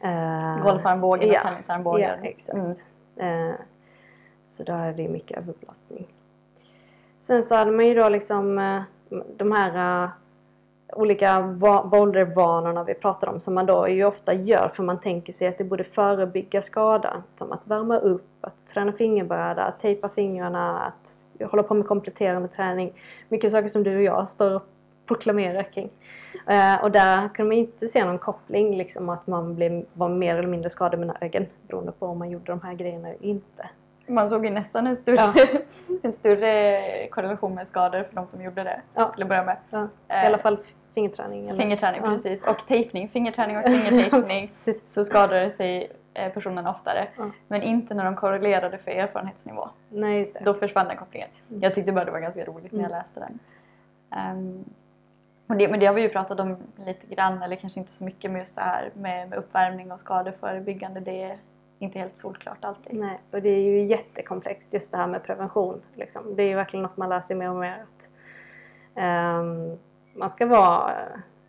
eh, 0.03 0.63
Golfarmbågen 0.63 1.29
ja. 1.33 1.41
och 1.41 1.49
tennisarmbågen. 1.49 2.19
Ja, 2.23 2.29
exakt. 2.29 2.59
Mm. 2.59 2.71
Eh, 3.51 3.55
så 4.47 4.63
där 4.63 4.87
är 4.89 4.93
det 4.93 5.09
mycket 5.09 5.39
överbelastning. 5.39 6.07
Sen 7.19 7.45
så 7.45 7.55
hade 7.55 7.71
man 7.71 7.87
ju 7.87 7.95
då 7.95 8.09
liksom 8.09 8.59
eh, 8.59 8.83
de 9.37 9.53
här 9.53 10.11
olika 10.93 11.43
bouldervanorna 11.91 12.85
vi 12.85 12.95
pratar 12.95 13.29
om 13.29 13.41
som 13.41 13.55
man 13.55 13.67
då 13.67 13.89
ju 13.89 14.05
ofta 14.05 14.33
gör 14.33 14.69
för 14.69 14.83
man 14.83 15.01
tänker 15.01 15.33
sig 15.33 15.49
att 15.49 15.59
det 15.59 15.65
borde 15.65 15.85
förebygga 15.85 16.63
skada. 16.63 17.23
Som 17.39 17.53
att 17.53 17.67
värma 17.67 17.99
upp, 17.99 18.29
att 18.41 18.67
träna 18.75 18.93
fingerbräda, 18.93 19.65
att 19.65 19.81
tejpa 19.81 20.09
fingrarna, 20.09 20.81
att 20.81 21.27
hålla 21.51 21.63
på 21.63 21.75
med 21.75 21.87
kompletterande 21.87 22.49
träning. 22.49 22.93
Mycket 23.29 23.53
saker 23.53 23.69
som 23.69 23.83
du 23.83 23.97
och 23.97 24.03
jag 24.03 24.31
står 24.31 24.55
och 24.55 24.63
proklamerar 25.07 25.63
kring. 25.63 25.91
Eh, 26.47 26.83
och 26.83 26.91
där 26.91 27.29
kunde 27.29 27.49
man 27.49 27.59
inte 27.59 27.89
se 27.89 28.05
någon 28.05 28.19
koppling, 28.19 28.77
liksom 28.77 29.09
att 29.09 29.27
man 29.27 29.55
blev, 29.55 29.85
var 29.93 30.09
mer 30.09 30.37
eller 30.37 30.49
mindre 30.49 30.71
skadebenägen 30.71 31.47
beroende 31.69 31.93
på 31.93 32.07
om 32.07 32.19
man 32.19 32.31
gjorde 32.31 32.53
de 32.53 32.61
här 32.61 32.75
grejerna 32.75 33.09
eller 33.09 33.25
inte. 33.25 33.69
Man 34.07 34.29
såg 34.29 34.45
ju 34.45 34.51
nästan 34.51 34.87
en 34.87 34.97
större, 34.97 35.17
Ja. 35.17 35.35
en 36.03 36.13
större 36.13 37.07
korrelation 37.09 37.55
med 37.55 37.69
skador 37.69 38.03
för 38.03 38.15
de 38.15 38.27
som 38.27 38.43
gjorde 38.43 38.63
det 38.65 38.81
Ja. 38.95 39.09
till 39.13 39.23
att 39.23 39.29
börja 39.29 39.45
med. 39.45 39.57
Ja, 39.71 39.89
Eh, 40.09 40.23
I 40.25 40.27
alla 40.27 40.39
fall 40.39 40.59
fingerträning. 40.95 41.49
Eller? 41.49 41.61
Fingerträning, 41.61 42.01
Ja. 42.05 42.11
precis. 42.11 42.43
Och 42.45 42.67
tejpning. 42.69 43.09
Fingerträning 43.09 43.57
och 43.57 43.65
fingertejpning. 43.67 44.53
Så 44.85 45.05
skadade 45.05 45.51
sig 45.51 45.93
eh, 46.15 46.33
personen 46.33 46.67
oftare. 46.67 47.09
Men 47.49 47.63
inte 47.63 47.95
när 47.95 48.05
de 48.05 48.17
korrelerade 48.17 48.79
för 48.79 48.91
erfarenhetsnivå. 48.91 49.69
Nej, 49.89 50.19
just 50.21 50.35
det. 50.35 50.41
Då 50.45 50.55
försvann 50.55 50.89
den 50.89 50.97
kopplingen. 50.97 51.29
Mm. 51.51 51.63
Jag 51.63 51.75
tyckte 51.75 51.93
bara 51.93 52.05
det 52.05 52.11
var 52.11 52.21
ganska 52.21 52.45
roligt 52.45 52.73
när 52.73 52.81
jag 52.83 52.91
Mm. 52.91 52.99
läste 52.99 53.21
den. 53.21 53.39
Ehm, 54.11 54.65
och 55.47 55.57
det, 55.57 55.69
men 55.69 55.81
det 55.81 55.87
har 55.87 55.95
vi 55.95 56.03
ju 56.03 56.09
pratat 56.09 56.41
om 56.41 56.57
lite 56.87 57.07
grann, 57.07 57.43
eller 57.43 57.57
kanske 57.57 57.81
inte 57.81 57.93
så 57.93 58.05
mycket 58.05 58.31
med 58.31 58.39
just 58.39 58.55
det 58.57 58.63
här 58.63 58.91
med, 58.95 59.29
med 59.29 59.39
uppvärmning 59.39 59.93
och 59.93 60.01
skadeförebyggande. 60.01 61.01
Det 61.01 61.37
inte 61.79 61.99
helt 61.99 62.17
solklart 62.17 62.65
alltid. 62.65 62.95
Nej, 62.95 63.21
och 63.31 63.43
det 63.43 63.49
är 63.49 63.61
ju 63.61 63.85
jättekomplext 63.85 64.73
just 64.73 64.91
det 64.91 64.97
här 64.97 65.07
med 65.07 65.25
prevention. 65.25 65.83
Liksom. 65.95 66.37
Det 66.37 66.43
är 66.43 66.47
ju 66.47 66.55
verkligen 66.55 66.83
något 66.83 66.97
man 66.97 67.09
lär 67.09 67.21
sig 67.21 67.37
mer 67.37 67.51
och 67.51 67.57
mer. 67.57 67.83
Att, 67.83 68.09
um, 69.41 69.79
man 70.15 70.31
ska 70.31 70.47
vara, 70.47 70.93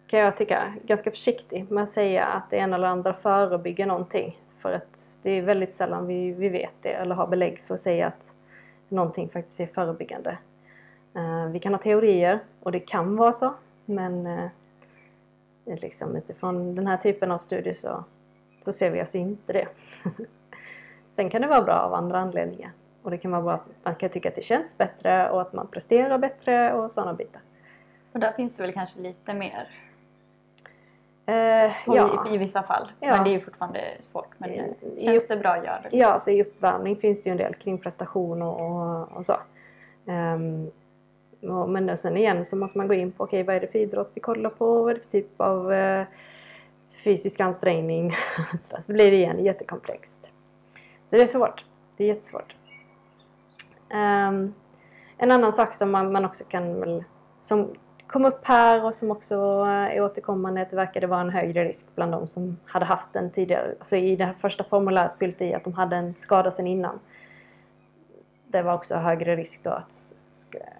kan 0.07 0.19
jag 0.19 0.37
tycka, 0.37 0.73
ganska 0.83 1.11
försiktig 1.11 1.71
med 1.71 1.83
att 1.83 1.89
säga 1.89 2.25
att 2.25 2.49
det 2.49 2.57
ena 2.57 2.75
eller 2.75 2.87
andra 2.87 3.13
förebygger 3.13 3.85
någonting. 3.85 4.39
För 4.59 4.73
att 4.73 5.19
det 5.21 5.31
är 5.31 5.41
väldigt 5.41 5.73
sällan 5.73 6.07
vi, 6.07 6.31
vi 6.31 6.49
vet 6.49 6.73
det 6.81 6.93
eller 6.93 7.15
har 7.15 7.27
belägg 7.27 7.63
för 7.67 7.73
att 7.73 7.81
säga 7.81 8.07
att 8.07 8.31
någonting 8.89 9.29
faktiskt 9.29 9.59
är 9.59 9.67
förebyggande. 9.67 10.37
Uh, 11.15 11.47
vi 11.47 11.59
kan 11.59 11.73
ha 11.73 11.79
teorier 11.79 12.39
och 12.59 12.71
det 12.71 12.79
kan 12.79 13.15
vara 13.15 13.33
så 13.33 13.53
men 13.85 14.27
uh, 14.27 14.49
liksom 15.65 16.15
utifrån 16.15 16.75
den 16.75 16.87
här 16.87 16.97
typen 16.97 17.31
av 17.31 17.37
studier 17.37 17.73
så, 17.73 18.03
så 18.67 18.71
ser 18.77 18.89
vi 18.89 18.99
alltså 18.99 19.17
inte 19.17 19.53
det. 19.53 19.67
Sen 21.15 21.29
kan 21.29 21.41
det 21.41 21.47
vara 21.47 21.61
bra 21.61 21.73
av 21.75 21.93
andra 21.93 22.17
anledningar. 22.19 22.71
Och 23.03 23.11
det 23.11 23.17
kan 23.17 23.31
vara 23.31 23.41
bra 23.41 23.53
att 23.53 23.65
man 23.83 23.95
kan 23.95 24.09
tycka 24.09 24.29
att 24.29 24.35
det 24.35 24.41
känns 24.41 24.77
bättre 24.77 25.29
och 25.29 25.41
att 25.41 25.53
man 25.53 25.67
presterar 25.67 26.17
bättre 26.17 26.73
och 26.73 26.91
sådana 26.91 27.13
bitar. 27.13 27.41
Och 28.11 28.19
där 28.19 28.31
finns 28.31 28.55
det 28.55 28.63
väl 28.63 28.73
kanske 28.73 28.99
lite 28.99 29.33
mer 29.33 29.67
Eh, 31.29 31.71
ja. 31.87 32.25
i, 32.29 32.33
i 32.35 32.37
vissa 32.37 32.63
fall. 32.63 32.87
Ja. 32.99 33.11
Men 33.15 33.23
det 33.23 33.29
är 33.29 33.31
ju 33.31 33.39
fortfarande 33.41 33.79
svårt. 34.11 34.27
Men 34.37 34.49
I- 34.49 34.57
eh, 34.57 34.65
i 34.97 35.05
känns 35.05 35.23
upp- 35.23 35.29
det 35.29 35.37
bra, 35.37 35.57
gör 35.65 35.79
det. 35.91 35.97
ja, 35.97 36.19
så 36.19 36.29
i 36.31 36.41
uppvärmning 36.41 36.95
finns 36.95 37.23
det 37.23 37.29
ju 37.29 37.31
en 37.31 37.37
del 37.37 37.55
kring 37.55 37.77
prestation 37.77 38.41
och, 38.41 38.61
och, 38.61 39.11
och 39.17 39.25
så. 39.25 39.35
Och, 41.41 41.69
men 41.69 41.97
sen 41.97 42.17
igen 42.17 42.45
så 42.45 42.55
måste 42.55 42.77
man 42.77 42.87
gå 42.87 42.93
in 42.93 43.11
på 43.11 43.23
okej, 43.23 43.43
vad 43.43 43.55
är 43.55 43.59
det 43.59 43.67
för 43.67 43.79
idrott 43.79 44.11
vi 44.13 44.21
kollar 44.21 44.49
på? 44.49 44.81
Vad 44.81 44.89
är 44.91 44.95
det 44.95 45.01
för 45.01 45.09
typ 45.11 45.41
av 45.41 45.73
eh, 45.73 46.05
fysisk 47.07 47.39
ansträngning? 47.39 48.15
så 48.85 48.91
blir 48.91 49.11
det 49.11 49.17
igen 49.17 49.43
jättekomplext. 49.43 50.31
Så 51.09 51.15
det 51.15 51.21
är 51.21 51.27
svårt. 51.27 51.65
Det 51.97 52.03
är 52.03 52.07
jättesvårt. 52.07 52.55
Um, 53.89 54.53
en 55.17 55.31
annan 55.31 55.53
sak 55.53 55.73
som 55.73 55.91
man, 55.91 56.11
man 56.11 56.25
också 56.25 56.43
kan 56.43 56.79
väl, 56.79 57.03
som 57.41 57.73
kom 58.07 58.25
upp 58.25 58.45
här 58.45 58.85
och 58.85 58.95
som 58.95 59.11
också 59.11 59.35
är 59.67 60.01
återkommande, 60.01 60.61
att 60.61 60.69
det 60.69 60.75
verkade 60.75 61.07
vara 61.07 61.21
en 61.21 61.29
högre 61.29 61.65
risk 61.65 61.85
bland 61.95 62.11
de 62.11 62.27
som 62.27 62.57
hade 62.65 62.85
haft 62.85 63.13
den 63.13 63.31
tidigare. 63.31 63.75
Alltså 63.79 63.95
i 63.95 64.15
det 64.15 64.25
här 64.25 64.33
första 64.33 64.63
formuläret 64.63 65.17
fyllt 65.19 65.41
i 65.41 65.53
att 65.53 65.63
de 65.63 65.73
hade 65.73 65.95
en 65.95 66.15
skada 66.15 66.51
sedan 66.51 66.67
innan. 66.67 66.99
det 68.47 68.61
var 68.61 68.73
också 68.73 68.95
högre 68.95 69.35
risk 69.35 69.63
då 69.63 69.69
att 69.69 70.13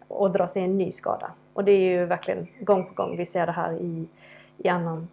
ådra 0.07 0.47
sig 0.47 0.63
en 0.63 0.77
ny 0.77 0.91
skada. 0.91 1.31
Och 1.53 1.63
det 1.63 1.71
är 1.71 1.99
ju 1.99 2.05
verkligen 2.05 2.47
gång 2.59 2.85
på 2.85 2.93
gång 2.93 3.17
vi 3.17 3.25
ser 3.25 3.45
det 3.45 3.51
här 3.51 3.73
i, 3.73 4.07
i 4.57 4.67
annan 4.69 5.07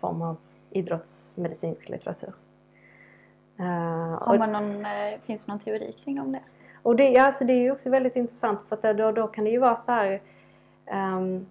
form 0.00 0.22
av 0.22 0.36
idrottsmedicinsk 0.70 1.88
litteratur. 1.88 2.32
Har 4.20 4.38
man 4.38 4.52
någon, 4.52 4.76
uh, 4.76 5.20
finns 5.22 5.44
det 5.44 5.52
någon 5.52 5.60
teori 5.60 5.94
kring 6.04 6.20
om 6.20 6.32
det? 6.32 6.40
Och 6.82 6.96
det, 6.96 7.10
ja, 7.10 7.22
alltså 7.22 7.44
det 7.44 7.52
är 7.52 7.60
ju 7.60 7.70
också 7.70 7.90
väldigt 7.90 8.16
intressant 8.16 8.62
för 8.62 8.88
att 8.88 8.96
då, 8.96 9.12
då 9.12 9.26
kan 9.26 9.44
det 9.44 9.50
ju 9.50 9.58
vara 9.58 9.76
så 9.76 9.92
här 9.92 10.20
um, 10.92 11.46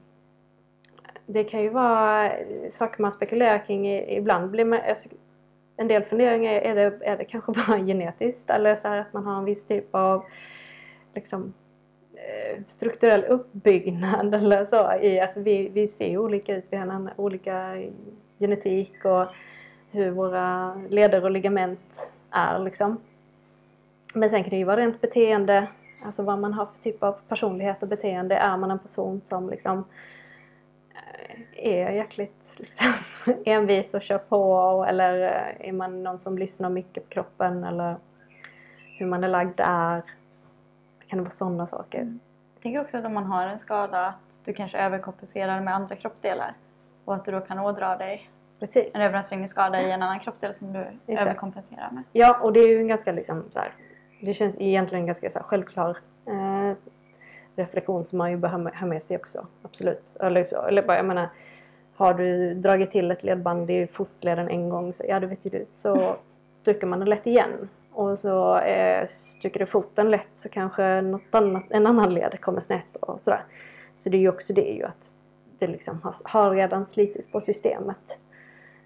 Det 1.26 1.44
kan 1.44 1.62
ju 1.62 1.70
vara 1.70 2.32
saker 2.72 3.02
man 3.02 3.12
spekulerar 3.12 3.66
kring 3.66 3.88
ibland. 3.90 4.52
Blir 4.52 4.66
man, 4.66 4.80
alltså, 4.90 5.10
en 5.78 5.88
del 5.88 6.04
funderingar 6.04 6.54
är 6.54 6.76
det, 6.76 7.00
är 7.02 7.18
det 7.18 7.26
kanske 7.26 7.52
bara 7.68 7.80
genetiskt 7.80 8.50
eller 8.50 8.76
så 8.76 8.88
att 8.88 9.14
man 9.14 9.26
har 9.26 9.38
en 9.38 9.46
viss 9.46 9.66
typ 9.66 9.96
av 9.96 10.26
liksom, 11.16 11.54
eh, 12.14 12.62
strukturell 12.68 13.24
uppbyggnad 13.24 14.36
eller 14.36 14.66
så. 14.66 14.94
I, 15.02 15.20
alltså 15.20 15.40
vi, 15.40 15.70
vi 15.70 15.88
ser 15.88 16.18
olika 16.18 16.56
ut, 16.56 16.66
vi 16.70 16.78
har 16.78 17.14
olika 17.18 17.76
genetik 18.40 19.06
och 19.06 19.26
hur 19.92 20.12
våra 20.12 20.76
leder 20.90 21.24
och 21.24 21.32
ligament 21.32 22.10
är 22.32 22.60
liksom. 22.60 22.98
Men 24.14 24.30
sen 24.30 24.44
kan 24.44 24.50
det 24.50 24.58
ju 24.58 24.64
vara 24.64 24.78
rent 24.78 25.02
beteende, 25.02 25.68
alltså 26.06 26.24
vad 26.24 26.40
man 26.40 26.54
har 26.54 26.66
för 26.66 26.84
typ 26.84 27.04
av 27.04 27.16
personlighet 27.28 27.84
och 27.84 27.90
beteende. 27.90 28.36
Är 28.36 28.58
man 28.58 28.72
en 28.72 28.80
person 28.80 29.22
som 29.24 29.50
liksom 29.50 29.84
eh, 30.96 31.42
är 31.56 31.92
jäkligt 31.92 32.52
liksom, 32.56 32.94
envis 33.46 33.94
och 33.94 34.02
kör 34.02 34.18
på 34.18 34.86
eller 34.90 35.22
eh, 35.22 35.70
är 35.70 35.72
man 35.72 36.04
någon 36.04 36.20
som 36.20 36.38
lyssnar 36.38 36.70
mycket 36.70 37.04
på 37.04 37.10
kroppen 37.10 37.64
eller 37.64 37.96
hur 38.98 39.06
man 39.06 39.24
är 39.24 39.28
lagd 39.28 39.58
där. 39.58 40.04
Kan 41.08 41.18
det 41.18 41.24
vara 41.24 41.34
sådana 41.34 41.68
saker? 41.68 42.02
Mm. 42.02 42.20
Jag 42.54 42.64
tänker 42.64 42.82
också 42.82 42.98
att 42.98 43.06
om 43.06 43.14
man 43.14 43.26
har 43.26 43.48
en 43.48 43.60
skada 43.60 44.06
att 44.06 44.46
du 44.46 44.54
kanske 44.54 44.78
överkompenserar 44.78 45.62
med 45.62 45.76
andra 45.76 45.96
kroppsdelar 45.96 46.54
och 47.10 47.16
att 47.16 47.26
du 47.26 47.32
då 47.32 47.40
kan 47.40 47.60
ådra 47.60 47.98
dig 47.98 48.30
Precis. 48.60 48.96
en 48.96 49.02
överansträngningsskada 49.02 49.82
i 49.82 49.92
en 49.92 50.02
annan 50.02 50.20
kroppsdel 50.20 50.56
som 50.56 50.74
du 50.74 50.80
Exakt. 50.80 51.28
överkompenserar 51.28 51.92
med. 51.92 52.04
Ja, 52.14 52.40
och 52.42 52.54
det 52.54 52.60
är 52.60 52.68
ju 52.68 52.78
en 52.78 52.88
ganska 52.88 53.12
liksom 53.12 53.44
så 53.50 53.60
här, 53.60 53.74
det 54.22 54.34
känns 54.34 54.56
egentligen 54.60 55.06
ganska 55.06 55.30
så 55.30 55.40
här, 55.40 55.46
självklar 55.46 55.98
eh, 56.26 56.74
reflektion 57.56 58.04
som 58.04 58.18
man 58.18 58.32
ju 58.32 58.38
bör 58.38 58.50
ha 58.80 58.86
med 58.86 59.04
sig 59.04 59.18
också. 59.18 59.48
Absolut. 59.62 60.16
Eller, 60.20 60.44
så, 60.44 60.62
eller 60.62 60.82
bara, 60.82 60.98
jag 60.98 61.06
menar, 61.06 61.30
har 61.96 62.14
du 62.14 62.54
dragit 62.54 62.92
till 62.92 63.12
ett 63.12 63.24
ledband 63.24 63.72
i 63.72 63.88
fotleden 63.88 64.50
en 64.50 64.70
gång, 64.70 64.94
så, 64.94 65.04
ja 65.08 65.20
det 65.20 65.28
vet 65.28 65.46
ju 65.46 65.50
du, 65.50 65.66
så 65.74 66.16
stryker 66.50 66.88
man 66.88 67.00
det 67.00 67.06
lätt 67.06 67.28
igen. 67.28 67.70
Och 67.92 68.20
så 68.20 68.58
eh, 68.60 69.08
stryker 69.08 69.60
du 69.60 69.66
foten 69.66 70.12
lätt 70.12 70.30
så 70.32 70.50
kanske 70.50 71.02
något 71.02 71.36
annat, 71.36 71.64
en 71.70 71.88
annan 71.88 72.14
led 72.14 72.42
kommer 72.42 72.62
snett 72.62 72.96
och 72.96 73.22
sådär. 73.22 73.44
Så 73.96 74.10
det 74.10 74.18
är 74.18 74.22
ju 74.22 74.30
också 74.30 74.54
det 74.54 74.72
ju 74.74 74.84
att 74.84 75.14
det 75.60 75.68
liksom 75.68 76.02
har, 76.02 76.16
har 76.24 76.52
redan 76.52 76.86
slitit 76.86 77.32
på 77.32 77.42
systemet. 77.42 78.18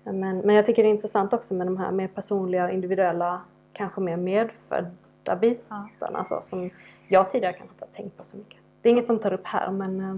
Men, 0.04 0.38
men 0.38 0.56
jag 0.56 0.66
tycker 0.66 0.84
det 0.84 0.90
är 0.90 0.94
intressant 0.94 1.34
också 1.34 1.54
med 1.54 1.68
de 1.68 1.78
här 1.78 1.92
mer 1.92 2.08
personliga, 2.08 2.72
individuella, 2.72 3.42
kanske 3.74 4.02
mer 4.02 4.18
medfödda 4.18 5.36
bitarna 5.42 6.26
så, 6.26 6.42
som 6.42 6.70
jag 7.08 7.32
tidigare 7.32 7.54
kanske 7.54 7.74
inte 7.74 7.86
har 7.86 7.96
tänkt 7.96 8.18
på 8.18 8.24
så 8.24 8.38
mycket. 8.38 8.60
Det 8.82 8.90
är 8.90 8.92
inget 8.92 9.08
de 9.08 9.20
tar 9.20 9.34
upp 9.34 9.48
här 9.48 9.72
men 9.72 10.00
eh, 10.00 10.16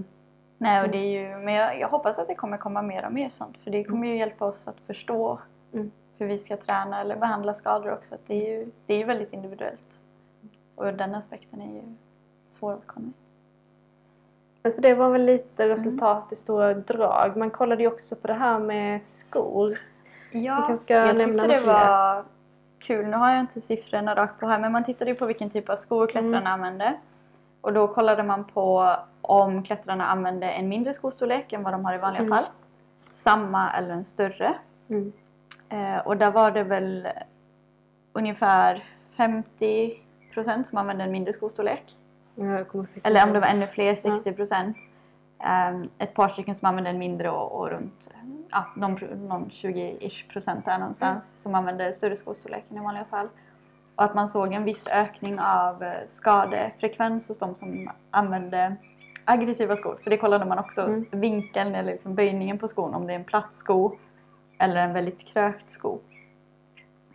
Nej, 0.58 0.82
och 0.82 0.88
det 0.88 0.98
är 0.98 1.20
ju, 1.20 1.44
men 1.44 1.54
jag, 1.54 1.80
jag, 1.80 1.88
hoppas 1.88 2.18
att 2.18 2.28
det 2.28 2.34
kommer 2.34 2.56
komma 2.56 2.82
mer 2.82 3.06
och 3.06 3.12
mer 3.12 3.30
sånt 3.30 3.58
för 3.58 3.70
det 3.70 3.84
kommer 3.84 4.06
ju 4.06 4.16
hjälpa 4.16 4.44
oss 4.44 4.68
att 4.68 4.80
förstå 4.86 5.38
mm. 5.72 5.90
hur 6.18 6.26
vi 6.26 6.38
ska 6.38 6.56
träna 6.56 7.00
eller 7.00 7.16
behandla 7.16 7.54
skador 7.54 7.92
också. 7.92 8.14
Att 8.14 8.26
det 8.26 8.34
är 8.34 8.58
ju 8.58 8.70
det 8.86 9.02
är 9.02 9.06
väldigt 9.06 9.32
individuellt 9.32 9.98
och 10.74 10.94
den 10.94 11.14
aspekten 11.14 11.60
är 11.60 11.74
ju 11.74 11.82
svåråtkomlig. 14.70 14.74
Så 14.74 14.80
det 14.80 14.94
var 14.94 15.10
väl 15.10 15.24
lite 15.24 15.64
mm. 15.64 15.76
resultat 15.76 16.22
mm. 16.22 16.32
i 16.32 16.36
stora 16.36 16.74
drag. 16.74 17.36
Man 17.36 17.50
kollade 17.50 17.82
ju 17.82 17.88
också 17.88 18.16
på 18.16 18.26
det 18.26 18.34
här 18.34 18.58
med 18.58 19.02
skor. 19.02 19.78
Ja, 20.30 20.40
jag 20.68 20.78
tyckte 20.78 21.12
det 21.12 21.66
var 21.66 22.24
kul. 22.78 23.06
Nu 23.06 23.16
har 23.16 23.30
jag 23.30 23.40
inte 23.40 23.60
siffrorna 23.60 24.14
rakt 24.14 24.40
på 24.40 24.46
här 24.46 24.58
men 24.58 24.72
man 24.72 24.84
tittade 24.84 25.10
ju 25.10 25.16
på 25.16 25.26
vilken 25.26 25.50
typ 25.50 25.68
av 25.68 25.76
skor 25.76 26.06
klättrarna 26.06 26.38
mm. 26.38 26.52
använde. 26.52 26.94
Och 27.60 27.72
då 27.72 27.88
kollade 27.88 28.22
man 28.22 28.44
på 28.44 28.96
om 29.22 29.62
klättrarna 29.62 30.06
använde 30.06 30.46
en 30.46 30.68
mindre 30.68 30.94
skostorlek 30.94 31.52
än 31.52 31.62
vad 31.62 31.72
de 31.72 31.84
har 31.84 31.94
i 31.94 31.98
vanliga 31.98 32.22
mm. 32.22 32.30
fall. 32.30 32.44
Samma 33.10 33.72
eller 33.72 33.90
en 33.90 34.04
större. 34.04 34.54
Mm. 34.88 35.12
Eh, 35.68 36.06
och 36.06 36.16
där 36.16 36.30
var 36.30 36.50
det 36.50 36.64
väl 36.64 37.08
ungefär 38.12 38.84
50% 39.16 40.64
som 40.64 40.78
använde 40.78 41.04
en 41.04 41.12
mindre 41.12 41.32
skostorlek. 41.32 41.96
Eller 43.02 43.26
om 43.26 43.32
det 43.32 43.40
var 43.40 43.46
ännu 43.46 43.66
fler, 43.66 43.94
60 43.94 44.32
procent. 44.32 44.76
Um, 45.70 45.90
ett 45.98 46.14
par 46.14 46.28
stycken 46.28 46.54
som 46.54 46.68
använde 46.68 46.90
en 46.90 46.98
mindre 46.98 47.30
och, 47.30 47.60
och 47.60 47.70
runt 47.70 48.10
ja, 48.50 48.66
någon, 48.76 48.94
någon 49.28 49.50
20-ish 49.50 50.28
procent 50.32 50.64
där 50.64 50.78
någonstans 50.78 51.24
mm. 51.30 51.42
som 51.42 51.54
använde 51.54 51.92
större 51.92 52.16
skostorleken 52.16 52.76
i 52.76 52.80
vanliga 52.80 53.04
fall. 53.04 53.28
Och 53.94 54.04
att 54.04 54.14
man 54.14 54.28
såg 54.28 54.52
en 54.52 54.64
viss 54.64 54.86
ökning 54.86 55.40
av 55.40 55.82
eh, 55.82 55.92
skadefrekvens 56.08 57.28
hos 57.28 57.38
de 57.38 57.54
som 57.54 57.90
använde 58.10 58.76
aggressiva 59.24 59.76
skor. 59.76 59.98
För 60.02 60.10
det 60.10 60.16
kollade 60.16 60.44
man 60.44 60.58
också, 60.58 60.82
mm. 60.82 61.06
vinkeln 61.10 61.74
eller 61.74 61.92
liksom 61.92 62.14
böjningen 62.14 62.58
på 62.58 62.68
skon, 62.68 62.94
om 62.94 63.06
det 63.06 63.12
är 63.12 63.18
en 63.18 63.24
platt 63.24 63.54
sko 63.54 63.96
eller 64.58 64.76
en 64.76 64.92
väldigt 64.92 65.26
krökt 65.26 65.70
sko. 65.70 65.98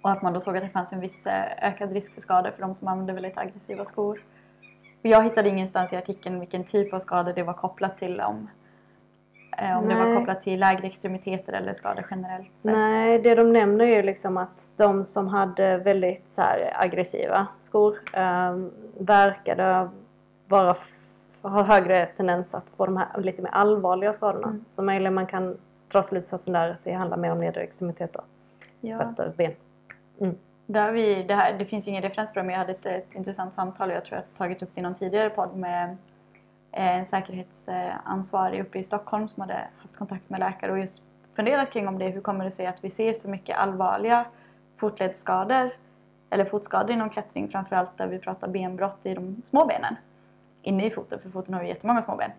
Och 0.01 0.11
att 0.11 0.21
man 0.21 0.33
då 0.33 0.41
såg 0.41 0.57
att 0.57 0.63
det 0.63 0.69
fanns 0.69 0.91
en 0.91 0.99
viss 0.99 1.25
eh, 1.25 1.67
ökad 1.67 1.91
risk 1.91 2.13
för 2.13 2.21
skador 2.21 2.51
för 2.51 2.61
de 2.61 2.75
som 2.75 2.87
använde 2.87 3.13
väldigt 3.13 3.37
aggressiva 3.37 3.85
skor. 3.85 4.21
Jag 5.01 5.23
hittade 5.23 5.49
ingenstans 5.49 5.93
i 5.93 5.95
artikeln 5.95 6.39
vilken 6.39 6.63
typ 6.63 6.93
av 6.93 6.99
skador 6.99 7.33
det 7.33 7.43
var 7.43 7.53
kopplat 7.53 7.97
till. 7.97 8.21
Om, 8.21 8.49
eh, 9.57 9.77
om 9.77 9.89
det 9.89 9.95
var 9.95 10.15
kopplat 10.15 10.43
till 10.43 10.59
lägre 10.59 10.87
extremiteter 10.87 11.53
eller 11.53 11.73
skador 11.73 12.05
generellt 12.11 12.51
sett. 12.55 12.71
Nej, 12.71 13.19
det 13.19 13.35
de 13.35 13.53
nämner 13.53 13.85
är 13.85 13.95
ju 13.95 14.03
liksom 14.03 14.37
att 14.37 14.71
de 14.77 15.05
som 15.05 15.27
hade 15.27 15.77
väldigt 15.77 16.31
så 16.31 16.41
här, 16.41 16.71
aggressiva 16.75 17.47
skor 17.59 17.97
eh, 18.13 18.55
verkade 18.97 19.89
vara 20.47 20.75
har 21.41 21.63
högre 21.63 22.05
tendens 22.05 22.53
att 22.53 22.69
få 22.69 22.85
de 22.85 22.97
här 22.97 23.07
lite 23.17 23.41
mer 23.41 23.49
allvarliga 23.49 24.13
skadorna. 24.13 24.47
Mm. 24.47 24.65
Så 24.69 24.81
möjligen 24.81 25.13
man 25.13 25.27
kan 25.27 25.57
dra 25.91 26.03
slutsatsen 26.03 26.53
där 26.53 26.69
att 26.69 26.83
det 26.83 26.91
handlar 26.91 27.17
mer 27.17 27.31
om 27.31 27.39
nedre 27.39 27.61
extremiteter. 27.61 28.21
Ja. 28.81 28.97
Fötter, 28.97 29.33
ben. 29.37 29.51
Mm. 30.19 30.35
Där 30.71 30.91
vi, 30.91 31.23
det, 31.23 31.35
här, 31.35 31.53
det 31.53 31.65
finns 31.65 31.87
ju 31.87 31.89
ingen 31.91 32.03
referens 32.03 32.33
på 32.33 32.39
det 32.39 32.43
men 32.43 32.53
jag 32.53 32.59
hade 32.59 32.71
ett, 32.71 32.85
ett 32.85 33.15
intressant 33.15 33.53
samtal 33.53 33.89
och 33.89 33.95
jag 33.95 34.05
tror 34.05 34.15
jag 34.15 34.37
tagit 34.37 34.63
upp 34.63 34.69
det 34.73 34.79
i 34.79 34.83
någon 34.83 34.95
tidigare 34.95 35.29
podd 35.29 35.55
med 35.55 35.97
eh, 36.71 36.97
en 36.97 37.05
säkerhetsansvarig 37.05 38.61
uppe 38.61 38.79
i 38.79 38.83
Stockholm 38.83 39.29
som 39.29 39.41
hade 39.41 39.53
haft 39.53 39.95
kontakt 39.95 40.29
med 40.29 40.39
läkare 40.39 40.71
och 40.71 40.79
just 40.79 41.01
funderat 41.35 41.71
kring 41.71 41.87
om 41.87 41.99
det. 41.99 42.09
Hur 42.09 42.21
kommer 42.21 42.45
det 42.45 42.51
sig 42.51 42.65
att 42.65 42.83
vi 42.83 42.89
ser 42.89 43.13
så 43.13 43.29
mycket 43.29 43.57
allvarliga 43.57 44.25
fotledsskador 44.77 45.71
eller 46.29 46.45
fotskador 46.45 46.91
inom 46.91 47.09
klättring 47.09 47.47
framförallt 47.47 47.97
där 47.97 48.07
vi 48.07 48.19
pratar 48.19 48.47
benbrott 48.47 48.99
i 49.03 49.13
de 49.13 49.41
små 49.43 49.65
benen 49.65 49.95
inne 50.61 50.85
i 50.85 50.91
foten 50.91 51.19
för 51.19 51.29
foten 51.29 51.53
har 51.53 51.61
ju 51.61 51.67
jättemånga 51.67 52.01
små 52.01 52.15
ben. 52.15 52.31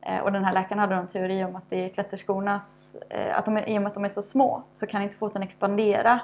Eh, 0.00 0.18
och 0.18 0.32
den 0.32 0.44
här 0.44 0.52
läkaren 0.52 0.78
hade 0.78 0.94
en 0.94 1.08
teori 1.08 1.44
om 1.44 1.56
att 1.56 1.70
det 1.70 1.84
är 1.84 1.88
klätterskornas, 1.88 2.96
eh, 3.10 3.38
att 3.38 3.44
de 3.44 3.58
i 3.58 3.78
och 3.78 3.82
med 3.82 3.88
att 3.88 3.94
de 3.94 4.04
är 4.04 4.08
så 4.08 4.22
små 4.22 4.62
så 4.72 4.86
kan 4.86 5.02
inte 5.02 5.16
foten 5.16 5.42
expandera 5.42 6.20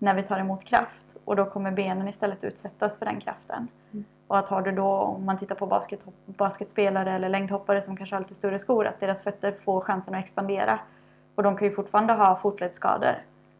när 0.00 0.14
vi 0.14 0.22
tar 0.22 0.38
emot 0.38 0.64
kraft 0.64 1.16
och 1.24 1.36
då 1.36 1.44
kommer 1.44 1.70
benen 1.70 2.08
istället 2.08 2.44
utsättas 2.44 2.96
för 2.96 3.06
den 3.06 3.20
kraften. 3.20 3.68
Mm. 3.92 4.04
Och 4.26 4.38
att 4.38 4.48
har 4.48 4.62
du 4.62 4.72
då, 4.72 4.86
om 4.86 5.24
man 5.24 5.38
tittar 5.38 5.54
på 5.54 5.66
basket, 5.66 6.00
basketspelare 6.26 7.12
eller 7.12 7.28
längdhoppare 7.28 7.82
som 7.82 7.96
kanske 7.96 8.16
har 8.16 8.20
lite 8.20 8.34
större 8.34 8.58
skor, 8.58 8.86
att 8.86 9.00
deras 9.00 9.22
fötter 9.22 9.54
får 9.64 9.80
chansen 9.80 10.14
att 10.14 10.24
expandera. 10.24 10.78
Och 11.34 11.42
de 11.42 11.56
kan 11.56 11.68
ju 11.68 11.74
fortfarande 11.74 12.12
ha 12.12 12.36
fotledsskador. 12.36 13.14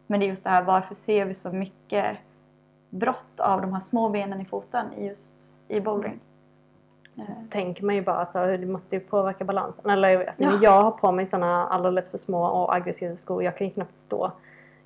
Men 0.06 0.20
det 0.20 0.26
är 0.26 0.28
just 0.28 0.44
det 0.44 0.50
här, 0.50 0.62
varför 0.62 0.94
ser 0.94 1.24
vi 1.24 1.34
så 1.34 1.50
mycket 1.50 2.18
brott 2.90 3.40
av 3.40 3.60
de 3.60 3.72
här 3.72 3.80
små 3.80 4.08
benen 4.08 4.40
i 4.40 4.44
foten 4.44 4.86
just 4.98 5.32
i 5.68 5.80
bouldering? 5.80 6.20
Så 7.16 7.48
tänker 7.50 7.84
man 7.84 7.94
ju 7.94 8.02
bara 8.02 8.26
så 8.26 8.46
det 8.46 8.66
måste 8.66 8.96
ju 8.96 9.00
påverka 9.00 9.44
balansen. 9.44 9.90
Eller, 9.90 10.26
alltså, 10.26 10.42
ja. 10.42 10.58
Jag 10.62 10.82
har 10.82 10.90
på 10.90 11.12
mig 11.12 11.26
sådana 11.26 11.66
alldeles 11.66 12.10
för 12.10 12.18
små 12.18 12.44
och 12.44 12.74
aggressiva 12.74 13.16
skor. 13.16 13.42
Jag 13.42 13.56
kan 13.56 13.66
ju 13.66 13.72
knappt 13.72 13.94
stå. 13.94 14.32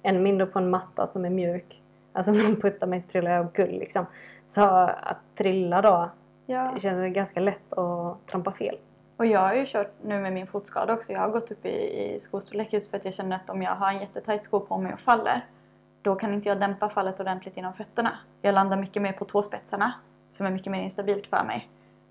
Än 0.05 0.23
mindre 0.23 0.47
på 0.47 0.59
en 0.59 0.71
matta 0.71 1.07
som 1.07 1.25
är 1.25 1.31
mjuk. 1.31 1.83
Alltså 2.13 2.31
om 2.33 2.39
någon 2.39 2.57
puttar 2.57 2.87
mig 2.87 3.03
så 3.03 3.09
trillar 3.09 3.31
jag 3.31 3.41
omkull 3.41 3.71
liksom. 3.71 4.07
Så 4.47 4.65
att 5.03 5.19
trilla 5.37 5.83
då 5.83 6.11
ja. 6.47 6.73
det 6.75 6.81
känns 6.81 7.15
ganska 7.15 7.41
lätt 7.41 7.73
att 7.73 8.27
trampa 8.27 8.53
fel. 8.53 8.77
Och 9.17 9.27
jag 9.27 9.41
har 9.41 9.55
ju 9.55 9.67
kört 9.67 9.93
nu 10.03 10.21
med 10.21 10.33
min 10.33 10.47
fotskada 10.47 10.95
också. 10.95 11.13
Jag 11.13 11.21
har 11.21 11.29
gått 11.29 11.51
upp 11.51 11.67
i, 11.67 11.69
i 11.69 12.21
skostorlek 12.21 12.73
just 12.73 12.91
för 12.91 12.97
att 12.97 13.05
jag 13.05 13.15
känner 13.15 13.37
att 13.37 13.51
om 13.51 13.63
jag 13.63 13.75
har 13.75 13.89
en 13.89 14.01
jättetajt 14.01 14.45
sko 14.45 14.61
på 14.61 14.79
mig 14.79 14.93
och 14.93 15.01
faller 15.01 15.45
då 16.05 16.15
kan 16.15 16.35
inte 16.35 16.49
jag 16.49 16.61
dämpa 16.61 16.89
fallet 16.89 17.21
ordentligt 17.21 17.57
inom 17.57 17.75
fötterna. 17.75 18.19
Jag 18.43 18.55
landar 18.55 18.77
mycket 18.77 19.03
mer 19.03 19.13
på 19.13 19.25
tåspetsarna 19.25 19.93
som 20.33 20.47
är 20.47 20.51
mycket 20.51 20.73
mer 20.73 20.83
instabilt 20.83 21.27
för 21.27 21.45
mig. 21.45 21.69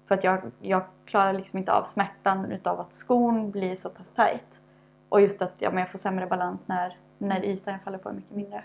För 0.07 0.15
att 0.15 0.23
jag, 0.23 0.41
jag 0.61 0.83
klarar 1.05 1.33
liksom 1.33 1.59
inte 1.59 1.73
av 1.73 1.83
smärtan 1.85 2.51
utav 2.51 2.79
att 2.79 2.93
skon 2.93 3.51
blir 3.51 3.75
så 3.75 3.89
pass 3.89 4.13
tajt. 4.13 4.59
Och 5.09 5.21
just 5.21 5.41
att 5.41 5.53
ja, 5.57 5.69
men 5.69 5.79
jag 5.79 5.91
får 5.91 5.99
sämre 5.99 6.27
balans 6.27 6.67
när, 6.67 6.97
när 7.23 7.45
ytan 7.45 7.79
faller 7.83 7.97
på 7.97 8.09
är 8.09 8.13
mycket 8.13 8.35
mindre. 8.35 8.63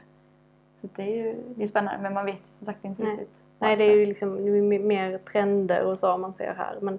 Så 0.80 0.88
det 0.96 1.02
är 1.02 1.16
ju 1.16 1.34
det 1.56 1.62
är 1.62 1.68
spännande 1.68 2.02
men 2.02 2.14
man 2.14 2.26
vet 2.26 2.34
ju 2.34 2.56
som 2.58 2.66
sagt 2.66 2.84
inte 2.84 3.02
Nej. 3.02 3.12
riktigt. 3.12 3.30
Nej, 3.58 3.76
det 3.76 3.84
är 3.84 3.96
ju 3.96 4.06
liksom 4.06 4.34
mer 4.86 5.18
trender 5.18 5.82
och 5.82 5.98
så 5.98 6.18
man 6.18 6.32
ser 6.32 6.54
här. 6.54 6.78
Men 6.80 6.98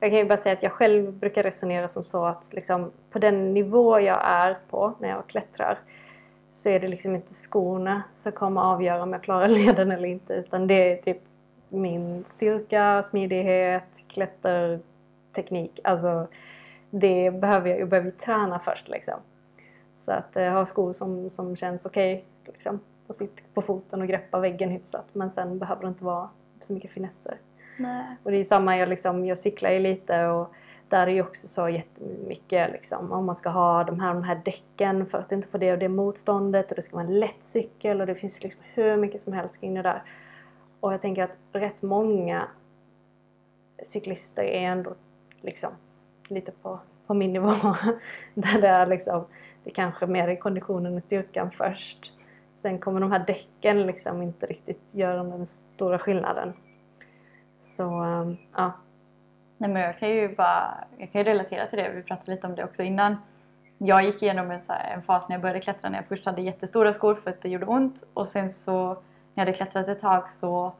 jag 0.00 0.10
kan 0.10 0.18
ju 0.18 0.24
bara 0.24 0.38
säga 0.38 0.52
att 0.52 0.62
jag 0.62 0.72
själv 0.72 1.12
brukar 1.12 1.42
resonera 1.42 1.88
som 1.88 2.04
så 2.04 2.24
att 2.24 2.52
liksom, 2.52 2.90
på 3.10 3.18
den 3.18 3.54
nivå 3.54 4.00
jag 4.00 4.20
är 4.24 4.58
på 4.70 4.92
när 4.98 5.08
jag 5.08 5.26
klättrar 5.26 5.78
så 6.50 6.68
är 6.68 6.80
det 6.80 6.88
liksom 6.88 7.14
inte 7.14 7.34
skorna 7.34 8.02
som 8.14 8.32
kommer 8.32 8.60
avgöra 8.60 9.02
om 9.02 9.12
jag 9.12 9.22
klarar 9.22 9.48
leden 9.58 9.92
eller 9.92 10.08
inte 10.08 10.34
utan 10.34 10.66
det 10.66 10.92
är 10.92 11.02
typ 11.02 11.18
min 11.68 12.24
styrka, 12.30 13.04
smidighet, 13.10 13.84
klätterteknik. 14.08 15.80
Alltså 15.84 16.26
det 16.90 17.30
behöver 17.30 17.70
jag, 17.70 17.80
jag 17.80 17.88
behöver 17.88 18.10
träna 18.10 18.58
först 18.58 18.88
liksom. 18.88 19.20
Så 20.04 20.12
att 20.12 20.36
eh, 20.36 20.52
ha 20.52 20.66
skor 20.66 20.92
som, 20.92 21.30
som 21.30 21.56
känns 21.56 21.86
okej 21.86 22.14
okay, 22.14 22.52
liksom, 22.52 22.80
på, 23.06 23.12
sitt, 23.12 23.54
på 23.54 23.62
foten 23.62 24.00
och 24.00 24.08
greppa 24.08 24.40
väggen 24.40 24.70
hyfsat 24.70 25.06
men 25.12 25.30
sen 25.30 25.58
behöver 25.58 25.82
det 25.82 25.88
inte 25.88 26.04
vara 26.04 26.28
så 26.60 26.72
mycket 26.72 26.90
finesser. 26.90 27.36
Nej. 27.78 28.16
Och 28.22 28.30
det 28.30 28.36
är 28.36 28.44
samma, 28.44 28.76
jag, 28.76 28.88
liksom, 28.88 29.26
jag 29.26 29.38
cyklar 29.38 29.70
ju 29.70 29.78
lite 29.78 30.26
och 30.26 30.54
där 30.88 31.06
är 31.06 31.10
ju 31.10 31.22
också 31.22 31.48
så 31.48 31.68
jättemycket 31.68 32.72
liksom, 32.72 33.12
om 33.12 33.26
man 33.26 33.36
ska 33.36 33.48
ha 33.48 33.84
de 33.84 34.00
här, 34.00 34.14
de 34.14 34.22
här 34.22 34.40
däcken 34.44 35.06
för 35.06 35.18
att 35.18 35.32
inte 35.32 35.48
få 35.48 35.58
det 35.58 35.72
och 35.72 35.78
det 35.78 35.88
motståndet 35.88 36.70
och 36.70 36.76
det 36.76 36.82
ska 36.82 36.96
vara 36.96 37.06
en 37.06 37.20
lätt 37.20 37.44
cykel 37.44 38.00
och 38.00 38.06
det 38.06 38.14
finns 38.14 38.42
liksom 38.42 38.62
hur 38.74 38.96
mycket 38.96 39.20
som 39.20 39.32
helst 39.32 39.60
kring 39.60 39.74
det 39.74 39.82
där. 39.82 40.02
Och 40.80 40.92
jag 40.92 41.02
tänker 41.02 41.22
att 41.22 41.36
rätt 41.52 41.82
många 41.82 42.48
cyklister 43.82 44.42
är 44.42 44.60
ändå 44.60 44.94
liksom 45.40 45.70
lite 46.28 46.52
på, 46.52 46.78
på 47.06 47.14
min 47.14 47.32
nivå. 47.32 47.54
Där 48.34 48.60
det 48.60 48.68
är 48.68 48.86
liksom, 48.86 49.24
det 49.64 49.70
kanske 49.70 50.06
mer 50.06 50.28
är 50.28 50.36
konditionen 50.36 50.96
och 50.96 51.02
styrkan 51.02 51.50
först. 51.50 52.12
Sen 52.62 52.78
kommer 52.78 53.00
de 53.00 53.12
här 53.12 53.24
däcken 53.26 53.86
liksom 53.86 54.22
inte 54.22 54.46
riktigt 54.46 54.82
göra 54.90 55.22
den 55.22 55.46
stora 55.46 55.98
skillnaden. 55.98 56.52
Så 57.76 57.82
ehm, 57.82 58.36
ja. 58.56 58.72
Nej 59.58 59.70
men 59.70 59.82
jag 59.82 59.98
kan 59.98 60.10
ju 60.10 60.34
bara, 60.34 60.84
jag 60.98 61.12
kan 61.12 61.20
ju 61.20 61.24
relatera 61.24 61.66
till 61.66 61.78
det, 61.78 61.92
vi 61.94 62.02
pratade 62.02 62.30
lite 62.30 62.46
om 62.46 62.54
det 62.54 62.64
också 62.64 62.82
innan. 62.82 63.16
Jag 63.78 64.04
gick 64.04 64.22
igenom 64.22 64.50
en, 64.50 64.60
så 64.60 64.72
här, 64.72 64.94
en 64.94 65.02
fas 65.02 65.28
när 65.28 65.36
jag 65.36 65.42
började 65.42 65.60
klättra 65.60 65.90
när 65.90 65.98
jag 65.98 66.06
först 66.06 66.26
hade 66.26 66.42
jättestora 66.42 66.94
skor 66.94 67.14
för 67.14 67.30
att 67.30 67.42
det 67.42 67.48
gjorde 67.48 67.66
ont 67.66 68.04
och 68.14 68.28
sen 68.28 68.50
så 68.50 68.88
när 68.88 68.96
jag 69.34 69.40
hade 69.40 69.52
klättrat 69.52 69.88
ett 69.88 70.00
tag 70.00 70.30
så 70.30 70.72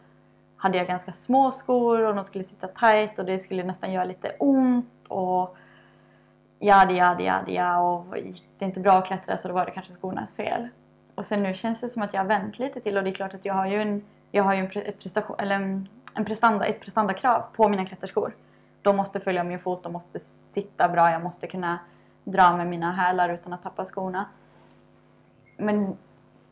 hade 0.56 0.78
jag 0.78 0.86
ganska 0.86 1.12
små 1.12 1.52
skor 1.52 2.00
och 2.00 2.14
de 2.14 2.24
skulle 2.24 2.44
sitta 2.44 2.68
tight 2.68 3.18
och 3.18 3.24
det 3.24 3.38
skulle 3.38 3.64
nästan 3.64 3.92
göra 3.92 4.04
lite 4.04 4.36
ont 4.38 5.06
och 5.08 5.56
jadi 6.62 6.94
jadi 6.94 7.24
jadi 7.24 7.54
ja 7.54 7.78
och 7.80 8.18
gick 8.18 8.44
det 8.58 8.64
inte 8.64 8.80
bra 8.80 8.92
att 8.92 9.06
klättra 9.06 9.38
så 9.38 9.48
då 9.48 9.54
var 9.54 9.66
det 9.66 9.70
kanske 9.70 9.92
skornas 9.92 10.34
fel. 10.34 10.68
Och 11.14 11.26
sen 11.26 11.42
nu 11.42 11.54
känns 11.54 11.80
det 11.80 11.88
som 11.88 12.02
att 12.02 12.14
jag 12.14 12.20
har 12.20 12.28
vänt 12.28 12.58
lite 12.58 12.80
till 12.80 12.96
och 12.96 13.04
det 13.04 13.10
är 13.10 13.14
klart 13.14 13.34
att 13.34 13.44
jag 13.44 13.54
har 13.54 13.66
ju 13.66 13.82
en, 13.82 14.04
jag 14.30 14.44
har 14.44 14.54
ju 14.54 14.60
en, 14.60 14.82
ett, 14.82 14.98
prestation, 14.98 15.36
eller 15.38 15.54
en, 15.54 15.88
en 16.14 16.24
prestanda, 16.24 16.64
ett 16.64 16.80
prestandakrav 16.80 17.42
på 17.56 17.68
mina 17.68 17.86
klätterskor. 17.86 18.34
De 18.82 18.96
måste 18.96 19.20
följa 19.20 19.44
min 19.44 19.58
fot, 19.58 19.82
de 19.82 19.92
måste 19.92 20.18
sitta 20.54 20.88
bra, 20.88 21.10
jag 21.10 21.22
måste 21.22 21.46
kunna 21.46 21.78
dra 22.24 22.56
med 22.56 22.66
mina 22.66 22.92
hälar 22.92 23.28
utan 23.28 23.52
att 23.52 23.62
tappa 23.62 23.84
skorna. 23.84 24.26
Men 25.56 25.96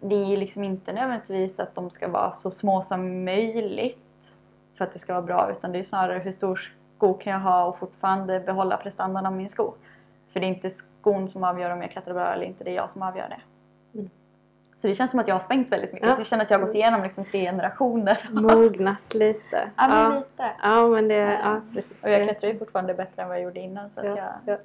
det 0.01 0.15
är 0.15 0.27
ju 0.27 0.37
liksom 0.37 0.65
inte 0.65 0.93
nödvändigtvis 0.93 1.61
att 1.61 1.75
de 1.75 1.91
ska 1.91 2.09
vara 2.09 2.33
så 2.33 2.51
små 2.51 2.83
som 2.83 3.25
möjligt 3.25 4.33
för 4.77 4.85
att 4.85 4.93
det 4.93 4.99
ska 4.99 5.13
vara 5.13 5.23
bra 5.23 5.51
utan 5.51 5.73
det 5.73 5.79
är 5.79 5.85
snarare 5.85 6.19
hur 6.19 6.33
stor 6.33 6.73
sko 6.97 7.15
kan 7.15 7.33
jag 7.33 7.41
ha 7.41 7.65
och 7.65 7.79
fortfarande 7.79 8.41
behålla 8.41 8.77
prestandan 8.77 9.27
av 9.27 9.33
min 9.33 9.49
sko. 9.49 9.75
För 10.33 10.41
det 10.41 10.47
är 10.47 10.49
inte 10.49 10.71
skon 10.71 11.29
som 11.29 11.45
avgör 11.45 11.71
om 11.71 11.83
jag 11.83 11.91
klättrar 11.91 12.15
bra 12.15 12.33
eller 12.33 12.45
inte, 12.47 12.65
det 12.65 12.71
är 12.71 12.75
jag 12.75 12.91
som 12.91 13.03
avgör 13.03 13.29
det. 13.29 13.41
Mm. 13.99 14.11
Så 14.77 14.87
det 14.87 14.95
känns 14.95 15.11
som 15.11 15.21
att 15.21 15.29
jag 15.29 15.35
har 15.35 15.41
svängt 15.41 15.73
väldigt 15.73 15.93
mycket. 15.93 16.09
Ja. 16.09 16.19
Jag 16.19 16.27
känner 16.27 16.45
att 16.45 16.51
jag 16.51 16.59
har 16.59 16.67
gått 16.67 16.75
igenom 16.75 17.03
liksom 17.03 17.25
tre 17.25 17.41
generationer. 17.41 18.29
Mognat 18.33 19.15
lite. 19.15 19.71
ja, 19.77 19.89
men 19.89 20.15
lite. 20.19 20.51
ja, 20.63 20.89
men 20.89 21.09
det... 21.09 21.15
Ja, 21.45 21.61
precis. 21.75 22.03
Och 22.03 22.11
jag 22.11 22.23
klättrar 22.29 22.51
ju 22.51 22.59
fortfarande 22.59 22.95
bättre 22.95 23.23
än 23.23 23.29
vad 23.29 23.37
jag 23.37 23.45
gjorde 23.45 23.61
innan 23.61 23.91
så 23.91 24.01
att 24.01 24.07
Ja, 24.07 24.17
jag, 24.17 24.29
ja. 24.47 24.57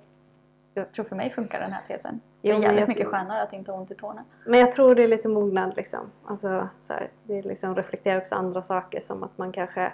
jag 0.73 0.91
tror 0.91 1.05
för 1.05 1.15
mig 1.15 1.29
funkar 1.29 1.59
den 1.59 1.71
här 1.71 1.81
tesen. 1.87 2.19
Det 2.41 2.51
är 2.51 2.53
jävligt 2.59 2.79
jag- 2.79 2.87
mycket 2.89 3.07
skönare 3.07 3.41
att 3.41 3.53
inte 3.53 3.71
ha 3.71 3.79
ont 3.79 3.91
i 3.91 3.95
tårna. 3.95 4.23
Men 4.45 4.59
jag 4.59 4.71
tror 4.71 4.95
det 4.95 5.03
är 5.03 5.07
lite 5.07 5.27
mognad 5.27 5.75
liksom. 5.75 6.11
Alltså, 6.25 6.67
så 6.87 6.93
här, 6.93 7.09
det 7.23 7.41
liksom 7.41 7.75
reflekterar 7.75 8.17
också 8.17 8.35
andra 8.35 8.61
saker 8.61 8.99
som 8.99 9.23
att 9.23 9.37
man 9.37 9.51
kanske 9.51 9.91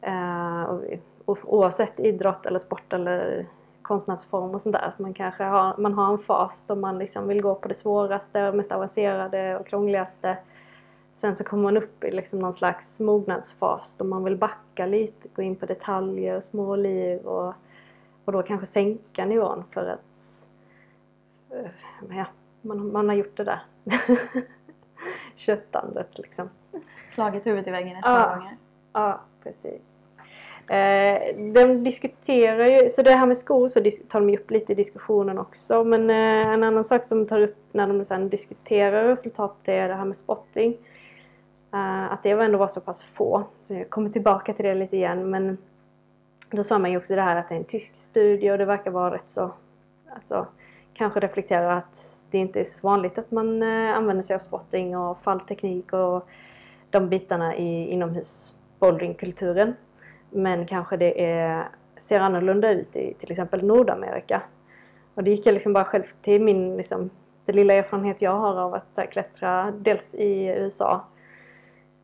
eh, 0.00 0.74
oavsett 1.26 2.00
idrott 2.00 2.46
eller 2.46 2.58
sport 2.58 2.92
eller 2.92 3.46
konstnärsform 3.92 4.50
och 4.54 4.60
sånt 4.60 4.72
där. 4.72 4.82
Att 4.82 4.98
man 4.98 5.14
kanske 5.14 5.44
har, 5.44 5.76
man 5.78 5.94
har 5.94 6.12
en 6.12 6.18
fas 6.18 6.64
då 6.66 6.74
man 6.74 6.98
liksom 6.98 7.28
vill 7.28 7.42
gå 7.42 7.54
på 7.54 7.68
det 7.68 7.74
svåraste, 7.74 8.52
mest 8.52 8.72
avancerade 8.72 9.58
och 9.58 9.66
krångligaste. 9.66 10.36
Sen 11.14 11.36
så 11.36 11.44
kommer 11.44 11.62
man 11.62 11.76
upp 11.76 12.04
i 12.04 12.10
liksom 12.10 12.38
någon 12.38 12.52
slags 12.54 13.00
mognadsfas 13.00 13.96
då 13.96 14.04
man 14.04 14.24
vill 14.24 14.36
backa 14.36 14.86
lite, 14.86 15.28
gå 15.34 15.42
in 15.42 15.56
på 15.56 15.66
detaljer, 15.66 16.40
små 16.40 16.76
liv 16.76 17.20
och, 17.26 17.54
och 18.24 18.32
då 18.32 18.42
kanske 18.42 18.66
sänka 18.66 19.24
nivån 19.24 19.64
för 19.70 19.86
att 19.86 20.20
eh, 21.50 21.70
ja, 22.16 22.24
man, 22.60 22.92
man 22.92 23.08
har 23.08 23.16
gjort 23.16 23.36
det 23.36 23.44
där. 23.44 23.62
Köttandet 25.36 26.18
liksom. 26.18 26.48
Slagit 27.14 27.46
huvudet 27.46 27.66
i 27.66 27.70
väggen 27.70 27.96
ett 27.96 28.02
Ja. 28.04 28.22
par 28.22 28.36
gånger. 28.36 28.56
Ja, 28.92 29.20
precis. 29.42 29.82
Eh, 30.68 31.36
de 31.36 31.84
diskuterar 31.84 32.66
ju, 32.66 32.90
så 32.90 33.02
det 33.02 33.10
här 33.10 33.26
med 33.26 33.36
skor 33.36 33.68
så 33.68 33.80
tar 34.08 34.20
de 34.20 34.30
ju 34.30 34.36
upp 34.36 34.50
lite 34.50 34.72
i 34.72 34.74
diskussionen 34.74 35.38
också. 35.38 35.84
Men 35.84 36.10
eh, 36.10 36.52
en 36.52 36.62
annan 36.62 36.84
sak 36.84 37.04
som 37.04 37.18
de 37.18 37.26
tar 37.26 37.40
upp 37.40 37.56
när 37.72 37.86
de 37.86 38.04
sen 38.04 38.28
diskuterar 38.28 39.08
resultatet 39.08 39.68
är 39.68 39.88
det 39.88 39.94
här 39.94 40.04
med 40.04 40.16
spotting. 40.16 40.76
Eh, 41.72 42.12
att 42.12 42.22
det 42.22 42.30
ändå 42.30 42.58
var 42.58 42.68
så 42.68 42.80
pass 42.80 43.04
få. 43.04 43.44
Så 43.66 43.74
jag 43.74 43.90
kommer 43.90 44.10
tillbaka 44.10 44.52
till 44.52 44.64
det 44.64 44.74
lite 44.74 44.96
igen. 44.96 45.30
Men 45.30 45.58
då 46.50 46.64
sa 46.64 46.78
man 46.78 46.90
ju 46.90 46.96
också 46.96 47.14
det 47.14 47.22
här 47.22 47.36
att 47.36 47.48
det 47.48 47.54
är 47.54 47.58
en 47.58 47.64
tysk 47.64 47.96
studie 47.96 48.50
och 48.50 48.58
det 48.58 48.64
verkar 48.64 48.90
vara 48.90 49.14
rätt 49.14 49.30
så, 49.30 49.50
alltså 50.14 50.46
kanske 50.94 51.20
reflektera 51.20 51.76
att 51.76 52.24
det 52.30 52.38
inte 52.38 52.60
är 52.60 52.64
så 52.64 52.88
vanligt 52.88 53.18
att 53.18 53.30
man 53.30 53.62
eh, 53.62 53.96
använder 53.96 54.22
sig 54.22 54.36
av 54.36 54.40
spotting 54.40 54.96
och 54.96 55.22
fallteknik 55.22 55.92
och 55.92 56.28
de 56.90 57.08
bitarna 57.08 57.56
i 57.56 57.88
inomhusbouldringkulturen. 57.90 59.74
Men 60.32 60.66
kanske 60.66 60.96
det 60.96 61.24
är, 61.24 61.68
ser 61.96 62.20
annorlunda 62.20 62.70
ut 62.70 62.96
i 62.96 63.14
till 63.14 63.30
exempel 63.30 63.64
Nordamerika. 63.64 64.42
Och 65.14 65.24
det 65.24 65.30
gick 65.30 65.46
jag 65.46 65.52
liksom 65.52 65.72
bara 65.72 65.84
själv 65.84 66.04
till 66.22 66.42
min, 66.42 66.76
liksom, 66.76 67.10
det 67.44 67.52
lilla 67.52 67.74
erfarenhet 67.74 68.22
jag 68.22 68.38
har 68.38 68.60
av 68.60 68.74
att 68.74 69.10
klättra 69.10 69.72
dels 69.78 70.14
i 70.14 70.46
USA, 70.46 71.04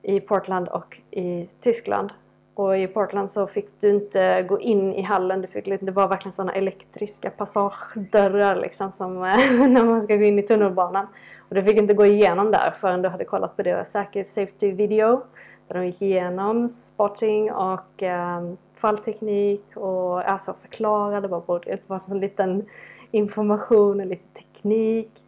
i 0.02 0.20
Portland 0.20 0.68
och 0.68 1.00
i 1.10 1.48
Tyskland. 1.60 2.12
Och 2.54 2.78
i 2.78 2.86
Portland 2.86 3.30
så 3.30 3.46
fick 3.46 3.68
du 3.80 3.90
inte 3.90 4.42
gå 4.42 4.60
in 4.60 4.94
i 4.94 5.02
hallen, 5.02 5.42
du 5.42 5.48
fick, 5.48 5.66
liksom, 5.66 5.86
det 5.86 5.92
var 5.92 6.08
verkligen 6.08 6.32
sådana 6.32 6.52
elektriska 6.52 7.30
passagedörrar 7.30 8.56
liksom 8.56 8.92
som 8.92 9.20
när 9.20 9.84
man 9.84 10.02
ska 10.02 10.16
gå 10.16 10.24
in 10.24 10.38
i 10.38 10.42
tunnelbanan. 10.42 11.06
Och 11.48 11.54
du 11.54 11.62
fick 11.62 11.76
inte 11.76 11.94
gå 11.94 12.06
igenom 12.06 12.50
där 12.50 12.74
förrän 12.80 13.02
du 13.02 13.08
hade 13.08 13.24
kollat 13.24 13.56
på 13.56 13.62
deras 13.62 13.90
säkerhets 13.90 14.32
safety 14.32 14.72
video. 14.72 15.22
Där 15.68 15.74
de 15.74 15.86
gick 15.86 16.02
igenom 16.02 16.68
spotting 16.68 17.52
och 17.52 18.02
um, 18.02 18.56
fallteknik 18.74 19.76
och 19.76 20.30
alltså 20.30 20.54
förklarade 20.62 21.28
vad 21.28 21.42
både 21.42 21.70
det 21.70 21.88
var 21.88 22.00
en 22.10 22.20
liten 22.20 22.64
information 23.10 24.00
och 24.00 24.06
lite 24.06 24.40
teknik. 24.40 25.22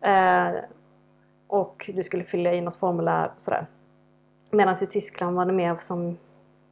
Eh, 0.00 0.48
och 1.46 1.90
du 1.94 2.02
skulle 2.02 2.24
fylla 2.24 2.52
i 2.52 2.60
något 2.60 2.76
formulär 2.76 3.30
och 3.34 3.40
sådär. 3.40 3.66
Medan 4.50 4.76
i 4.82 4.86
Tyskland 4.86 5.36
var 5.36 5.44
det 5.44 5.52
mer 5.52 5.76
som, 5.80 6.18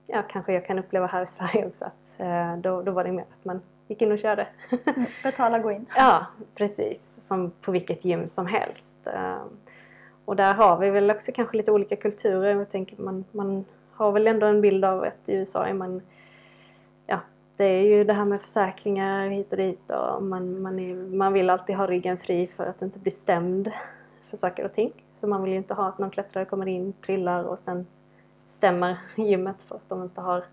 ja 0.06 0.22
kanske 0.28 0.52
jag 0.52 0.66
kan 0.66 0.78
uppleva 0.78 1.06
här 1.06 1.22
i 1.22 1.26
Sverige 1.26 1.66
också, 1.66 1.84
att 1.84 2.20
eh, 2.20 2.56
då, 2.56 2.82
då 2.82 2.92
var 2.92 3.04
det 3.04 3.12
mer 3.12 3.22
att 3.40 3.44
man 3.44 3.60
gick 3.88 4.02
in 4.02 4.12
och 4.12 4.18
körde. 4.18 4.46
Mm, 4.70 5.06
Betala, 5.22 5.58
gå 5.58 5.70
in. 5.70 5.86
Ja, 5.96 6.26
precis. 6.54 7.00
Som 7.18 7.50
på 7.50 7.72
vilket 7.72 8.04
gym 8.04 8.28
som 8.28 8.46
helst. 8.46 8.98
Och 10.24 10.36
där 10.36 10.54
har 10.54 10.78
vi 10.78 10.90
väl 10.90 11.10
också 11.10 11.32
kanske 11.34 11.56
lite 11.56 11.70
olika 11.72 11.96
kulturer. 11.96 12.54
Jag 12.54 12.70
tänker 12.70 13.02
man, 13.02 13.24
man 13.32 13.64
har 13.92 14.12
väl 14.12 14.26
ändå 14.26 14.46
en 14.46 14.60
bild 14.60 14.84
av 14.84 15.02
att 15.02 15.28
i 15.28 15.34
USA 15.34 15.66
är 15.66 15.74
man... 15.74 16.02
Ja, 17.06 17.20
det 17.56 17.64
är 17.64 17.82
ju 17.82 18.04
det 18.04 18.12
här 18.12 18.24
med 18.24 18.40
försäkringar 18.40 19.28
hit 19.28 19.50
och 19.50 19.56
dit 19.56 19.90
och 19.90 20.22
man, 20.22 20.62
man, 20.62 20.78
är, 20.78 20.94
man 20.94 21.32
vill 21.32 21.50
alltid 21.50 21.76
ha 21.76 21.86
ryggen 21.86 22.18
fri 22.18 22.46
för 22.56 22.66
att 22.66 22.82
inte 22.82 22.98
bli 22.98 23.10
stämd 23.10 23.72
för 24.30 24.36
saker 24.36 24.64
och 24.64 24.72
ting. 24.72 24.92
Så 25.14 25.26
man 25.26 25.42
vill 25.42 25.52
ju 25.52 25.58
inte 25.58 25.74
ha 25.74 25.88
att 25.88 25.98
någon 25.98 26.10
klättrare 26.10 26.44
kommer 26.44 26.68
in, 26.68 26.92
trillar 26.92 27.44
och 27.44 27.58
sen 27.58 27.86
stämmer 28.48 28.96
gymmet 29.16 29.56
för 29.68 29.74
att 29.74 29.88
de 29.88 30.02
inte 30.02 30.20
har 30.20 30.44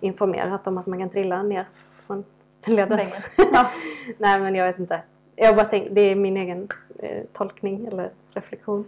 informerat 0.00 0.66
om 0.66 0.78
att 0.78 0.86
man 0.86 0.98
kan 0.98 1.10
trilla 1.10 1.42
ner 1.42 1.66
från 2.06 2.24
ledaren. 2.64 3.10
Ja. 3.36 3.70
Nej 4.18 4.40
men 4.40 4.54
jag 4.54 4.66
vet 4.66 4.78
inte. 4.78 5.02
Jag 5.36 5.56
bara 5.56 5.66
tänk, 5.66 5.88
det 5.90 6.00
är 6.00 6.14
min 6.14 6.36
egen 6.36 6.68
eh, 6.98 7.22
tolkning 7.32 7.86
eller 7.86 8.10
reflektion. 8.34 8.84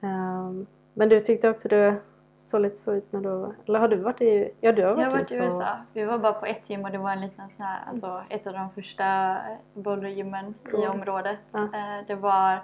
Ehm, 0.00 0.66
men 0.94 1.08
du 1.08 1.20
tyckte 1.20 1.50
också 1.50 1.68
du 1.68 1.94
såg 2.38 2.60
lite 2.60 2.76
så 2.76 2.92
ut 2.92 3.12
när 3.12 3.20
du 3.20 3.28
var... 3.28 3.52
Eller 3.66 3.78
har 3.78 3.88
du 3.88 3.96
varit 3.96 4.20
i... 4.20 4.50
Ja 4.60 4.72
du 4.72 4.82
har 4.84 4.94
varit, 4.94 5.00
Jag 5.04 5.10
har 5.10 5.18
varit 5.18 5.30
i 5.32 5.34
USA. 5.34 5.44
USA. 5.46 5.76
Vi 5.92 6.04
var 6.04 6.18
bara 6.18 6.32
på 6.32 6.46
ett 6.46 6.70
gym 6.70 6.84
och 6.84 6.90
det 6.90 6.98
var 6.98 7.10
en 7.12 7.20
liten 7.20 7.48
sån 7.48 7.66
här, 7.66 7.88
alltså 7.88 8.22
ett 8.28 8.46
av 8.46 8.52
de 8.52 8.70
första 8.70 9.36
bouldergymmen 9.74 10.54
i 10.66 10.70
Cool. 10.70 10.86
området. 10.88 11.38
Ja. 11.52 11.58
Eh, 11.62 12.06
Det 12.06 12.14
var 12.14 12.58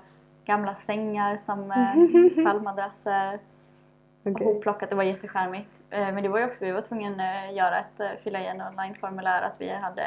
gamla 0.44 0.74
sängar 0.86 1.36
som 1.36 1.70
eh, 1.70 2.44
fallmadrasser. 2.44 3.38
Okej. 4.24 4.46
hopplockat. 4.46 4.90
Det 4.90 4.96
var 4.96 5.02
jättecharmigt. 5.02 5.70
Eh, 5.90 6.12
Men 6.14 6.22
det 6.22 6.28
var 6.28 6.38
ju 6.38 6.44
också, 6.44 6.64
vi 6.64 6.70
var 6.72 6.80
tvungna 6.80 7.24
att 7.48 7.54
göra 7.54 7.78
ett, 7.78 8.00
eh, 8.00 8.06
fylla 8.24 8.40
i 8.40 8.46
en 8.46 8.60
online-formulär 8.62 9.42
att 9.42 9.54
vi 9.58 9.68
hade 9.70 10.02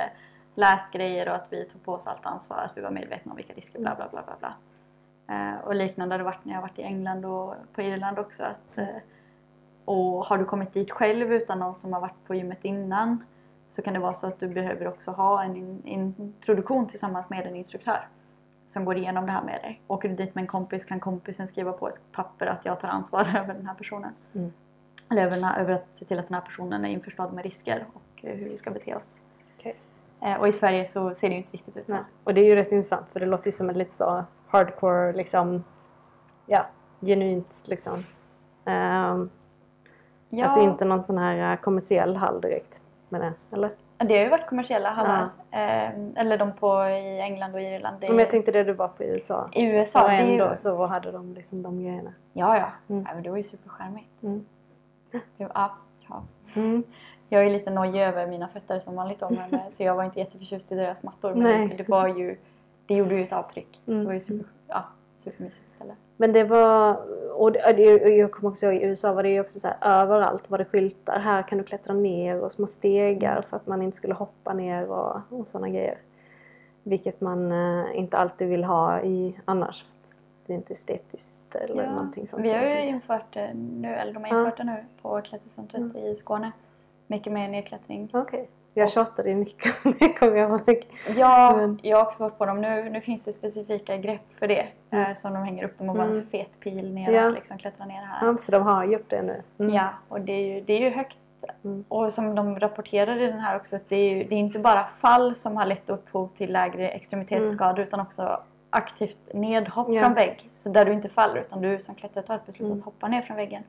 läst 0.56 0.92
grejer 0.92 1.30
och 1.30 1.36
att 1.36 1.48
vi 1.50 1.66
tog 1.66 1.84
på 1.84 1.94
oss 1.94 2.08
allt 2.08 2.26
ansvar, 2.26 2.58
att 2.58 2.78
vi 2.78 2.82
var 2.82 2.92
medvetna 2.92 3.32
om 3.32 3.36
vilka 3.36 3.54
risker, 3.54 3.80
bla 3.80 3.96
bla 3.96 4.08
bla 4.12 4.22
bla 4.24 4.36
bla. 4.40 4.54
Eh, 5.36 5.60
Och 5.68 5.76
liknande 5.76 6.14
har 6.14 6.18
det 6.18 6.24
varit 6.26 6.46
när 6.46 6.54
jag 6.54 6.62
varit 6.62 6.80
i 6.80 6.84
England 6.84 7.26
och 7.26 7.56
på 7.74 7.82
Irland 7.82 8.20
också. 8.20 8.44
Att, 8.44 8.78
eh, 8.78 8.86
och 9.86 10.26
har 10.26 10.38
du 10.38 10.46
kommit 10.46 10.74
dit 10.74 10.92
själv 10.92 11.34
utan 11.34 11.60
någon 11.60 11.76
som 11.76 11.94
har 11.94 12.02
varit 12.02 12.28
på 12.28 12.36
gymmet 12.36 12.66
innan 12.66 13.26
så 13.70 13.82
kan 13.82 13.94
det 13.94 14.00
vara 14.00 14.14
så 14.14 14.28
att 14.28 14.40
du 14.40 14.48
behöver 14.48 14.88
också 14.88 15.12
ha 15.12 15.44
en 15.44 15.56
in- 15.56 15.82
introduktion 15.86 16.88
tillsammans 16.88 17.30
med 17.30 17.46
en 17.46 17.56
instruktör 17.56 18.08
som 18.68 18.86
går 18.86 18.98
igenom 18.98 19.26
det 19.26 19.32
här 19.32 19.44
med 19.44 19.62
dig. 19.62 19.82
Åker 19.88 20.10
du 20.10 20.16
dit 20.16 20.36
med 20.36 20.42
en 20.42 20.48
kompis 20.48 20.86
kan 20.86 21.00
kompisen 21.00 21.48
skriva 21.48 21.72
på 21.72 21.88
ett 21.90 22.12
papper 22.12 22.46
att 22.48 22.66
jag 22.66 22.80
tar 22.80 22.88
ansvar 22.88 23.22
över 23.38 23.54
den 23.54 23.68
här 23.68 23.76
personen. 23.76 24.14
Mm. 24.36 24.54
Eller 25.12 25.26
över, 25.26 25.42
här, 25.42 25.60
över 25.62 25.74
att 25.74 25.88
se 25.96 26.06
till 26.06 26.20
att 26.20 26.28
den 26.28 26.36
här 26.36 26.42
personen 26.42 26.86
är 26.86 26.90
införstådd 26.90 27.34
med 27.34 27.44
risker 27.44 27.86
och 27.94 28.26
eh, 28.26 28.36
hur 28.36 28.50
vi 28.50 28.58
ska 28.58 28.72
bete 28.72 28.96
oss. 28.96 29.18
Eh, 30.22 30.40
Och 30.40 30.48
i 30.48 30.52
Sverige 30.54 30.88
så 30.88 31.16
ser 31.16 31.30
det 31.30 31.34
ju 31.36 31.38
inte 31.42 31.52
riktigt 31.54 31.78
ut 31.78 31.88
så. 31.88 31.94
Nej. 31.94 32.04
Och 32.24 32.34
det 32.34 32.42
är 32.42 32.46
ju 32.46 32.56
rätt 32.56 32.72
intressant 32.72 33.10
för 33.10 33.20
det 33.20 33.26
låter 33.26 33.46
ju 33.46 33.52
som 33.52 33.70
ett 33.70 33.78
lite 33.78 33.94
så 33.94 34.24
hardcore 34.48 35.14
liksom, 35.14 35.64
ja, 36.46 36.66
genuint 37.02 37.48
liksom. 37.64 38.04
Ehm, 38.66 39.30
Ja, 40.34 40.46
Alltså 40.46 40.60
inte 40.62 40.86
någon 40.86 41.04
sån 41.04 41.18
här 41.18 41.52
eh, 41.54 41.58
kommersiell 41.60 42.16
hall 42.16 42.42
direkt. 42.42 42.80
Men, 43.10 43.22
det, 43.22 43.34
eller? 43.52 43.70
det 43.98 44.18
har 44.18 44.24
ju 44.24 44.30
varit 44.30 44.48
kommersiella 44.50 44.90
hallar. 44.90 45.30
Eh, 45.52 45.90
eller 46.16 46.38
de 46.38 46.54
på 46.54 46.84
i 46.86 47.20
England 47.20 47.56
och 47.56 47.62
Irland. 47.62 48.02
Det, 48.02 48.10
Men 48.10 48.20
jag 48.20 48.30
tänkte 48.30 48.52
det 48.52 48.64
du 48.64 48.74
var 48.74 48.88
på 48.88 49.04
i 49.04 49.08
USA. 49.08 49.50
I 49.52 49.66
USA, 49.66 50.08
det 50.08 50.14
är 50.14 50.26
ju, 50.26 50.32
ändå 50.32 50.56
så 50.58 50.86
hade 50.86 51.12
de 51.12 51.34
liksom 51.34 51.62
de 51.64 51.84
grejerna. 51.84 52.14
Ja, 52.34 52.58
ja. 52.58 52.68
Mm. 52.90 53.04
Nej, 53.04 53.14
men 53.14 53.24
det 53.24 53.30
var 53.30 53.38
ju 53.38 53.44
supercharmigt. 53.44 54.24
Mm. 54.24 54.46
Det 55.12 55.44
var, 55.44 55.52
ja, 55.56 55.72
ja. 56.10 56.24
Mm. 56.54 56.84
Jag 57.34 57.46
är 57.46 57.50
lite 57.50 57.70
nojig 57.70 58.02
över 58.02 58.28
mina 58.28 58.48
fötter 58.48 58.80
som 58.80 58.96
vanligt 58.96 59.20
då, 59.20 59.30
men, 59.30 59.54
eh, 59.60 59.70
så 59.78 59.84
jag 59.84 59.96
var 59.96 60.04
inte 60.04 60.20
jätteförtjust 60.20 60.72
i 60.72 60.76
deras 60.76 61.04
mattor. 61.04 61.34
Men 61.34 61.68
Nej. 61.68 61.76
det, 61.78 61.90
var 61.90 62.08
ju, 62.08 62.38
det 62.86 62.96
gjorde 62.96 63.16
ju 63.16 63.24
ett 63.24 63.34
avtryck. 63.34 63.82
Mm. 63.88 64.00
Det 64.00 64.06
var 64.06 64.14
ju 64.14 64.20
super, 64.22 64.46
ja, 64.68 64.84
supermysigt 65.18 65.72
ställe. 65.76 65.96
Men 66.18 66.34
det 66.34 66.44
var, 66.44 66.98
och 67.34 67.52
det, 67.52 68.04
och 68.04 68.10
jag 68.10 68.32
kommer 68.32 68.50
också 68.50 68.66
ihåg 68.66 68.76
i 68.76 68.86
USA 68.86 69.14
var 69.14 69.24
det 69.24 69.30
ju 69.30 69.40
också 69.40 69.60
så 69.60 69.68
här 69.68 69.78
överallt 70.02 70.50
var 70.50 70.58
det 70.58 70.66
skyltar. 70.66 71.20
Här 71.20 71.42
kan 71.44 71.58
du 71.58 71.64
klättra 71.64 71.94
ner 71.94 72.42
och 72.42 72.52
små 72.52 72.68
stegar 72.68 73.42
för 73.50 73.58
att 73.58 73.68
man 73.68 73.82
inte 73.82 73.98
skulle 73.98 74.14
hoppa 74.14 74.54
ner 74.54 74.90
och, 74.92 75.16
och 75.30 75.48
sådana 75.48 75.70
grejer. 75.70 75.98
Vilket 76.84 77.22
man 77.22 77.52
eh, 77.52 77.86
inte 78.00 78.18
alltid 78.18 78.48
vill 78.48 78.64
ha 78.64 79.02
i 79.02 79.40
annars. 79.46 79.86
Det 80.46 80.54
är 80.54 80.58
inte 80.58 80.74
estetiskt 80.74 81.56
eller 81.56 81.88
någonting 81.88 82.28
sånt. 82.28 82.44
vi 82.44 82.54
har 82.54 82.62
ju 82.64 82.82
infört 82.88 83.34
det 83.34 83.54
nu, 83.54 83.88
eller 83.96 84.14
de 84.14 84.24
har 84.24 84.30
Ja. 84.32 84.40
infört 84.40 84.58
det 84.58 84.64
nu 84.64 84.86
på 85.02 85.22
klättercentret 85.22 85.82
Mm. 85.82 85.98
i 85.98 86.16
Skåne. 86.16 86.52
Mycket 87.12 87.34
mer 87.34 87.48
nedklättring. 87.50 88.10
Okej. 88.14 88.50
Jag 88.74 88.90
tjatade 88.92 89.30
ju 89.30 89.36
mycket 89.36 89.74
om 89.86 89.94
det 90.00 90.10
kommer 90.14 90.38
jag 90.38 90.50
ihåg. 90.50 90.88
Ja, 91.16 91.54
Men- 91.58 91.80
jag 91.84 91.98
har 91.98 92.06
också 92.06 92.24
varit 92.24 92.38
på 92.38 92.46
dem. 92.46 92.62
Nu, 92.62 92.90
nu 92.90 93.02
finns 93.02 93.24
det 93.24 93.34
specifika 93.34 93.98
grepp 93.98 94.22
för 94.40 94.48
det. 94.48 94.68
Mm. 94.90 95.06
Eh, 95.12 95.18
som 95.18 95.34
de 95.34 95.44
hänger 95.44 95.64
upp. 95.66 95.78
De 95.78 95.88
har 95.90 95.96
bara 95.96 96.06
en 96.06 96.12
Mm. 96.12 96.28
fet 96.30 96.60
pil 96.60 96.94
ner 96.94 97.12
Ja. 97.12 97.30
liksom 97.30 97.58
klättra 97.58 97.86
ner 97.86 98.02
här. 98.02 98.28
Ja, 98.28 98.38
så 98.38 98.52
de 98.52 98.64
har 98.64 98.86
gjort 98.86 99.10
det 99.10 99.22
nu. 99.22 99.42
Mm. 99.60 99.74
Ja, 99.74 99.90
och 100.08 100.22
det 100.22 100.32
är 100.34 100.56
ju, 100.56 100.62
det 100.62 100.74
är 100.74 100.80
ju 100.80 100.90
högt. 100.90 101.18
Mm. 101.64 101.86
Och 101.88 102.14
som 102.14 102.36
de 102.36 102.60
rapporterade 102.60 103.24
i 103.24 103.28
den 103.28 103.40
här 103.40 103.56
också, 103.56 103.80
det 103.88 103.96
är, 103.96 104.16
ju, 104.16 104.24
det 104.24 104.36
är 104.36 104.40
inte 104.40 104.60
bara 104.60 104.84
fall 104.84 105.36
som 105.36 105.58
har 105.58 105.66
lett 105.66 105.90
upphov 105.90 106.30
till 106.38 106.54
lägre 106.54 106.90
extremitetsskador 106.90 107.80
utan 107.80 108.00
också 108.00 108.40
aktivt 108.70 109.18
nedhopp 109.34 109.88
Ja. 109.90 110.02
från 110.04 110.14
vägg. 110.14 110.48
Så 110.52 110.70
där 110.70 110.86
du 110.86 110.94
inte 110.94 111.10
faller 111.10 111.42
utan 111.42 111.62
du 111.62 111.80
som 111.80 111.96
klättrare 111.96 112.26
tar 112.26 112.36
ett 112.36 112.46
beslut 112.46 112.68
Mm. 112.68 112.80
att 112.80 112.86
hoppa 112.86 113.08
ner 113.08 113.22
från 113.22 113.38
väggen. 113.38 113.64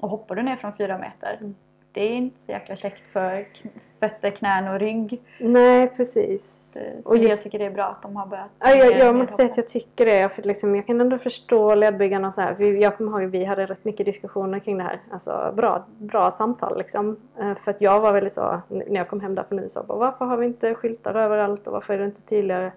Och 0.00 0.08
hoppar 0.10 0.34
du 0.34 0.42
ner 0.42 0.56
från 0.56 0.72
fyra 0.76 0.98
meter, 0.98 1.36
Mm. 1.40 1.54
Det 1.92 2.00
är 2.02 2.10
inte 2.10 2.40
så 2.40 2.52
jäkla 2.52 2.76
käckt 2.76 3.02
för 3.12 3.46
fötter, 4.00 4.30
knän 4.30 4.68
och 4.68 4.78
rygg. 4.80 5.22
Nej, 5.40 5.88
precis. 5.96 6.72
Så 7.02 7.10
Och 7.10 7.16
jag 7.16 7.24
just- 7.24 7.42
tycker 7.44 7.58
det 7.58 7.64
är 7.64 7.70
bra 7.70 7.84
att 7.84 8.02
de 8.02 8.16
har 8.16 8.26
börjat 8.26 8.50
Ja, 8.58 8.74
jag, 8.74 8.98
jag 8.98 9.14
måste 9.14 9.34
säga 9.34 9.48
att 9.48 9.56
jag 9.56 9.66
tycker 9.68 10.06
det. 10.06 10.28
För 10.28 10.42
liksom, 10.42 10.76
jag 10.76 10.86
kan 10.86 11.00
ändå 11.00 11.18
förstå 11.18 11.74
ledbyggarna 11.74 12.28
och 12.28 12.34
så 12.34 12.40
här. 12.40 12.60
Jag 12.62 12.96
kommer 12.96 13.10
ihåg 13.12 13.24
att 13.24 13.30
vi 13.30 13.44
hade 13.44 13.66
rätt 13.66 13.84
mycket 13.84 14.06
diskussioner 14.06 14.58
kring 14.58 14.78
det 14.78 14.84
här. 14.84 15.00
Alltså 15.12 15.52
bra, 15.56 15.84
bra 15.98 16.30
samtal 16.30 16.78
liksom. 16.78 17.16
Eh, 17.40 17.54
För 17.64 17.70
att 17.70 17.80
jag 17.80 18.00
var 18.00 18.12
väldigt 18.12 18.32
så, 18.32 18.60
när 18.68 18.94
jag 18.96 19.08
kom 19.08 19.20
hem 19.20 19.34
där 19.34 19.42
från 19.48 19.58
USA, 19.58 19.82
bara, 19.88 19.98
varför 19.98 20.24
har 20.24 20.36
vi 20.36 20.46
inte 20.46 20.74
skyltar 20.74 21.14
överallt 21.14 21.66
och 21.66 21.72
varför 21.72 21.94
är 21.94 21.98
det 21.98 22.04
inte 22.04 22.22
tydligare? 22.22 22.72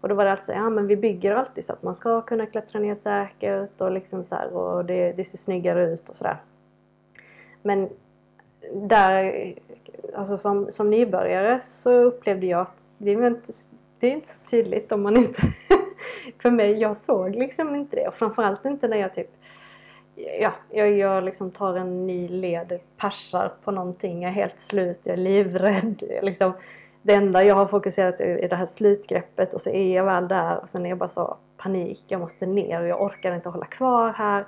Och 0.00 0.08
då 0.08 0.14
var 0.14 0.24
det 0.24 0.30
alltså, 0.32 0.52
ja 0.52 0.70
men 0.70 0.86
vi 0.86 0.96
bygger 0.96 1.34
alltid 1.34 1.64
så 1.64 1.72
att 1.72 1.82
man 1.82 1.94
ska 1.94 2.20
kunna 2.20 2.46
klättra 2.46 2.80
ner 2.80 2.94
säkert 2.94 3.80
och 3.80 3.90
liksom 3.92 4.24
så 4.24 4.34
här, 4.34 4.52
och 4.56 4.84
det, 4.84 5.12
det 5.12 5.24
ser 5.24 5.38
snyggare 5.38 5.84
ut 5.90 6.08
och 6.08 6.16
sådär. 6.16 6.36
Men 7.62 7.88
där, 8.72 9.54
alltså 10.14 10.36
som, 10.36 10.72
som 10.72 10.90
nybörjare 10.90 11.60
så 11.60 11.92
upplevde 11.92 12.46
jag 12.46 12.60
att 12.60 12.82
det 12.98 13.10
är 13.10 13.26
inte, 13.26 13.52
det 13.98 14.06
är 14.06 14.10
inte 14.10 14.28
så 14.28 14.50
tydligt 14.50 14.92
om 14.92 15.02
man 15.02 15.16
inte... 15.16 15.42
för 16.42 16.50
mig, 16.50 16.72
jag 16.72 16.96
såg 16.96 17.34
liksom 17.34 17.74
inte 17.74 17.96
det. 17.96 18.08
Och 18.08 18.14
framförallt 18.14 18.64
inte 18.64 18.88
när 18.88 18.96
jag 18.96 19.14
typ... 19.14 19.30
Ja, 20.40 20.52
jag, 20.70 20.90
jag 20.90 21.24
liksom 21.24 21.50
tar 21.50 21.76
en 21.76 22.06
ny 22.06 22.28
led, 22.28 22.80
persar 22.96 23.52
på 23.64 23.70
någonting, 23.70 24.22
jag 24.22 24.30
är 24.30 24.34
helt 24.34 24.60
slut, 24.60 25.00
jag 25.02 25.12
är 25.12 25.16
livrädd. 25.16 26.02
Jag 26.10 26.24
liksom, 26.24 26.52
det 27.02 27.14
enda 27.14 27.44
jag 27.44 27.54
har 27.54 27.66
fokuserat 27.66 28.20
är 28.20 28.44
är 28.44 28.48
det 28.48 28.56
här 28.56 28.66
slutgreppet 28.66 29.54
och 29.54 29.60
så 29.60 29.70
är 29.70 29.94
jag 29.96 30.04
väl 30.04 30.28
där 30.28 30.58
och 30.62 30.70
sen 30.70 30.86
är 30.86 30.88
jag 30.88 30.98
bara 30.98 31.08
så 31.08 31.36
panik, 31.56 32.04
jag 32.06 32.20
måste 32.20 32.46
ner 32.46 32.80
och 32.80 32.88
jag 32.88 33.02
orkar 33.02 33.34
inte 33.34 33.48
hålla 33.48 33.66
kvar 33.66 34.12
här. 34.12 34.46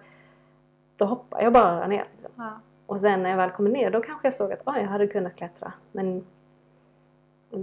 Då 0.97 1.05
hoppar 1.05 1.43
jag 1.43 1.53
bara 1.53 1.87
ner. 1.87 2.05
Liksom. 2.13 2.33
Ja. 2.37 2.61
Och 2.91 3.01
sen 3.01 3.23
när 3.23 3.31
jag 3.31 3.37
väl 3.37 3.51
kommer 3.51 3.71
ner 3.71 3.91
då 3.91 4.01
kanske 4.01 4.27
jag 4.27 4.35
såg 4.35 4.53
att 4.53 4.61
ah, 4.65 4.79
jag 4.79 4.87
hade 4.87 5.07
kunnat 5.07 5.37
klättra. 5.37 5.73
Men 5.93 6.25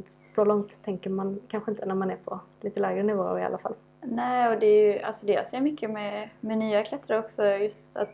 så 0.07 0.45
långt 0.45 0.83
tänker 0.83 1.09
man 1.09 1.39
kanske 1.47 1.71
inte 1.71 1.85
när 1.85 1.95
man 1.95 2.11
är 2.11 2.15
på 2.15 2.39
lite 2.61 2.79
lägre 2.79 3.03
nivåer 3.03 3.39
i 3.39 3.43
alla 3.43 3.57
fall. 3.57 3.73
Nej, 4.01 4.53
och 4.53 4.59
det 4.59 4.65
är 4.65 4.93
ju 4.93 5.01
alltså 5.01 5.25
det 5.25 5.33
jag 5.33 5.47
ser 5.47 5.61
mycket 5.61 5.89
med, 5.89 6.29
med 6.39 6.57
nya 6.57 6.83
klättrare 6.83 7.19
också, 7.19 7.45
just 7.45 7.97
att 7.97 8.09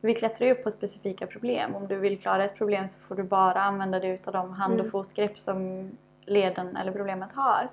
vi 0.00 0.14
klättrar 0.14 0.46
ju 0.46 0.54
på 0.54 0.70
specifika 0.70 1.26
problem. 1.26 1.74
Om 1.74 1.86
du 1.86 1.96
vill 1.96 2.18
klara 2.18 2.44
ett 2.44 2.54
problem 2.56 2.88
så 2.88 2.98
får 2.98 3.14
du 3.14 3.22
bara 3.22 3.62
använda 3.62 4.00
dig 4.00 4.10
utav 4.10 4.32
de 4.32 4.52
hand 4.52 4.74
och 4.74 4.80
Mm. 4.80 4.90
fotgrepp 4.90 5.38
som 5.38 5.90
leden 6.20 6.76
eller 6.76 6.92
problemet 6.92 7.32
har. 7.32 7.68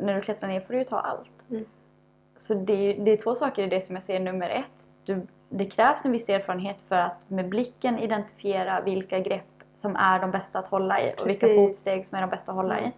När 0.00 0.14
du 0.14 0.20
klättrar 0.20 0.48
ner 0.48 0.60
får 0.60 0.72
du 0.72 0.78
ju 0.78 0.84
ta 0.84 1.00
allt. 1.00 1.50
Mm. 1.50 1.64
Så 2.36 2.54
det 2.54 2.72
är, 2.72 3.04
det 3.04 3.10
är 3.10 3.16
två 3.16 3.34
saker 3.34 3.62
i 3.62 3.66
det 3.66 3.86
som 3.86 3.94
jag 3.94 4.02
ser 4.02 4.20
nummer 4.20 4.50
ett. 4.50 4.64
Du, 5.04 5.26
det 5.48 5.66
krävs 5.66 6.04
en 6.04 6.12
viss 6.12 6.28
erfarenhet 6.28 6.76
för 6.88 6.96
att 6.96 7.30
med 7.30 7.48
blicken 7.48 7.98
identifiera 7.98 8.80
vilka 8.80 9.18
grepp 9.20 9.44
som 9.76 9.96
är 9.96 10.20
de 10.20 10.30
bästa 10.30 10.58
att 10.58 10.68
hålla 10.68 11.00
i 11.02 11.14
och 11.18 11.28
vilka 11.28 11.46
Precis. 11.46 11.56
fotsteg 11.68 12.06
som 12.06 12.16
är 12.16 12.22
de 12.22 12.30
bästa 12.30 12.52
att 12.52 12.56
hålla 12.56 12.78
Mm. 12.78 12.90
i. 12.90 12.92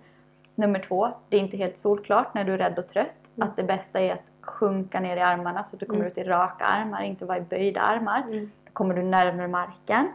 Nummer 0.55 0.79
två, 0.89 1.09
det 1.29 1.37
är 1.37 1.41
inte 1.41 1.57
helt 1.57 1.79
solklart 1.81 2.35
när 2.35 2.45
du 2.45 2.53
är 2.55 2.59
rädd 2.59 2.79
och 2.79 2.89
trött 2.89 3.15
Mm. 3.37 3.49
att 3.49 3.57
det 3.57 3.63
bästa 3.63 4.01
är 4.01 4.13
att 4.13 4.23
sjunka 4.41 5.01
ner 5.01 5.17
i 5.17 5.21
armarna 5.21 5.65
så 5.65 5.77
att 5.77 5.81
du 5.81 5.87
kommer 5.87 6.01
Mm. 6.01 6.13
ut 6.13 6.19
i 6.19 6.25
raka 6.25 6.65
armar, 6.65 7.03
inte 7.03 7.25
vara 7.25 7.39
i 7.39 7.41
böjda 7.41 7.81
armar. 7.81 8.23
Då 8.65 8.73
kommer 8.73 8.95
du 8.95 9.03
närmare 9.03 9.49
marken. 9.49 10.09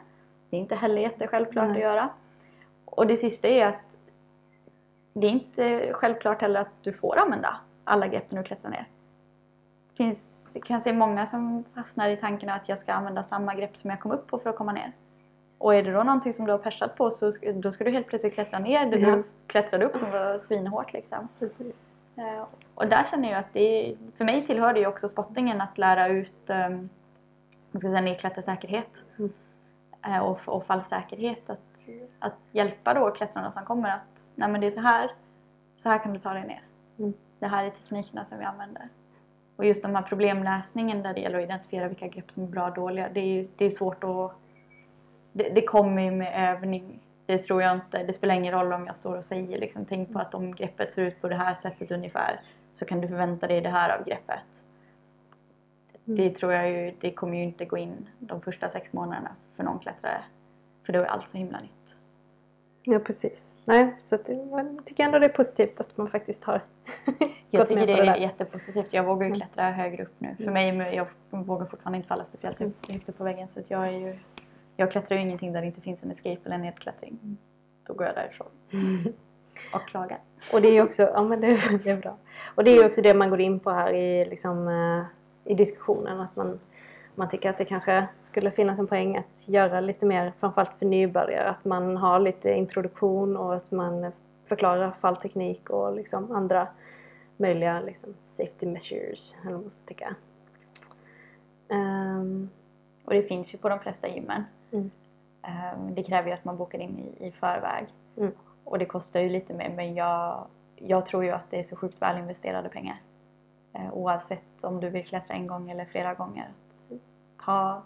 Det 0.49 0.57
är 0.57 0.61
inte 0.61 0.75
heller 0.75 1.01
jättesjälvklart 1.01 1.67
Nej. 1.67 1.75
att 1.75 1.81
göra. 1.81 2.09
Och 2.85 3.07
det 3.07 3.17
sista 3.17 3.47
är 3.47 3.65
att 3.67 3.75
det 5.13 5.27
är 5.27 5.31
inte 5.31 5.93
självklart 5.93 6.41
heller 6.41 6.59
att 6.61 6.73
du 6.81 6.93
får 6.93 7.17
använda 7.19 7.55
alla 7.83 8.07
grepp 8.07 8.31
när 8.31 8.41
du 8.41 8.47
klättrar 8.47 8.71
ner. 8.71 8.85
Det 9.89 9.95
finns, 9.95 10.32
kan 10.59 10.81
se 10.81 10.93
många 10.93 11.27
som 11.27 11.63
fastnar 11.75 12.09
i 12.09 12.17
tanken 12.17 12.49
att 12.49 12.69
jag 12.69 12.79
ska 12.79 12.93
använda 12.93 13.23
samma 13.23 13.55
grepp 13.55 13.75
som 13.77 13.89
jag 13.89 13.99
kom 13.99 14.11
upp 14.11 14.27
på 14.27 14.39
för 14.39 14.49
att 14.49 14.55
komma 14.57 14.71
ner. 14.71 14.91
Och 15.57 15.75
är 15.75 15.83
det 15.83 15.91
då 15.91 16.03
någonting 16.03 16.33
som 16.33 16.45
du 16.45 16.51
har 16.51 16.59
persat 16.59 16.95
på 16.95 17.11
så 17.11 17.31
ska, 17.31 17.51
då 17.53 17.71
ska 17.71 17.83
du 17.83 17.91
helt 17.91 18.07
plötsligt 18.07 18.33
klättra 18.33 18.59
ner 18.59 18.85
där 18.85 18.97
Ja. 18.97 19.15
du 19.15 19.23
klättrade 19.47 19.85
upp 19.85 19.95
som 19.97 20.11
var 20.11 20.39
svinhårt 20.39 20.93
liksom. 20.93 21.27
Precis. 21.39 21.75
Eh, 22.15 22.43
Och 22.75 22.87
där 22.87 23.03
känner 23.11 23.29
jag 23.31 23.39
att 23.39 23.53
det 23.53 23.95
för 24.17 24.25
mig 24.25 24.45
tillhör 24.47 24.73
det 24.73 24.79
ju 24.79 24.87
också 24.87 25.09
spottingen 25.09 25.61
att 25.61 25.77
lära 25.77 26.07
ut 26.07 26.49
um, 26.49 26.89
ska 27.69 27.79
säga, 27.79 28.01
nedklättersäkerhet 28.01 28.89
Mm. 29.19 29.33
eh, 30.05 30.19
och, 30.19 30.39
och 30.45 30.65
fallsäkerhet. 30.65 31.49
Att, 31.49 31.59
att 32.19 32.35
hjälpa 32.51 32.93
då 32.93 33.11
klättrarna 33.11 33.51
som 33.51 33.65
kommer 33.65 33.89
att 33.89 34.25
nej 34.35 34.49
men 34.49 34.61
det 34.61 34.67
är 34.67 34.71
så 34.71 34.79
här, 34.79 35.11
så 35.77 35.89
här 35.89 35.97
kan 35.97 36.13
du 36.13 36.19
ta 36.19 36.33
dig 36.33 36.47
ner. 36.47 36.61
Mm. 36.99 37.13
Det 37.39 37.47
här 37.47 37.63
är 37.65 37.69
teknikerna 37.69 38.25
som 38.25 38.39
vi 38.39 38.45
använder. 38.45 38.89
Och 39.63 39.67
just 39.67 39.83
de 39.83 39.95
här 39.95 40.01
problemläsningen 40.01 41.03
där 41.03 41.13
det 41.13 41.21
gäller 41.21 41.37
att 41.37 41.43
identifiera 41.43 41.87
vilka 41.87 42.07
grepp 42.07 42.31
som 42.31 42.43
är 42.43 42.47
bra 42.47 42.67
och 42.67 42.73
dåliga. 42.73 43.09
Det 43.13 43.19
är 43.19 43.25
ju 43.25 43.47
det 43.55 43.65
är 43.65 43.69
svårt 43.69 44.03
att... 44.03 44.31
Det, 45.33 45.49
det 45.49 45.61
kommer 45.61 46.01
ju 46.01 46.11
med 46.11 46.51
övning. 46.51 46.99
Det 47.25 47.37
tror 47.37 47.61
jag 47.61 47.75
inte. 47.75 48.03
Det 48.03 48.13
spelar 48.13 48.35
ingen 48.35 48.53
roll 48.53 48.73
om 48.73 48.87
jag 48.87 48.97
står 48.97 49.17
och 49.17 49.25
säger 49.25 49.59
liksom, 49.59 49.85
tänk 49.85 50.13
på 50.13 50.19
att 50.19 50.33
om 50.33 50.55
greppet 50.55 50.93
ser 50.93 51.01
ut 51.01 51.21
på 51.21 51.29
det 51.29 51.35
här 51.35 51.55
sättet 51.55 51.91
ungefär 51.91 52.41
så 52.73 52.85
kan 52.85 53.01
du 53.01 53.07
förvänta 53.07 53.47
dig 53.47 53.61
det 53.61 53.69
här 53.69 53.97
av 53.97 54.05
greppet. 54.05 54.39
Mm. 56.07 56.17
Det 56.17 56.29
tror 56.29 56.53
jag 56.53 56.71
ju, 56.71 56.93
det 56.99 57.11
kommer 57.11 57.37
ju 57.37 57.43
inte 57.43 57.65
gå 57.65 57.77
in 57.77 58.09
de 58.19 58.41
första 58.41 58.69
sex 58.69 58.93
månaderna 58.93 59.35
för 59.55 59.63
någon 59.63 59.79
klättrare. 59.79 60.23
För 60.85 60.93
då 60.93 60.99
är 60.99 61.05
allt 61.05 61.29
så 61.29 61.37
himla 61.37 61.59
nytt. 61.59 61.82
Ja, 62.83 62.99
precis. 62.99 63.53
Nej, 63.65 63.95
så 63.99 64.15
att, 64.15 64.29
jag 64.29 64.85
tycker 64.85 65.03
ändå 65.03 65.19
det 65.19 65.25
är 65.25 65.29
positivt 65.29 65.79
att 65.79 65.97
man 65.97 66.09
faktiskt 66.09 66.43
har 66.43 66.61
Jag 67.49 67.59
gått 67.61 67.67
tycker 67.67 67.79
med 67.79 67.87
det 67.87 67.95
det 68.03 68.09
är 68.09 68.15
jättepositivt. 68.15 68.93
Jag 68.93 69.03
vågar 69.03 69.21
ju 69.21 69.27
Mm. 69.27 69.39
klättra 69.39 69.71
högre 69.71 70.03
upp 70.03 70.13
nu. 70.17 70.35
För 70.37 70.43
Mm. 70.43 70.77
mig, 70.77 70.95
jag 70.95 71.07
vågar 71.29 71.65
fortfarande 71.65 71.97
inte 71.97 72.07
falla 72.07 72.25
speciellt 72.25 72.59
högt 72.59 72.91
högt 72.93 73.09
upp 73.09 73.17
på 73.17 73.23
väggen. 73.23 73.47
Så 73.47 73.59
att 73.59 73.69
jag, 73.71 73.87
är 73.87 73.91
ju, 73.91 74.15
jag 74.75 74.91
klättrar 74.91 75.17
ju 75.17 75.23
ingenting 75.23 75.53
där 75.53 75.61
det 75.61 75.67
inte 75.67 75.81
finns 75.81 76.03
en 76.03 76.11
escape 76.11 76.39
eller 76.45 76.55
en 76.55 76.61
nedklättring. 76.61 77.37
Då 77.87 77.93
går 77.93 78.05
jag 78.07 78.15
därifrån 78.15 78.47
och 79.73 79.87
klagar. 79.87 80.19
Och 80.53 80.61
det 80.61 80.67
är 80.67 80.83
också, 80.83 81.03
ja 81.03 81.23
men 81.23 81.41
det, 81.41 81.47
är 81.47 81.97
bra. 81.97 82.17
Och 82.55 82.63
det 82.63 82.71
är 82.71 82.85
också 82.85 83.01
det 83.01 83.13
man 83.13 83.29
går 83.29 83.41
in 83.41 83.59
på 83.59 83.69
här 83.71 83.93
i, 83.93 84.25
liksom, 84.25 84.67
eh, 84.67 85.05
i 85.51 85.55
diskussionen. 85.55 86.19
Att 86.19 86.35
man, 86.35 86.59
man 87.15 87.29
tycker 87.29 87.49
att 87.49 87.57
det 87.57 87.65
kanske 87.65 88.07
skulle 88.23 88.51
finnas 88.51 88.79
en 88.79 88.87
poäng 88.87 89.17
att 89.17 89.47
göra 89.47 89.79
lite 89.79 90.05
mer, 90.05 90.33
framförallt 90.39 90.73
för 90.73 90.85
nybörjare, 90.85 91.49
att 91.49 91.65
man 91.65 91.97
har 91.97 92.19
lite 92.19 92.53
introduktion 92.53 93.37
och 93.37 93.55
att 93.55 93.71
man 93.71 94.11
förklarar 94.45 94.91
fallteknik 95.01 95.69
och 95.69 95.95
liksom 95.95 96.31
andra 96.31 96.67
möjliga 97.37 97.79
liksom, 97.79 98.13
safety 98.23 98.65
measures, 98.65 99.35
eller 99.41 99.51
vad 99.51 99.61
man 99.61 99.71
ska 99.71 99.79
tycka. 99.85 100.15
Ehm, 101.69 102.49
Och 103.05 103.13
det 103.13 103.23
finns 103.23 103.53
ju 103.53 103.57
på 103.57 103.69
de 103.69 103.79
flesta 103.79 104.07
gymmen. 104.07 104.43
Mm. 104.71 104.91
Ehm, 105.41 105.95
Det 105.95 106.03
kräver 106.03 106.27
ju 106.27 106.33
att 106.33 106.45
man 106.45 106.57
bokar 106.57 106.79
in 106.79 106.99
i, 106.99 107.27
i 107.27 107.31
förväg. 107.31 107.85
Mm. 108.17 108.31
Och 108.63 108.79
det 108.79 108.85
kostar 108.85 109.19
ju 109.19 109.29
lite 109.29 109.53
mer 109.53 109.69
men 109.75 109.95
jag, 109.95 110.45
jag 110.75 111.05
tror 111.05 111.23
ju 111.23 111.31
att 111.31 111.49
det 111.51 111.59
är 111.59 111.63
så 111.63 111.75
sjukt 111.75 112.01
väl 112.01 112.17
investerade 112.17 112.69
pengar. 112.69 112.97
Eh, 113.73 113.93
Oavsett 113.93 114.63
om 114.63 114.79
du 114.79 114.89
vill 114.89 115.05
klättra 115.05 115.35
en 115.35 115.47
gång 115.47 115.69
eller 115.71 115.85
flera 115.85 116.13
gånger. 116.13 116.47
Ta, 117.45 117.81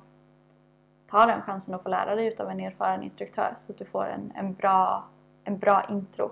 ta 1.08 1.26
den 1.26 1.42
chansen 1.42 1.74
att 1.74 1.84
få 1.84 1.90
lära 1.90 2.16
dig 2.16 2.28
utav 2.28 2.50
en 2.50 2.60
erfaren 2.60 3.04
instruktör 3.04 3.56
så 3.60 3.72
att 3.72 3.78
du 3.78 3.86
får 3.86 4.06
en, 4.06 4.32
en, 4.36 4.54
bra, 4.54 5.04
en 5.44 5.58
bra 5.58 5.86
intro. 5.90 6.32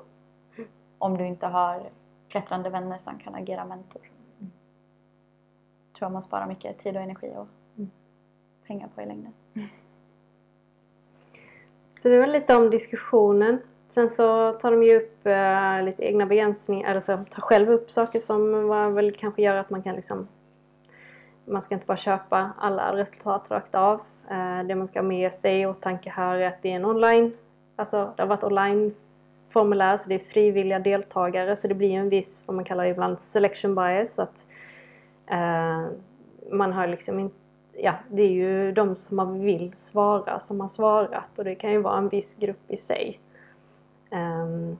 Mm. 0.57 0.69
Om 0.97 1.17
du 1.17 1.25
inte 1.25 1.47
har 1.47 1.89
klättrande 2.27 2.69
vänner 2.69 2.97
som 2.97 3.19
kan 3.19 3.35
agera 3.35 3.65
mentor. 3.65 4.01
Tror 5.93 6.05
jag 6.05 6.11
man 6.11 6.23
sparar 6.23 6.45
mycket 6.45 6.79
tid 6.79 6.95
och 6.95 7.03
energi 7.03 7.33
och 7.37 7.47
Mm. 7.77 7.91
pengar 8.67 8.89
på 8.95 9.01
i 9.01 9.05
längden. 9.05 9.33
Så 12.01 12.07
det 12.07 12.19
var 12.19 12.27
lite 12.27 12.55
om 12.55 12.69
diskussionen. 12.69 13.59
Sen 13.89 14.09
så 14.09 14.53
tar 14.53 14.71
de 14.71 14.83
ju 14.83 14.97
upp 14.97 15.25
eh, 15.25 15.83
lite 15.83 16.03
egna 16.03 16.25
begränsningar, 16.25 16.91
eller 16.91 17.01
så 17.01 17.17
tar 17.17 17.41
själv 17.41 17.69
upp 17.69 17.91
saker 17.91 18.19
som 18.19 18.67
var, 18.67 18.89
väl 18.89 19.11
kanske 19.11 19.41
gör 19.41 19.55
att 19.55 19.69
man 19.69 19.83
kan 19.83 19.95
liksom 19.95 20.27
man 21.45 21.61
ska 21.61 21.75
inte 21.75 21.85
bara 21.85 21.97
köpa 21.97 22.51
alla 22.57 22.95
resultat 22.95 23.51
rakt 23.51 23.75
av. 23.75 24.01
Eh, 24.29 24.63
det 24.63 24.75
man 24.75 24.87
ska 24.87 24.99
ha 24.99 25.07
med 25.07 25.33
sig 25.33 25.61
i 25.61 25.65
åtanke 25.65 26.09
här 26.09 26.37
är 26.37 26.47
att 26.47 26.61
det 26.61 26.71
är 26.71 26.75
en 26.75 26.85
online, 26.85 27.33
alltså 27.75 28.13
det 28.15 28.21
har 28.21 28.27
varit 28.27 28.43
online 28.43 28.95
formulär 29.49 29.97
så 29.97 30.09
det 30.09 30.15
är 30.15 30.19
frivilliga 30.19 30.79
deltagare 30.79 31.55
så 31.55 31.67
det 31.67 31.73
blir 31.73 31.89
ju 31.89 31.95
en 31.95 32.09
viss, 32.09 32.43
vad 32.45 32.55
man 32.55 32.65
kallar 32.65 32.85
ibland 32.85 33.19
selection 33.19 33.75
bias. 33.75 34.19
Att, 34.19 34.45
eh, 35.27 35.85
man 36.51 36.73
har 36.73 36.87
liksom 36.87 37.19
inte 37.19 37.35
ja, 37.77 37.93
det 38.09 38.21
är 38.21 38.31
ju 38.31 38.71
de 38.71 38.95
som 38.95 39.17
man 39.17 39.39
vill 39.39 39.73
svara 39.73 40.39
som 40.39 40.61
har 40.61 40.67
svarat 40.67 41.29
och 41.35 41.43
det 41.43 41.55
kan 41.55 41.71
ju 41.71 41.81
vara 41.81 41.97
en 41.97 42.09
viss 42.09 42.35
grupp 42.35 42.71
i 42.71 42.77
sig. 42.77 43.19
Ehm, 44.09 44.77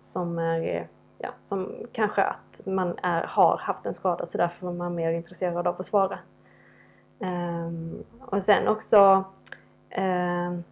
som 0.00 0.38
är, 0.38 0.88
ja, 1.24 1.30
som 1.46 1.72
kanske 1.92 2.22
att 2.22 2.60
man 2.66 2.98
är, 3.02 3.22
har 3.22 3.56
haft 3.56 3.86
en 3.86 3.94
skada 3.94 4.26
så 4.26 4.38
därför 4.38 4.68
är 4.68 4.72
man 4.72 4.94
mer 4.94 5.12
intresserad 5.12 5.66
av 5.66 5.80
att 5.80 5.86
svara. 5.86 6.18
Um, 7.18 8.04
och 8.20 8.42
sen 8.42 8.68
också 8.68 9.24
um, 9.96 10.64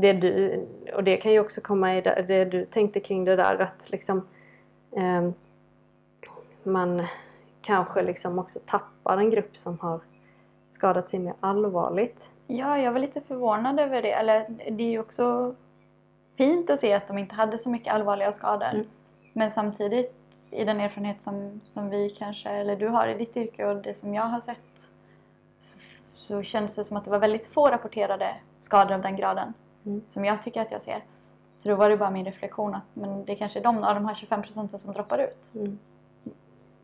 det 0.00 0.12
du, 0.12 0.66
och 0.94 1.04
det 1.04 1.16
kan 1.16 1.32
ju 1.32 1.40
också 1.40 1.60
komma 1.60 1.96
i 1.96 2.00
det, 2.00 2.24
det 2.28 2.44
du 2.44 2.64
tänkte 2.64 3.00
kring 3.00 3.24
det 3.24 3.36
där 3.36 3.58
att 3.60 3.90
liksom 3.90 4.26
um, 4.90 5.34
man 6.62 7.06
kanske 7.60 8.02
liksom 8.02 8.38
också 8.38 8.58
tappar 8.66 9.18
en 9.18 9.30
grupp 9.30 9.56
som 9.56 9.78
har 9.78 10.00
skadat 10.72 11.10
sig 11.10 11.18
mer 11.18 11.34
allvarligt. 11.40 12.24
Ja, 12.46 12.78
jag 12.78 12.92
var 12.92 13.00
lite 13.00 13.20
förvånad 13.20 13.80
över 13.80 14.02
det. 14.02 14.12
Eller 14.12 14.46
det 14.70 14.84
är 14.84 14.90
ju 14.90 15.00
också 15.00 15.54
fint 16.38 16.70
att 16.70 16.80
se 16.80 16.92
att 16.92 17.08
de 17.08 17.18
inte 17.18 17.34
hade 17.34 17.58
så 17.58 17.68
mycket 17.68 17.94
allvarliga 17.94 18.32
skador. 18.32 18.70
Mm. 18.74 18.86
Men 19.32 19.50
samtidigt 19.50 20.14
i 20.50 20.64
den 20.64 20.80
erfarenhet 20.80 21.22
som, 21.22 21.60
som 21.64 21.90
vi 21.90 22.10
kanske, 22.10 22.50
eller 22.50 22.76
du 22.76 22.88
har 22.88 23.08
i 23.08 23.14
ditt 23.14 23.36
yrke 23.36 23.66
och 23.66 23.76
det 23.76 23.98
som 23.98 24.14
jag 24.14 24.22
har 24.22 24.40
sett 24.40 24.60
så, 25.60 25.78
så 26.14 26.42
kändes 26.42 26.74
det 26.74 26.84
som 26.84 26.96
att 26.96 27.04
det 27.04 27.10
var 27.10 27.18
väldigt 27.18 27.46
få 27.46 27.68
rapporterade 27.68 28.34
skador 28.60 28.94
av 28.94 29.02
den 29.02 29.16
graden 29.16 29.54
Mm. 29.88 30.02
som 30.08 30.24
jag 30.24 30.44
tycker 30.44 30.60
att 30.60 30.72
jag 30.72 30.82
ser. 30.82 31.04
Så 31.56 31.68
då 31.68 31.74
var 31.74 31.90
det 31.90 31.96
bara 31.96 32.10
min 32.10 32.24
reflektion 32.24 32.74
att 32.74 32.96
men 32.96 33.24
det 33.24 33.34
kanske 33.34 33.58
är 33.58 33.62
de 33.62 33.84
av 33.84 33.94
de 33.94 34.06
här 34.06 34.14
25 34.14 34.42
procenten 34.42 34.78
som 34.78 34.92
droppar 34.92 35.18
ut. 35.18 35.54
Mm. 35.54 35.78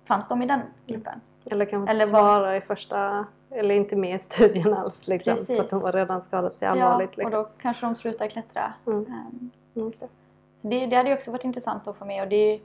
Fanns 0.04 0.28
de 0.28 0.42
i 0.42 0.46
den 0.46 0.60
gruppen? 0.86 1.20
Eller 1.44 1.64
kanske 1.64 1.90
Eller 1.90 2.04
inte 2.04 2.10
svara 2.10 2.56
i 2.56 2.60
första, 2.60 3.26
eller 3.50 3.74
inte 3.74 3.96
med 3.96 4.16
i 4.16 4.18
studien 4.18 4.74
alls 4.74 5.06
liksom. 5.06 5.32
Precis. 5.32 5.56
För 5.56 5.64
att 5.64 5.70
de 5.70 5.82
har 5.82 5.92
redan 5.92 6.22
skadat 6.22 6.58
sig 6.58 6.68
allvarligt. 6.68 7.10
ja, 7.16 7.22
liksom. 7.22 7.38
och 7.38 7.44
då 7.44 7.50
kanske 7.62 7.86
de 7.86 7.94
slutar 7.94 8.28
klättra. 8.28 8.72
Mm. 8.86 9.06
Ehm, 9.06 9.50
Mm. 9.76 9.92
Så 9.92 10.08
det, 10.68 10.86
det 10.86 10.96
hade 10.96 11.08
ju 11.08 11.14
också 11.14 11.30
varit 11.30 11.44
intressant 11.44 11.88
att 11.88 11.96
få 11.96 12.04
med 12.04 12.22
och 12.22 12.28
det, 12.28 12.60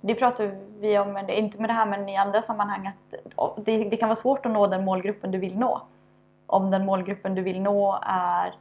det 0.00 0.14
pratar 0.14 0.54
vi 0.80 0.98
om, 0.98 1.12
men 1.12 1.26
det, 1.26 1.38
inte 1.38 1.60
med 1.60 1.70
det 1.70 1.74
här 1.74 1.86
men 1.86 2.08
i 2.08 2.16
andra 2.16 2.42
sammanhang 2.42 2.86
att 2.86 3.64
det, 3.64 3.84
det 3.84 3.96
kan 3.96 4.08
vara 4.08 4.16
svårt 4.16 4.46
att 4.46 4.52
nå 4.52 4.66
den 4.66 4.84
målgruppen 4.84 5.30
du 5.30 5.38
vill 5.38 5.58
nå. 5.58 5.82
Om 6.46 6.70
den 6.70 6.84
målgruppen 6.84 7.34
du 7.34 7.42
vill 7.42 7.62
nå 7.62 7.98
är 8.02 8.54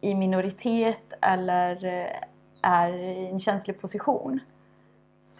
i 0.00 0.14
minoritet 0.14 1.12
eller 1.20 1.84
eh, 1.84 2.16
är 2.62 2.92
i 2.92 3.26
en 3.26 3.40
känslig 3.40 3.80
position. 3.80 4.40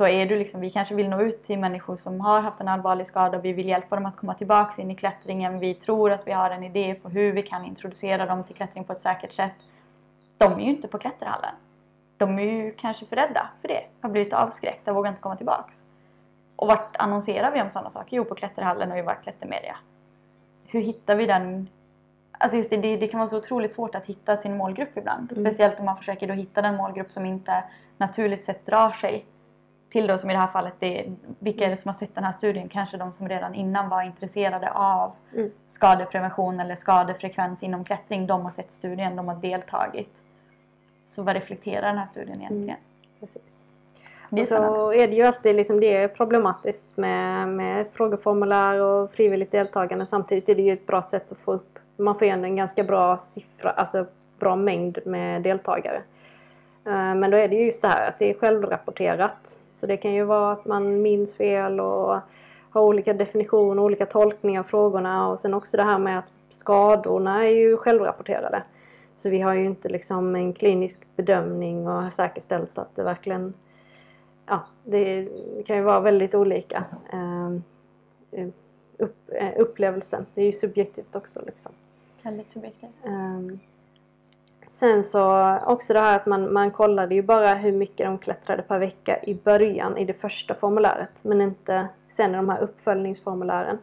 Så 0.01 0.07
är 0.07 0.27
du 0.27 0.39
liksom, 0.39 0.61
vi 0.61 0.71
kanske 0.71 0.95
vill 0.95 1.09
nå 1.09 1.21
ut 1.21 1.47
till 1.47 1.59
människor 1.59 1.97
som 1.97 2.21
har 2.21 2.41
haft 2.41 2.61
en 2.61 2.69
allvarlig 2.69 3.07
skada, 3.07 3.39
vi 3.39 3.53
vill 3.53 3.69
hjälpa 3.69 3.97
dem 3.97 4.07
att 4.07 4.17
komma 4.17 4.35
tillbaka 4.35 4.83
in 4.83 4.91
i 4.91 4.95
klättringen, 4.95 5.59
vi 5.59 5.75
tror 5.75 6.13
att 6.13 6.27
vi 6.27 6.33
har 6.33 6.51
en 6.51 6.65
idé 6.65 6.95
på 6.95 7.09
hur 7.09 7.33
vi 7.33 7.43
kan 7.43 7.65
introducera 7.65 8.27
dem 8.27 8.45
till 8.45 8.57
klättring 8.57 8.85
på 8.85 8.93
ett 8.93 9.01
säkert 9.01 9.33
sätt. 9.33 9.55
De 10.39 10.53
är 10.53 10.61
ju 10.61 10.71
inte 10.71 10.89
på 10.89 10.99
klätterhallen 10.99 11.55
de 12.21 12.39
är 12.39 12.43
ju 12.43 12.73
kanske 12.73 13.07
för 13.07 13.17
rädda 13.17 13.49
för 13.61 13.69
det. 13.69 13.85
Har 14.01 14.11
blivit 14.11 14.33
avskräckta 14.33 14.91
och 14.91 14.97
vågar 14.97 15.11
inte 15.11 15.23
komma 15.23 15.37
tillbaks. 15.37 15.77
Och 16.57 16.67
vart 16.67 16.97
annonserar 16.97 17.53
vi 17.53 17.63
om 17.63 17.71
sådana 17.71 17.91
saker? 17.91 18.17
Jo, 18.17 18.25
på 18.25 18.35
klätterhallen 18.35 18.93
och 18.93 18.99
i 18.99 19.03
vår 19.03 19.19
klättermedia. 19.23 19.77
Hur 20.67 20.81
hittar 20.81 21.17
vi 21.17 21.27
den? 21.27 21.69
Alltså 22.33 22.57
just 22.57 22.71
det, 22.71 22.77
det, 22.77 22.97
det 22.97 23.09
kan 23.09 23.21
vara 23.21 23.31
så 23.31 23.37
otroligt 23.37 23.75
svårt 23.75 23.95
att 23.95 24.07
hitta 24.07 24.37
sin 24.37 24.57
målgrupp 24.57 24.97
ibland. 24.97 25.33
Mm. 25.33 25.45
Speciellt 25.45 25.79
om 25.79 25.85
man 25.85 25.97
försöker 25.97 26.27
då 26.27 26.35
hitta 26.35 26.63
den 26.63 26.77
målgrupp 26.77 27.11
som 27.11 27.27
inte 27.27 27.65
naturligt 27.99 28.45
sett 28.45 28.67
drar 28.67 28.91
sig 28.91 29.25
till 29.91 30.07
då 30.07 30.19
som 30.19 30.31
i 30.31 30.33
det 30.33 30.39
här 30.39 30.47
fallet, 30.47 30.73
det, 30.79 31.05
vilka 31.39 31.67
är 31.67 31.71
det 31.71 31.77
som 31.77 31.89
har 31.89 31.95
sett 31.95 32.15
den 32.15 32.25
här 32.25 32.33
studien? 32.33 32.69
Kanske 32.69 32.97
de 32.97 33.13
som 33.13 33.29
redan 33.29 33.55
innan 33.55 33.89
var 33.89 34.03
intresserade 34.03 34.71
av 34.73 35.13
Mm. 35.35 35.51
skadeprevention 35.69 36.61
eller 36.61 36.77
skadefrekvens 36.77 37.63
inom 37.63 37.85
klättring. 37.85 38.27
De 38.27 38.45
har 38.45 38.51
sett 38.51 38.73
studien, 38.73 39.17
de 39.17 39.29
har 39.29 39.35
deltagit. 39.35 40.13
Så 41.07 41.23
vad 41.23 41.35
reflekterar 41.35 41.83
den 41.87 41.99
här 41.99 42.07
studien 42.11 42.41
egentligen? 42.41 42.77
Precis. 43.21 43.69
Det 44.31 44.41
är 44.41 44.43
Och 44.43 44.49
så 44.49 44.93
är 44.93 45.09
det 45.09 45.15
ju 45.15 45.23
alltid 45.23 45.57
liksom, 45.57 45.81
det 45.81 45.97
är 45.97 46.09
problematiskt 46.09 46.89
med, 46.97 47.49
med 47.49 47.87
frågeformulär 47.93 48.81
och 48.81 49.11
frivilligt 49.11 49.53
deltagande. 49.53 50.07
Samtidigt 50.07 50.49
är 50.49 50.55
det 50.55 50.63
ju 50.63 50.73
ett 50.73 50.87
bra 50.87 51.03
sätt 51.03 51.33
att 51.33 51.39
få 51.39 51.53
upp, 51.53 51.79
man 51.97 52.19
får 52.19 52.27
ändå 52.27 52.45
en 52.45 52.57
ganska 52.57 52.85
bra 52.85 53.17
siffra, 53.19 53.71
alltså 53.71 54.07
bra 54.39 54.57
mängd 54.57 54.99
med 55.07 55.43
deltagare. 55.43 56.03
Eh, 56.87 57.15
Men 57.15 57.31
då 57.31 57.37
är 57.37 57.49
det 57.49 57.57
ju 57.57 57.65
just 57.65 57.83
det 57.83 57.89
här 57.89 58.09
att 58.09 58.19
det 58.19 58.31
är 58.31 58.35
självrapporterat. 58.35 59.57
Så 59.81 59.87
det 59.87 59.97
kan 59.97 60.13
ju 60.13 60.25
vara 60.25 60.53
att 60.53 60.65
man 60.65 61.03
minns 61.03 61.35
fel 61.35 61.81
och 61.81 62.19
har 62.71 62.83
olika 62.83 63.13
definitioner, 63.13 63.83
olika 63.83 64.07
tolkningar 64.07 64.61
av 64.61 64.65
frågorna 64.65 65.29
och 65.29 65.39
sen 65.39 65.55
också 65.55 65.77
det 65.77 65.83
här 65.83 65.99
med 65.99 66.19
att 66.19 66.33
skadorna 66.51 67.45
är 67.45 67.51
ju 67.51 67.77
självrapporterade. 67.77 68.63
Så 69.15 69.31
vi 69.31 69.41
har 69.41 69.55
ju 69.55 69.65
inte 69.65 69.89
liksom 69.89 70.37
en 70.37 70.53
klinisk 70.53 71.01
bedömning 71.17 71.89
och 71.89 72.03
har 72.03 72.11
säkerställt 72.11 72.79
att 72.79 72.97
det 72.97 73.03
verkligen 73.03 73.55
ja, 74.47 74.61
det 74.85 75.29
kan 75.67 75.77
ju 75.77 75.83
vara 75.83 76.01
väldigt 76.01 76.35
olika. 76.35 76.85
ehm, 77.13 77.63
eh, 78.31 78.49
upplevelsen, 79.57 80.27
det 80.35 80.43
är 80.43 80.47
ju 80.47 80.53
subjektivt 80.53 81.15
också. 81.17 81.41
Liksom. 81.47 81.73
Väldigt 82.23 82.51
subjektivt. 82.51 83.05
Ehm, 83.05 83.59
sen 84.71 85.05
så 85.05 85.57
också 85.67 85.93
det 85.93 86.01
här 86.01 86.17
att 86.17 86.27
man, 86.27 86.53
man 86.53 86.71
kollade 86.71 87.15
ju 87.15 87.23
bara 87.23 87.55
hur 87.55 87.73
mycket 87.73 88.07
de 88.07 88.19
klättrade 88.19 88.63
per 88.63 88.79
vecka 88.79 89.23
i 89.23 89.35
början 89.35 89.97
i 89.97 90.05
det 90.05 90.13
första 90.13 90.55
formuläret 90.55 91.11
men 91.23 91.41
inte 91.41 91.89
sen 92.09 92.31
i 92.31 92.37
de 92.37 92.49
här 92.49 92.61
uppföljningsformulären. 92.61 93.79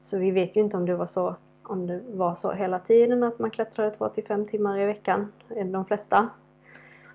Så 0.00 0.18
vi 0.18 0.30
vet 0.30 0.56
ju 0.56 0.60
inte 0.60 0.76
om 0.76 0.86
det 0.86 0.96
var 0.96 1.06
så, 1.06 1.36
om 1.62 1.86
det 1.86 2.00
var 2.06 2.34
så 2.34 2.52
hela 2.52 2.78
tiden 2.78 3.22
att 3.22 3.38
man 3.38 3.50
klättrade 3.50 3.90
2 3.90 4.08
till 4.08 4.24
5 4.24 4.46
timmar 4.46 4.78
i 4.78 4.86
veckan, 4.86 5.32
eh, 5.56 5.66
de 5.66 5.84
flesta. 5.84 6.28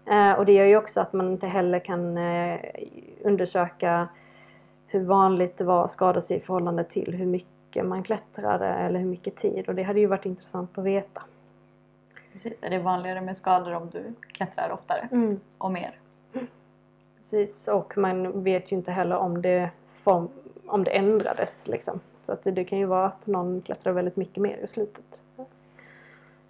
Eh, 0.05 0.32
och 0.32 0.45
det 0.45 0.53
gör 0.53 0.66
ju 0.66 0.78
också 0.78 1.01
att 1.01 1.13
man 1.13 1.32
inte 1.32 1.47
heller 1.47 1.80
kan 1.80 2.18
eh, 2.18 2.59
undersöka 3.24 4.07
hur 4.88 5.03
vanligt 5.03 5.57
det 5.57 5.63
var 5.63 5.86
att 5.86 5.91
skada 5.91 6.22
sig 6.22 6.38
i 6.38 6.39
förhållande 6.39 6.84
till 6.84 7.13
hur 7.13 7.26
mycket 7.26 7.86
man 7.86 8.03
klättrade 8.03 8.68
eller 8.68 8.99
hur 8.99 9.07
mycket 9.07 9.36
tid 9.36 9.70
och 9.70 9.76
det 9.76 9.84
hade 9.84 9.99
ju 9.99 10.07
varit 10.07 10.26
intressant 10.26 10.78
att 10.78 10.84
veta. 10.84 11.22
Precis, 12.36 12.53
är 12.61 12.69
det 12.69 12.79
vanligare 12.79 13.21
med 13.21 13.38
skador 13.38 13.73
om 13.73 13.89
du 13.89 14.03
klättrar 14.31 14.69
oftare 14.71 15.07
Mm. 15.11 15.39
och 15.57 15.71
mer? 15.71 15.95
Precis, 17.17 17.67
och 17.67 17.97
man 17.97 18.43
vet 18.43 18.71
ju 18.71 18.75
inte 18.75 18.91
heller 18.91 19.15
om 19.17 19.41
det, 19.41 19.69
form, 20.03 20.27
om 20.67 20.83
det 20.83 20.91
ändrades. 20.91 21.67
Liksom. 21.67 21.99
Så 22.21 22.31
att 22.31 22.43
det, 22.43 22.63
kan 22.63 22.79
ju 22.79 22.86
vara 22.86 23.05
att 23.05 23.27
någon 23.27 23.61
klättrar 23.61 23.93
väldigt 23.93 24.15
mycket 24.15 24.38
mer 24.38 24.57
i 24.63 24.67
slutet. 24.67 25.05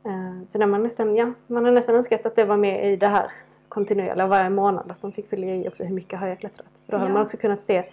Eh, 0.05 0.47
Så 0.49 0.57
där 0.57 0.65
man, 0.65 0.83
nästan, 0.83 1.15
ja, 1.15 1.33
man 1.47 1.65
har 1.65 1.71
nästan 1.71 1.95
önskat 1.95 2.25
att 2.25 2.35
det 2.35 2.45
var 2.45 2.57
med 2.57 2.93
i 2.93 2.95
det 2.95 3.07
här 3.07 3.31
kontinuerliga 3.69 4.27
varje 4.27 4.49
månad. 4.49 4.91
Att 4.91 5.01
de 5.01 5.11
fick 5.11 5.29
följa 5.29 5.55
i 5.55 5.67
också 5.67 5.83
hur 5.83 5.95
mycket 5.95 6.19
har 6.19 6.27
jag 6.27 6.39
klättrat. 6.39 6.67
För 6.85 6.91
då 6.91 6.97
hade 6.97 7.09
Ja. 7.09 7.13
man 7.13 7.23
också 7.23 7.37
kunnat 7.37 7.59
se 7.59 7.83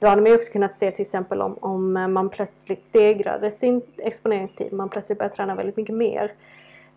då 0.00 0.06
hade 0.06 0.22
man 0.22 0.30
ju 0.30 0.36
också 0.36 0.52
kunnat 0.52 0.72
se 0.72 0.90
till 0.90 1.02
exempel 1.02 1.42
om, 1.42 1.56
om 1.60 1.92
man 2.12 2.28
plötsligt 2.28 2.84
stegrade 2.84 3.50
sin 3.50 3.82
exponeringstid. 3.96 4.72
Man 4.72 4.88
plötsligt 4.88 5.18
började 5.18 5.34
träna 5.36 5.54
väldigt 5.54 5.76
mycket 5.76 5.94
mer. 5.94 6.32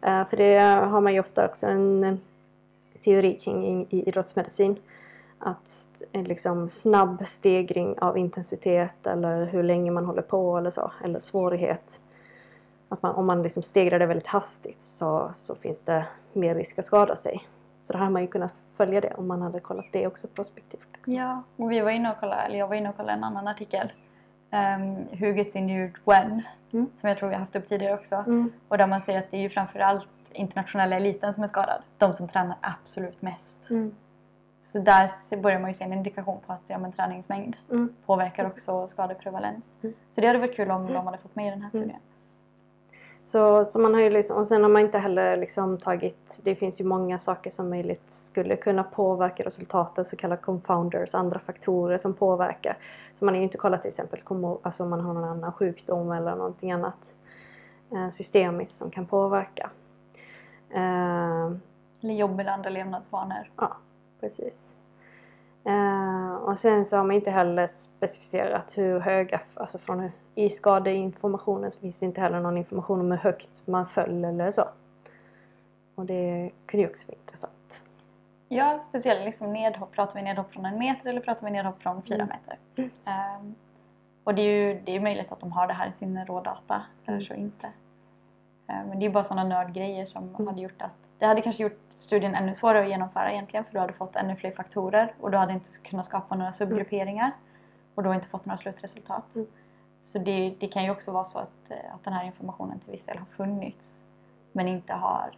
Eh, 0.01 0.27
För 0.27 0.37
det 0.37 0.59
har 0.59 1.01
man 1.01 1.13
ju 1.13 1.19
ofta 1.19 1.45
också 1.45 1.65
en 1.67 2.03
eh, 2.03 2.15
teori 3.03 3.33
kring 3.33 3.65
i, 3.65 3.87
i 3.89 4.07
idrottsmedicin. 4.09 4.75
Att 5.39 5.87
en 6.11 6.23
liksom 6.23 6.69
snabb 6.69 7.23
stegring 7.27 7.99
av 7.99 8.17
intensitet 8.17 9.07
eller 9.07 9.45
hur 9.45 9.63
länge 9.63 9.91
man 9.91 10.05
håller 10.05 10.21
på 10.21 10.57
eller 10.57 10.69
så, 10.69 10.91
eller 11.03 11.19
svårighet. 11.19 12.01
Att 12.89 13.01
man, 13.01 13.15
om 13.15 13.25
man 13.25 13.43
liksom 13.43 13.63
stegrar 13.63 13.99
det 13.99 14.05
väldigt 14.05 14.27
hastigt 14.27 14.81
så, 14.81 15.31
så 15.33 15.55
finns 15.55 15.81
det 15.81 16.05
mer 16.33 16.55
risk 16.55 16.79
att 16.79 16.85
skada 16.85 17.15
sig. 17.15 17.43
Så 17.83 17.93
då 17.93 17.99
hade 17.99 18.11
man 18.11 18.21
ju 18.21 18.27
kunnat 18.27 18.51
följa 18.77 19.01
det 19.01 19.13
om 19.17 19.27
man 19.27 19.41
hade 19.41 19.59
kollat 19.59 19.85
det 19.91 20.07
också 20.07 20.27
prospektivt. 20.27 20.87
liksom. 20.93 21.13
Ja, 21.13 21.43
och 21.57 21.71
vi 21.71 21.79
var 21.79 21.91
inne 21.91 22.11
och 22.11 22.19
kollade, 22.19 22.41
eller 22.41 22.57
jag 22.59 22.67
var 22.67 22.75
inne 22.75 22.89
och 22.89 22.97
kollade 22.97 23.17
en 23.17 23.23
annan 23.23 23.47
artikel. 23.47 23.91
Um, 24.51 25.07
Who 25.19 25.33
gets 25.33 25.55
injured 25.55 25.93
when? 26.05 26.41
Mm. 26.73 26.89
Som 26.95 27.09
jag 27.09 27.17
tror 27.17 27.29
vi 27.29 27.35
har 27.35 27.39
haft 27.39 27.55
upp 27.55 27.69
tidigare 27.69 27.93
också. 27.93 28.15
Mm. 28.15 28.51
Och 28.67 28.77
där 28.77 28.87
man 28.87 29.01
säger 29.01 29.19
att 29.19 29.31
det 29.31 29.37
är 29.37 29.41
ju 29.41 29.49
framförallt 29.49 30.07
internationella 30.31 30.95
eliten 30.95 31.33
som 31.33 31.43
är 31.43 31.47
skadad. 31.47 31.81
De 31.97 32.13
som 32.13 32.27
tränar 32.27 32.57
absolut 32.61 33.21
mest. 33.21 33.59
Mm. 33.69 33.95
Så 34.61 34.79
där 34.79 35.37
börjar 35.37 35.59
man 35.59 35.69
ju 35.69 35.73
se 35.73 35.83
en 35.83 35.93
indikation 35.93 36.39
på 36.45 36.53
att 36.53 36.61
ja, 36.67 36.77
men 36.77 36.91
träningsmängd 36.91 37.55
Mm. 37.71 37.93
påverkar 38.05 38.45
också 38.45 38.87
skadeprevalens. 38.87 39.65
Mm. 39.83 39.95
Så 40.11 40.21
det 40.21 40.27
hade 40.27 40.39
varit 40.39 40.55
kul 40.55 40.71
om 40.71 40.87
de 40.93 41.05
hade 41.05 41.17
fått 41.17 41.35
med 41.35 41.47
i 41.47 41.49
den 41.49 41.61
här 41.61 41.69
Mm. 41.73 41.81
studien. 41.83 41.99
Så, 43.25 43.65
så 43.65 43.79
man 43.79 43.93
har 43.93 44.01
ju 44.01 44.09
liksom, 44.09 44.37
och 44.37 44.47
sen 44.47 44.63
har 44.63 44.69
man 44.69 44.81
inte 44.81 44.97
heller 44.97 45.37
liksom 45.37 45.77
tagit, 45.77 46.39
det 46.43 46.55
finns 46.55 46.81
ju 46.81 46.83
många 46.85 47.19
saker 47.19 47.51
som 47.51 47.69
möjligt 47.69 48.11
skulle 48.11 48.55
kunna 48.55 48.83
påverka 48.83 49.43
resultatet, 49.43 50.07
så 50.07 50.15
kallade 50.15 50.41
confounders, 50.41 51.15
andra 51.15 51.39
faktorer 51.39 51.97
som 51.97 52.13
påverkar. 52.13 52.77
Så 53.19 53.25
man 53.25 53.33
har 53.33 53.37
ju 53.39 53.43
inte 53.43 53.57
kollat 53.57 53.81
till 53.81 53.89
exempel 53.89 54.19
alltså 54.61 54.83
om 54.83 54.89
man 54.89 55.01
har 55.01 55.13
någon 55.13 55.23
annan 55.23 55.51
sjukdom 55.51 56.11
eller 56.11 56.35
någonting 56.35 56.71
annat 56.71 57.13
eh, 57.91 58.09
systemiskt 58.09 58.75
som 58.75 58.91
kan 58.91 59.05
påverka. 59.05 59.69
Eh, 60.69 61.51
Eller 62.03 62.13
jobb 62.13 62.39
eller 62.39 62.51
andra 62.51 62.69
levnadsvanor. 62.69 63.51
Ja, 63.57 63.77
precis. 64.19 64.75
Eh, 65.65 66.35
och 66.35 66.59
sen 66.59 66.85
så 66.85 66.97
har 66.97 67.03
man 67.03 67.15
inte 67.15 67.31
heller 67.31 67.67
specificerat 67.67 68.77
hur 68.77 68.99
höga, 68.99 69.41
alltså 69.53 69.77
från 69.77 69.99
hur- 69.99 70.11
i 70.35 70.49
skadeinformationen 70.49 71.71
så 71.71 71.79
finns 71.79 71.99
det 71.99 72.05
inte 72.05 72.21
heller 72.21 72.39
någon 72.39 72.57
information 72.57 72.99
om 72.99 73.11
hur 73.11 73.17
högt 73.17 73.49
man 73.65 73.87
föll 73.87 74.25
eller 74.25 74.51
så. 74.51 74.65
Och 75.95 76.05
det 76.05 76.51
kunde 76.65 76.83
ju 76.85 76.89
också 76.89 77.07
vara 77.07 77.17
intressant. 77.17 77.81
Ja, 78.49 78.79
speciellt 78.79 79.25
liksom 79.25 79.53
nedhopp. 79.53 79.91
Pratar 79.91 80.15
vi 80.15 80.21
nedhopp 80.21 80.51
från 80.53 80.65
en 80.65 80.79
meter 80.79 81.09
eller 81.09 81.21
pratar 81.21 81.45
vi 81.45 81.51
nedhopp 81.51 81.81
från 81.81 82.01
fyra 82.01 82.15
Mm. 82.23 82.27
meter? 82.27 82.57
Ehm, 83.05 83.55
och 84.23 84.35
det 84.35 84.41
är 84.41 84.45
ju 84.73 84.81
det 84.85 84.95
är 84.95 84.99
möjligt 84.99 85.31
att 85.31 85.39
de 85.39 85.51
har 85.51 85.67
det 85.67 85.73
här 85.73 85.87
i 85.87 85.91
sin 85.99 86.25
rådata, 86.25 86.81
eller 87.05 87.17
Mm. 87.17 87.27
så 87.27 87.33
inte. 87.33 87.67
Ehm, 88.67 88.87
men 88.87 88.99
det 88.99 89.03
är 89.05 89.07
ju 89.07 89.13
bara 89.13 89.23
sådana 89.23 89.43
nördgrejer 89.43 90.05
som 90.05 90.23
Mm. 90.35 90.47
hade 90.47 90.61
gjort 90.61 90.81
att 90.81 90.91
det 91.19 91.25
hade 91.25 91.41
kanske 91.41 91.63
gjort 91.63 91.79
studien 91.95 92.35
ännu 92.35 92.53
svårare 92.55 92.81
att 92.83 92.89
genomföra 92.89 93.31
egentligen 93.31 93.65
för 93.65 93.73
du 93.73 93.79
hade 93.79 93.93
fått 93.93 94.15
ännu 94.15 94.35
fler 94.35 94.51
faktorer 94.51 95.13
och 95.19 95.31
du 95.31 95.37
hade 95.37 95.53
inte 95.53 95.69
kunnat 95.83 96.05
skapa 96.05 96.35
några 96.35 96.53
subgrupperingar 96.53 97.31
och 97.95 98.03
då 98.03 98.13
inte 98.13 98.27
fått 98.27 98.45
några 98.45 98.57
slutresultat. 98.57 99.25
Så 100.01 100.19
det, 100.19 100.55
det 100.59 100.67
kan 100.67 100.83
ju 100.83 100.91
också 100.91 101.11
vara 101.11 101.23
så 101.23 101.39
att, 101.39 101.69
eh, 101.69 101.95
att 101.95 102.03
den 102.03 102.13
här 102.13 102.25
informationen 102.25 102.79
till 102.79 102.91
viss 102.91 103.05
del 103.05 103.17
har 103.17 103.25
funnits 103.25 104.03
men 104.51 104.67
inte 104.67 104.93
har 104.93 105.31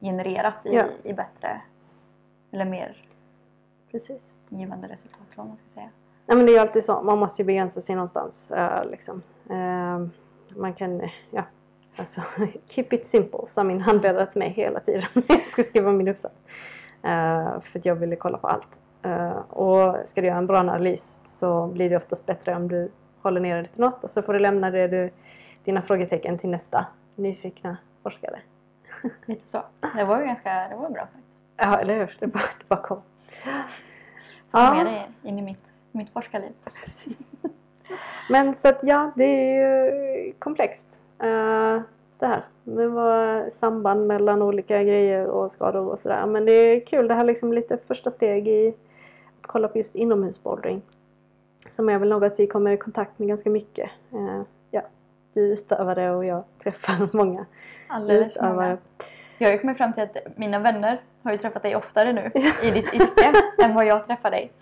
genererat 0.00 0.54
i, 0.66 0.74
Ja. 0.74 0.84
i 1.02 1.12
bättre 1.12 1.60
eller 2.50 2.64
mer 2.64 2.96
Precis. 3.90 4.22
givande 4.48 4.88
resultat. 4.88 5.26
Vad 5.34 5.46
man 5.46 5.56
ska 5.56 5.74
säga. 5.74 5.90
Nej 6.26 6.36
men 6.36 6.46
det 6.46 6.52
är 6.52 6.54
ju 6.54 6.58
alltid 6.60 6.84
så, 6.84 7.02
man 7.02 7.18
måste 7.18 7.42
ju 7.42 7.46
begränsa 7.46 7.80
sig 7.80 7.94
någonstans. 7.94 8.50
eh, 8.50 8.84
liksom. 8.90 9.22
Eh, 9.50 10.06
man 10.56 10.74
kan, 10.74 11.00
eh, 11.00 11.10
ja, 11.30 11.42
alltså 11.96 12.22
keep 12.68 12.86
it 12.90 13.06
simple 13.06 13.40
sa 13.46 13.64
min 13.64 13.80
handledare 13.80 14.26
till 14.26 14.38
mig 14.38 14.48
hela 14.50 14.80
tiden 14.80 15.02
när 15.14 15.24
jag 15.28 15.46
ska 15.46 15.62
skriva 15.62 15.92
min 15.92 16.08
uppsats. 16.08 16.40
Eh, 17.02 17.60
för 17.60 17.78
att 17.78 17.84
jag 17.84 17.94
ville 17.94 18.16
kolla 18.16 18.38
på 18.38 18.48
allt. 18.48 18.78
Och 19.50 19.96
ska 20.08 20.20
du 20.20 20.26
göra 20.26 20.38
en 20.38 20.46
bra 20.46 20.58
analys 20.58 21.20
så 21.40 21.66
blir 21.66 21.90
det 21.90 21.96
oftast 21.96 22.26
bättre 22.26 22.54
om 22.56 22.68
du 22.68 22.90
håller 23.26 23.40
ner 23.40 23.62
det 23.62 23.68
till 23.68 23.80
något 23.80 24.04
och 24.04 24.10
så 24.10 24.22
får 24.22 24.32
du 24.32 24.38
lämna 24.38 24.70
det 24.70 24.88
du, 24.88 25.10
dina 25.64 25.82
frågetecken 25.82 26.38
till 26.38 26.50
nästa 26.50 26.86
nyfikna 27.14 27.76
forskare. 28.02 28.38
Lite 29.26 29.48
så. 29.48 29.62
Det 29.96 30.04
var 30.04 30.20
ju 30.20 30.26
ganska 30.26 30.68
det 30.68 30.76
var 30.76 30.90
bra 30.90 31.02
sagt. 31.02 31.24
Ja, 31.56 31.78
eller 31.78 31.96
hur? 31.96 32.16
Det 32.20 32.26
bara, 32.26 32.42
det 32.58 32.68
bara 32.68 32.82
kom. 32.82 33.00
Få 34.50 34.74
med 34.74 34.86
dig 34.86 35.08
in 35.22 35.38
i 35.38 35.42
mitt, 35.42 35.64
mitt 35.92 36.10
forskarliv. 36.10 36.52
Precis. 36.64 37.40
Men 38.30 38.54
så 38.54 38.68
att 38.68 38.78
ja, 38.82 39.10
det 39.16 39.24
är 39.24 39.54
ju 39.54 40.32
komplext. 40.38 41.00
eh, 41.18 41.80
det 42.18 42.26
här 42.26 42.44
med 42.64 42.90
vad 42.90 43.52
samband 43.52 44.06
mellan 44.06 44.42
olika 44.42 44.82
grejer 44.82 45.26
och 45.26 45.50
skador 45.50 45.88
och 45.88 45.98
sådär. 45.98 46.26
Men 46.26 46.44
det 46.44 46.52
är 46.52 46.80
kul, 46.80 47.08
det 47.08 47.14
här 47.14 47.20
är 47.20 47.26
liksom 47.26 47.52
lite 47.52 47.76
första 47.76 48.10
steg 48.10 48.48
i 48.48 48.68
att 49.40 49.46
kolla 49.46 49.68
på 49.68 49.78
just 49.78 49.94
inomhusbouldering. 49.94 50.82
Som 51.68 51.88
är 51.88 51.98
väl 51.98 52.08
något 52.08 52.32
vi 52.36 52.46
kommer 52.46 52.70
i 52.70 52.76
kontakt 52.76 53.18
med 53.18 53.28
ganska 53.28 53.50
mycket. 53.50 53.90
Eh, 54.12 54.42
ja, 54.70 54.82
du 55.34 55.56
det 55.94 56.10
och 56.10 56.24
jag 56.24 56.44
träffar 56.62 57.08
många 57.16 57.46
Alldeles 57.88 58.34
för 58.34 58.42
många. 58.42 58.52
utövare. 58.52 58.78
Jag 59.38 59.48
har 59.48 59.52
ju 59.52 59.58
kommit 59.58 59.76
fram 59.76 59.92
till 59.92 60.02
att 60.02 60.16
mina 60.36 60.58
vänner 60.58 61.00
har 61.22 61.32
ju 61.32 61.38
träffat 61.38 61.62
dig 61.62 61.76
oftare 61.76 62.12
nu 62.12 62.30
i 62.62 62.70
ditt 62.70 62.94
yrke 62.94 63.34
än 63.58 63.74
vad 63.74 63.86
jag 63.86 64.06
träffar 64.06 64.30
dig. 64.30 64.52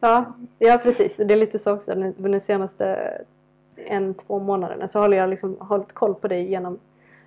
Ja, 0.00 0.24
ja 0.58 0.78
precis. 0.78 1.16
Det 1.16 1.34
är 1.34 1.36
lite 1.36 1.58
så 1.58 1.72
också. 1.72 1.94
Den 1.94 2.40
senaste 2.40 3.12
en, 3.76 4.14
två 4.14 4.38
månaderna 4.38 4.88
så 4.88 4.98
har 4.98 5.08
jag 5.08 5.30
liksom 5.30 5.56
hållit 5.60 5.92
koll 5.94 6.14
på 6.14 6.28
dig 6.28 6.50
genom 6.50 6.78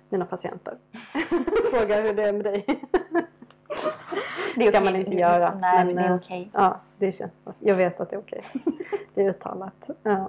mina 0.08 0.24
patienter. 0.24 0.74
Frågar 1.70 2.02
hur 2.02 2.14
det 2.14 2.22
är 2.22 2.32
med 2.32 2.44
dig. 2.44 2.80
Det 4.56 4.60
Ska 4.66 4.68
okej. 4.78 4.84
man 4.84 4.96
inte 4.96 5.14
göra, 5.14 5.54
Nej, 5.60 5.84
men, 5.84 5.86
men 5.86 5.96
det 5.96 6.02
är 6.02 6.10
eh, 6.10 6.16
okej. 6.16 6.48
Ja, 6.52 6.76
det 6.98 7.12
känns 7.12 7.44
bra. 7.44 7.54
Jag 7.60 7.74
vet 7.74 8.00
att 8.00 8.10
det 8.10 8.16
är 8.16 8.20
okej. 8.20 8.42
Det 9.14 9.22
är 9.24 9.28
uttalat. 9.28 9.90
Ja. 10.02 10.28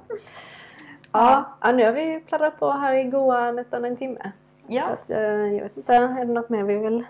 Ja, 1.11 1.45
ja, 1.61 1.71
nu 1.71 1.85
har 1.85 1.91
vi 1.91 2.19
pladdrat 2.19 2.59
på 2.59 2.71
här 2.71 2.93
i 2.93 3.03
goa 3.03 3.51
nästan 3.51 3.85
en 3.85 3.97
timme. 3.97 4.31
Ja, 4.67 4.83
att, 4.83 5.09
eh, 5.09 5.19
jag 5.21 5.63
vet 5.63 5.77
inte, 5.77 5.93
är 5.95 6.25
det 6.25 6.33
något 6.33 6.49
mer 6.49 6.63
vi 6.63 6.77
vill 6.77 7.03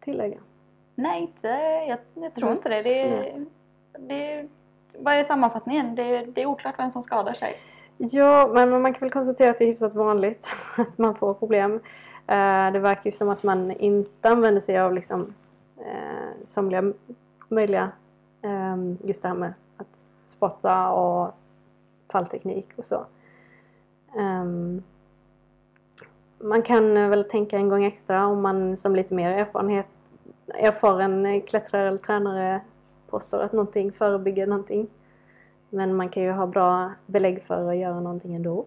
tillägga? 0.00 0.38
nej, 0.94 1.20
inte, 1.22 1.48
jag, 1.88 1.98
jag 2.14 2.34
tror 2.34 2.46
Mm. 2.48 2.56
inte 2.56 2.68
det. 2.68 2.82
det, 2.82 3.00
är- 3.02 3.44
det 3.98 4.48
vad 4.98 5.14
är 5.14 5.24
sammanfattningen? 5.24 5.94
Det, 5.94 6.24
det 6.24 6.42
är 6.42 6.46
oklart 6.46 6.74
vem 6.78 6.90
som 6.90 7.02
skadar 7.02 7.34
sig. 7.34 7.54
Ja, 7.96 8.50
men 8.54 8.82
man 8.82 8.92
kan 8.94 9.00
väl 9.00 9.10
konstatera 9.10 9.50
att 9.50 9.58
det 9.58 9.64
är 9.64 9.68
hyfsat 9.68 9.94
vanligt 9.94 10.46
att 10.76 10.98
man 10.98 11.14
får 11.14 11.34
problem. 11.34 11.80
Eh, 12.26 12.72
Det 12.72 12.78
verkar 12.78 13.10
ju 13.10 13.16
som 13.16 13.28
att 13.28 13.42
man 13.42 13.70
inte 13.70 14.28
använder 14.28 14.60
sig 14.60 14.78
av 14.80 14.94
liksom, 14.94 15.34
eh, 15.78 16.44
somliga 16.44 16.92
möjliga, 17.48 17.90
eh, 18.42 18.76
just 19.08 19.22
det 19.22 19.28
här 19.28 19.36
med 19.36 19.54
att 19.76 20.04
spotta 20.26 20.90
och 20.92 21.34
fallteknik 22.12 22.68
och 22.76 22.84
så. 22.84 23.06
Ehm, 24.18 24.82
Man 26.44 26.62
kan 26.62 26.94
väl 27.10 27.24
tänka 27.24 27.56
en 27.56 27.68
gång 27.68 27.84
extra 27.84 28.26
om 28.26 28.42
man 28.42 28.76
som 28.76 28.96
lite 28.96 29.14
mer 29.14 29.30
erfarenhet, 29.30 29.86
erfaren 30.54 31.40
klättrare 31.40 31.88
eller 31.88 31.98
tränare 31.98 32.60
påstår 33.10 33.40
att 33.42 33.52
någonting 33.52 33.92
förebygger 33.92 34.46
någonting. 34.46 34.86
Men 35.70 35.94
man 35.96 36.08
kan 36.08 36.22
ju 36.22 36.30
ha 36.32 36.46
bra 36.46 36.92
belägg 37.06 37.42
för 37.42 37.70
att 37.70 37.76
göra 37.76 38.00
någonting 38.00 38.34
ändå. 38.34 38.64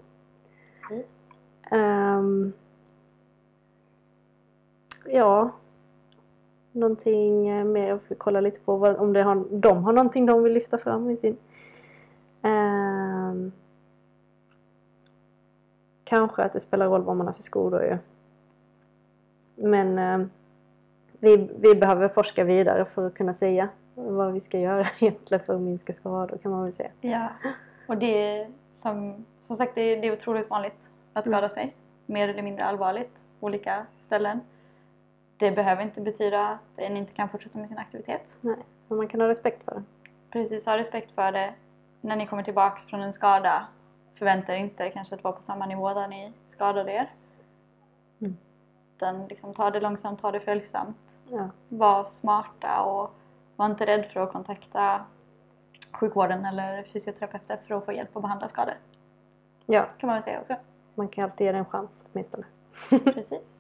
Ehm, 1.72 2.54
ja, 5.08 5.52
någonting 6.72 7.48
eh, 7.48 7.66
mer. 7.66 7.88
Jag 7.88 8.02
får 8.02 8.16
kolla 8.16 8.42
lite 8.42 8.60
på 8.60 8.78
vad, 8.78 8.96
om 8.98 9.14
det 9.14 9.24
har, 9.24 9.46
de 9.52 9.84
har 9.84 9.94
någonting 9.94 10.26
de 10.26 10.44
vill 10.44 10.54
lyfta 10.54 10.78
fram 10.78 11.10
i 11.10 11.18
sin... 11.18 11.38
Ehm, 12.42 13.52
kanske 16.04 16.44
att 16.44 16.54
det 16.54 16.60
spelar 16.60 16.88
roll 16.88 17.02
vad 17.04 17.16
man 17.18 17.28
har 17.28 17.34
för 17.34 17.44
skor 17.44 17.72
då 17.72 17.84
ju. 17.84 17.98
Men 19.56 20.00
ehm, 20.00 20.30
vi, 21.20 21.50
vi 21.60 21.76
behöver 21.76 22.08
forska 22.08 22.44
vidare 22.44 22.86
för 22.86 23.08
att 23.08 23.14
kunna 23.14 23.34
säga 23.34 23.70
vad 23.96 24.34
vi 24.34 24.40
ska 24.40 24.60
göra 24.60 24.88
egentligen 25.00 25.46
för 25.46 25.54
att 25.54 25.62
minska 25.62 25.94
skador 25.94 26.38
kan 26.38 26.52
man 26.52 26.64
väl 26.64 26.74
säga. 26.74 26.92
Ja, 27.02 27.28
och 27.88 27.98
det 27.98 28.06
är 28.40 28.48
som, 28.72 29.26
som 29.42 29.56
sagt 29.56 29.76
det 29.76 29.82
är, 29.82 30.02
det 30.02 30.08
är 30.08 30.14
otroligt 30.14 30.50
vanligt 30.50 30.90
att 31.14 31.26
skada 31.26 31.38
Mm. 31.38 31.50
sig. 31.50 31.76
Mer 32.06 32.30
eller 32.30 32.44
mindre 32.44 32.66
allvarligt. 32.66 33.22
olika 33.40 33.86
ställen. 34.00 34.40
Det 35.38 35.52
behöver 35.52 35.84
inte 35.84 36.02
betyda 36.02 36.48
att 36.48 36.60
en 36.76 36.98
inte 36.98 37.14
kan 37.14 37.30
fortsätta 37.30 37.60
med 37.60 37.70
sin 37.70 37.78
aktivitet. 37.78 38.38
Nej, 38.42 38.58
men 38.88 38.98
man 38.98 39.08
kan 39.08 39.22
ha 39.22 39.28
respekt 39.28 39.66
för 39.66 39.76
det. 39.76 39.84
Precis, 40.30 40.66
ha 40.66 40.78
respekt 40.78 41.12
för 41.12 41.32
det. 41.32 41.54
När 42.02 42.16
ni 42.16 42.28
kommer 42.28 42.44
tillbaks 42.44 42.86
från 42.86 43.02
en 43.02 43.14
skada, 43.14 43.68
förvänta 44.16 44.54
er 44.54 44.58
inte 44.58 44.90
kanske 44.90 45.16
att 45.16 45.24
vara 45.24 45.36
på 45.36 45.42
samma 45.42 45.66
nivå 45.66 45.94
där 45.94 46.08
ni 46.08 46.34
skadade 46.48 46.92
er. 46.92 47.12
Mm. 48.20 48.38
Utan 48.96 49.28
liksom, 49.28 49.54
ta 49.54 49.72
det 49.72 49.80
långsamt, 49.80 50.22
ta 50.22 50.32
det 50.32 50.40
följsamt. 50.40 51.18
Ja. 51.32 51.50
Var 51.70 52.06
smarta 52.06 52.82
och 52.82 53.12
var 53.56 53.66
inte 53.66 53.86
rädd 53.86 54.06
för 54.14 54.20
att 54.20 54.32
kontakta 54.32 55.06
sjukvården 55.92 56.46
eller 56.46 56.84
fysioterapeuter 56.84 57.60
för 57.68 57.76
att 57.76 57.86
få 57.86 57.94
hjälp 57.94 58.16
att 58.16 58.22
behandla 58.22 58.48
skador. 58.48 58.76
ja, 59.66 59.86
kan 59.98 60.08
man 60.08 60.16
väl 60.16 60.24
säga 60.24 60.42
också. 60.42 60.56
man 60.96 61.08
kan 61.08 61.24
alltid 61.24 61.46
ge 61.46 61.52
det 61.52 61.58
en 61.58 61.66
chans 61.66 62.04
åtminstone. 62.12 62.44
Precis. 62.90 63.58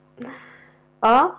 Ja, 0.99 1.35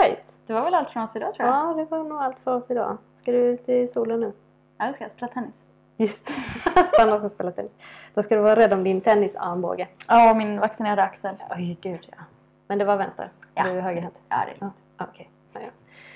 right. 0.00 0.22
Det 0.46 0.52
var 0.52 0.62
väl 0.64 0.74
allt 0.74 0.90
från 0.90 1.02
oss 1.02 1.16
idag 1.16 1.34
tror 1.34 1.48
jag. 1.48 1.56
Ja, 1.56 1.74
det 1.74 1.84
var 1.84 1.98
nog 2.04 2.18
allt 2.18 2.38
för 2.38 2.54
oss 2.56 2.70
idag. 2.70 2.96
Ska 3.14 3.32
du 3.32 3.38
ut 3.38 3.68
i 3.68 3.88
solen 3.88 4.20
nu? 4.20 4.32
Ja, 4.78 4.86
jag 4.86 4.94
ska 4.94 5.08
spela 5.08 5.28
tennis. 5.32 5.54
Just 5.96 6.28
Sandra 6.96 7.18
ska 7.18 7.28
spela 7.28 7.50
tennis. 7.50 7.72
Då 8.14 8.22
ska 8.22 8.34
du 8.34 8.40
vara 8.40 8.56
rädd 8.56 8.72
om 8.72 8.84
din 8.84 9.00
tennisarmbåge. 9.00 9.88
Ja, 10.08 10.30
och 10.30 10.36
min 10.36 10.60
vaccinerade 10.60 11.02
axel. 11.02 11.34
Oj, 11.56 11.78
gud 11.80 12.08
ja. 12.10 12.16
Men 12.66 12.78
det 12.78 12.84
var 12.84 12.96
vänster? 12.96 13.28
Ja. 13.54 13.64
Du 13.64 13.70
är 13.70 13.80
högerhänt? 13.80 14.14
Ja, 14.28 14.36
det 14.46 14.52
är 14.56 14.60
lugnt. 14.60 14.74
Ja, 14.98 15.06
Okej. 15.10 15.30
Ja, 15.52 15.60
ja. 15.60 15.68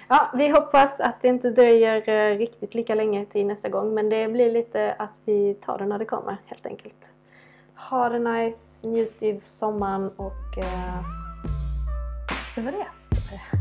ja, 0.09 0.31
vi 0.35 0.49
hoppas 0.49 1.01
att 1.01 1.23
det 1.23 1.29
inte 1.29 1.51
dröjer 1.51 2.09
eh, 2.09 2.37
riktigt 2.39 2.75
lika 2.75 2.95
länge 2.95 3.25
till 3.27 3.47
nästa 3.47 3.69
gång. 3.69 3.95
Men 3.95 4.09
det 4.09 4.29
blir 4.29 4.53
lite 4.53 4.95
att 4.99 5.21
vi 5.25 5.55
tar 5.55 5.79
det 5.79 5.87
när 5.87 5.99
det 5.99 6.05
kommer 6.05 6.37
helt 6.47 6.67
enkelt. 6.67 7.09
Ha 7.91 8.09
det 8.09 8.19
nice, 8.19 8.87
njut 8.89 9.23
i 9.23 9.41
sommaren 9.45 10.11
och... 10.17 10.59
eh, 10.59 11.01
Det 12.55 12.61
var 12.61 12.73
det. 12.73 12.87